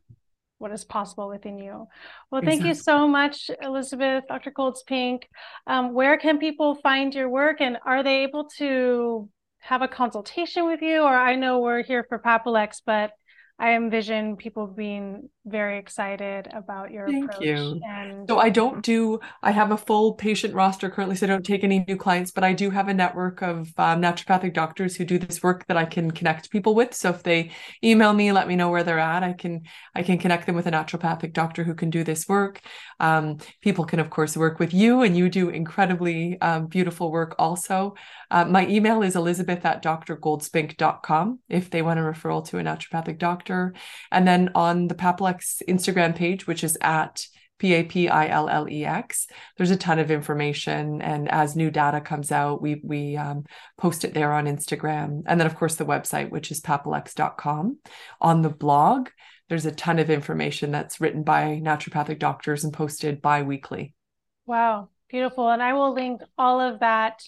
what 0.60 0.72
is 0.72 0.86
possible 0.86 1.30
within 1.30 1.58
you. 1.58 1.88
Well, 2.32 2.42
thank 2.42 2.62
exactly. 2.62 2.70
you 2.70 2.76
so 2.76 3.08
much, 3.08 3.52
Elizabeth, 3.62 4.24
Dr. 4.28 4.52
Goldspink. 4.52 5.24
Um, 5.68 5.94
where 5.94 6.18
can 6.18 6.40
people 6.40 6.76
find 6.76 7.14
your 7.14 7.30
work 7.30 7.62
and 7.62 7.78
are 7.86 8.04
they 8.04 8.24
able 8.24 8.50
to 8.58 9.30
have 9.60 9.82
a 9.82 9.88
consultation 9.88 10.66
with 10.66 10.82
you? 10.82 11.02
Or 11.02 11.16
I 11.16 11.36
know 11.36 11.60
we're 11.60 11.84
here 11.84 12.06
for 12.10 12.20
Papillex, 12.20 12.82
but 12.86 13.12
I 13.60 13.74
envision 13.74 14.38
people 14.38 14.68
being 14.68 15.30
very 15.44 15.80
excited 15.80 16.48
about 16.54 16.92
your 16.92 17.08
Thank 17.08 17.32
approach. 17.32 17.44
You. 17.44 17.82
And 17.88 18.30
so 18.30 18.38
I 18.38 18.50
don't 18.50 18.84
do, 18.84 19.20
I 19.42 19.52
have 19.52 19.72
a 19.72 19.78
full 19.78 20.14
patient 20.14 20.54
roster 20.54 20.92
currently, 20.92 21.16
so 21.16 21.26
I 21.26 21.30
don't 21.30 21.46
take 21.46 21.64
any 21.64 21.84
new 21.88 21.98
clients, 21.98 22.30
but 22.30 22.44
I 22.44 22.54
do 22.54 22.70
have 22.70 22.88
a 22.88 22.94
network 22.94 23.42
of 23.42 23.72
um, 23.78 24.02
naturopathic 24.02 24.54
doctors 24.54 24.96
who 24.96 25.06
do 25.06 25.18
this 25.18 25.42
work 25.42 25.66
that 25.68 25.78
I 25.78 25.86
can 25.86 26.12
connect 26.12 26.52
people 26.52 26.76
with. 26.76 26.94
So 26.94 27.10
if 27.10 27.24
they 27.24 27.52
email 27.84 28.14
me, 28.14 28.32
let 28.32 28.48
me 28.48 28.56
know 28.56 28.70
where 28.70 28.84
they're 28.84 29.00
at, 29.00 29.24
I 29.24 29.34
can, 29.34 29.64
I 29.96 30.04
can 30.04 30.20
connect 30.20 30.46
them 30.46 30.56
with 30.56 30.68
a 30.68 30.72
naturopathic 30.72 31.34
doctor 31.34 31.64
who 31.64 31.74
can 31.74 31.90
do 31.90 32.04
this 32.04 32.28
work. 32.28 32.62
Um, 33.00 33.38
people 33.62 33.86
can, 33.86 34.00
of 34.00 34.10
course, 34.10 34.36
work 34.36 34.60
with 34.60 34.74
you 34.74 35.02
and 35.02 35.16
you 35.18 35.30
do 35.30 35.50
incredibly 35.50 36.40
um, 36.42 36.68
beautiful 36.68 37.12
work 37.12 37.36
also. 37.38 37.96
Uh, 38.32 38.46
my 38.46 38.68
email 38.68 39.04
is 39.04 39.16
elizabeth 39.16 39.66
at 39.66 39.84
drgoldspink.com 39.84 41.40
if 41.50 41.70
they 41.70 41.82
want 41.82 42.00
a 42.00 42.04
referral 42.04 42.46
to 42.48 42.58
a 42.58 42.64
naturopathic 42.64 43.18
doctor. 43.18 43.74
And 44.12 44.28
then 44.28 44.50
on 44.56 44.88
the 44.88 44.96
Papillex 44.96 45.62
Instagram 45.68 46.16
page, 46.16 46.48
which 46.48 46.64
is 46.64 46.78
at 46.82 47.26
P 47.60 47.74
A 47.74 47.84
P 47.84 48.08
I 48.08 48.28
L 48.28 48.50
L 48.50 48.70
E 48.70 48.86
X. 48.86 49.28
There's 49.58 49.72
a 49.72 49.78
ton 49.78 50.00
of 50.00 50.12
information, 50.12 51.02
and 51.02 51.30
as 51.30 51.56
new 51.56 51.72
data 51.72 52.02
comes 52.02 52.32
out, 52.32 52.62
we 52.62 52.82
we 52.84 53.18
um, 53.18 53.46
post 53.78 54.06
it 54.06 54.14
there 54.14 54.32
on 54.32 54.46
Instagram, 54.46 55.24
and 55.26 55.40
then 55.40 55.48
of 55.48 55.56
course 55.56 55.76
the 55.76 55.86
website, 55.86 56.30
which 56.30 56.52
is 56.52 56.62
papillex.com. 56.62 57.78
On 58.22 58.42
the 58.42 58.50
blog, 58.50 59.10
there's 59.50 59.66
a 59.66 59.72
ton 59.72 60.00
of 60.00 60.10
information 60.10 60.72
that's 60.72 61.00
written 61.00 61.24
by 61.24 61.62
naturopathic 61.64 62.20
doctors 62.20 62.64
and 62.64 62.74
posted 62.74 63.22
bi-weekly. 63.22 63.94
Wow, 64.46 64.90
beautiful! 65.10 65.50
And 65.50 65.62
I 65.62 65.74
will 65.74 65.94
link 65.94 66.22
all 66.38 66.60
of 66.60 66.80
that 66.80 67.22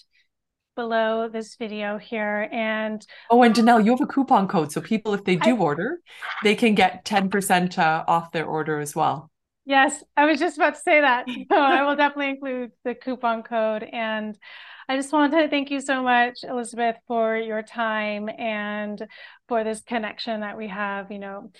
below 0.76 1.28
this 1.28 1.56
video 1.56 1.98
here. 1.98 2.48
And 2.50 3.04
oh, 3.30 3.42
and 3.42 3.54
Danelle, 3.54 3.84
you 3.84 3.90
have 3.90 4.00
a 4.00 4.06
coupon 4.06 4.48
code. 4.48 4.72
So 4.72 4.80
people, 4.80 5.12
if 5.14 5.24
they 5.24 5.36
do 5.36 5.56
I, 5.56 5.58
order, 5.58 6.00
they 6.42 6.54
can 6.54 6.74
get 6.74 7.04
10% 7.04 7.78
uh, 7.78 8.04
off 8.08 8.32
their 8.32 8.46
order 8.46 8.80
as 8.80 8.96
well. 8.96 9.30
Yes, 9.66 10.02
I 10.16 10.24
was 10.24 10.40
just 10.40 10.56
about 10.56 10.74
to 10.74 10.80
say 10.80 11.00
that. 11.00 11.26
So 11.50 11.56
I 11.56 11.82
will 11.82 11.96
definitely 11.96 12.30
include 12.30 12.72
the 12.84 12.94
coupon 12.94 13.42
code. 13.42 13.82
And 13.82 14.38
I 14.88 14.96
just 14.96 15.12
want 15.12 15.32
to 15.32 15.48
thank 15.48 15.70
you 15.70 15.80
so 15.80 16.02
much, 16.02 16.44
Elizabeth, 16.44 16.96
for 17.06 17.36
your 17.36 17.62
time 17.62 18.28
and 18.28 19.06
for 19.48 19.62
this 19.62 19.82
connection 19.82 20.40
that 20.40 20.56
we 20.56 20.68
have. 20.68 21.12
You 21.12 21.18
know, 21.18 21.52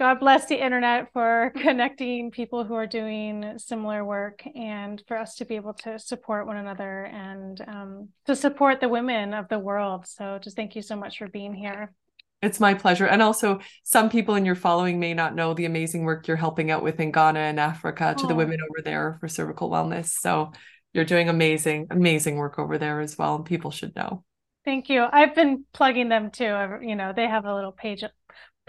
God 0.00 0.18
bless 0.18 0.46
the 0.46 0.58
internet 0.58 1.12
for 1.12 1.52
connecting 1.56 2.30
people 2.30 2.64
who 2.64 2.72
are 2.72 2.86
doing 2.86 3.58
similar 3.58 4.02
work 4.02 4.42
and 4.54 5.02
for 5.06 5.18
us 5.18 5.34
to 5.34 5.44
be 5.44 5.56
able 5.56 5.74
to 5.74 5.98
support 5.98 6.46
one 6.46 6.56
another 6.56 7.04
and 7.04 7.62
um, 7.68 8.08
to 8.24 8.34
support 8.34 8.80
the 8.80 8.88
women 8.88 9.34
of 9.34 9.46
the 9.50 9.58
world. 9.58 10.06
So, 10.06 10.38
just 10.42 10.56
thank 10.56 10.74
you 10.74 10.80
so 10.80 10.96
much 10.96 11.18
for 11.18 11.28
being 11.28 11.52
here. 11.52 11.92
It's 12.40 12.58
my 12.58 12.72
pleasure. 12.72 13.04
And 13.04 13.20
also, 13.20 13.60
some 13.82 14.08
people 14.08 14.36
in 14.36 14.46
your 14.46 14.54
following 14.54 14.98
may 14.98 15.12
not 15.12 15.34
know 15.34 15.52
the 15.52 15.66
amazing 15.66 16.04
work 16.04 16.26
you're 16.26 16.38
helping 16.38 16.70
out 16.70 16.82
with 16.82 16.98
in 16.98 17.12
Ghana 17.12 17.38
and 17.38 17.60
Africa 17.60 18.14
to 18.16 18.24
oh. 18.24 18.26
the 18.26 18.34
women 18.34 18.58
over 18.62 18.80
there 18.82 19.18
for 19.20 19.28
cervical 19.28 19.68
wellness. 19.68 20.06
So, 20.06 20.52
you're 20.94 21.04
doing 21.04 21.28
amazing, 21.28 21.88
amazing 21.90 22.36
work 22.36 22.58
over 22.58 22.78
there 22.78 23.00
as 23.00 23.18
well. 23.18 23.34
And 23.34 23.44
people 23.44 23.70
should 23.70 23.94
know. 23.94 24.24
Thank 24.64 24.88
you. 24.88 25.04
I've 25.10 25.34
been 25.34 25.66
plugging 25.74 26.08
them 26.08 26.30
too. 26.30 26.78
You 26.80 26.96
know, 26.96 27.12
they 27.14 27.26
have 27.26 27.44
a 27.44 27.54
little 27.54 27.72
page 27.72 28.02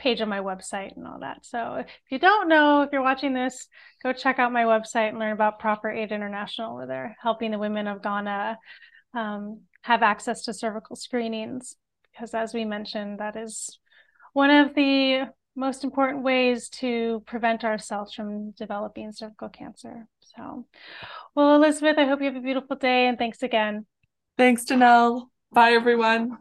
page 0.01 0.19
on 0.19 0.29
my 0.29 0.39
website 0.39 0.97
and 0.97 1.05
all 1.07 1.19
that. 1.19 1.45
So 1.45 1.75
if 1.75 1.87
you 2.09 2.17
don't 2.17 2.49
know, 2.49 2.81
if 2.81 2.89
you're 2.91 3.03
watching 3.03 3.33
this, 3.33 3.67
go 4.01 4.11
check 4.11 4.39
out 4.39 4.51
my 4.51 4.63
website 4.63 5.09
and 5.09 5.19
learn 5.19 5.31
about 5.31 5.59
Proper 5.59 5.91
Aid 5.91 6.11
International, 6.11 6.75
where 6.75 6.87
they're 6.87 7.15
helping 7.21 7.51
the 7.51 7.59
women 7.59 7.87
of 7.87 8.01
Ghana 8.01 8.57
um, 9.13 9.61
have 9.83 10.01
access 10.01 10.43
to 10.43 10.53
cervical 10.53 10.95
screenings. 10.95 11.75
Because 12.11 12.33
as 12.33 12.53
we 12.53 12.65
mentioned, 12.65 13.19
that 13.19 13.35
is 13.35 13.79
one 14.33 14.49
of 14.49 14.73
the 14.73 15.29
most 15.55 15.83
important 15.83 16.23
ways 16.23 16.69
to 16.69 17.21
prevent 17.27 17.63
ourselves 17.63 18.13
from 18.13 18.51
developing 18.51 19.11
cervical 19.11 19.49
cancer. 19.49 20.07
So, 20.35 20.65
well, 21.35 21.55
Elizabeth, 21.55 21.97
I 21.97 22.05
hope 22.05 22.21
you 22.21 22.25
have 22.25 22.35
a 22.35 22.41
beautiful 22.41 22.75
day 22.75 23.07
and 23.07 23.17
thanks 23.17 23.43
again. 23.43 23.85
Thanks, 24.37 24.65
Janelle. 24.65 25.27
Bye, 25.51 25.71
everyone. 25.71 26.37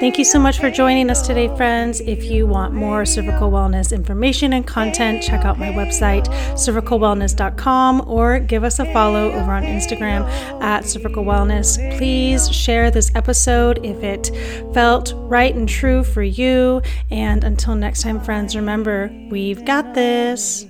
Thank 0.00 0.16
you 0.16 0.24
so 0.24 0.38
much 0.38 0.58
for 0.58 0.70
joining 0.70 1.10
us 1.10 1.26
today, 1.26 1.54
friends. 1.56 2.00
If 2.00 2.24
you 2.24 2.46
want 2.46 2.72
more 2.72 3.04
cervical 3.04 3.50
wellness 3.50 3.92
information 3.92 4.54
and 4.54 4.66
content, 4.66 5.22
check 5.22 5.44
out 5.44 5.58
my 5.58 5.68
website, 5.68 6.26
cervicalwellness.com, 6.54 8.04
or 8.08 8.38
give 8.38 8.64
us 8.64 8.78
a 8.78 8.90
follow 8.94 9.30
over 9.30 9.52
on 9.52 9.62
Instagram 9.62 10.22
at 10.62 10.86
cervical 10.86 11.24
wellness. 11.24 11.76
Please 11.98 12.50
share 12.50 12.90
this 12.90 13.10
episode 13.14 13.84
if 13.84 14.02
it 14.02 14.30
felt 14.72 15.12
right 15.16 15.54
and 15.54 15.68
true 15.68 16.02
for 16.02 16.22
you. 16.22 16.80
And 17.10 17.44
until 17.44 17.74
next 17.74 18.00
time, 18.00 18.20
friends, 18.20 18.56
remember, 18.56 19.10
we've 19.30 19.64
got 19.66 19.92
this. 19.92 20.69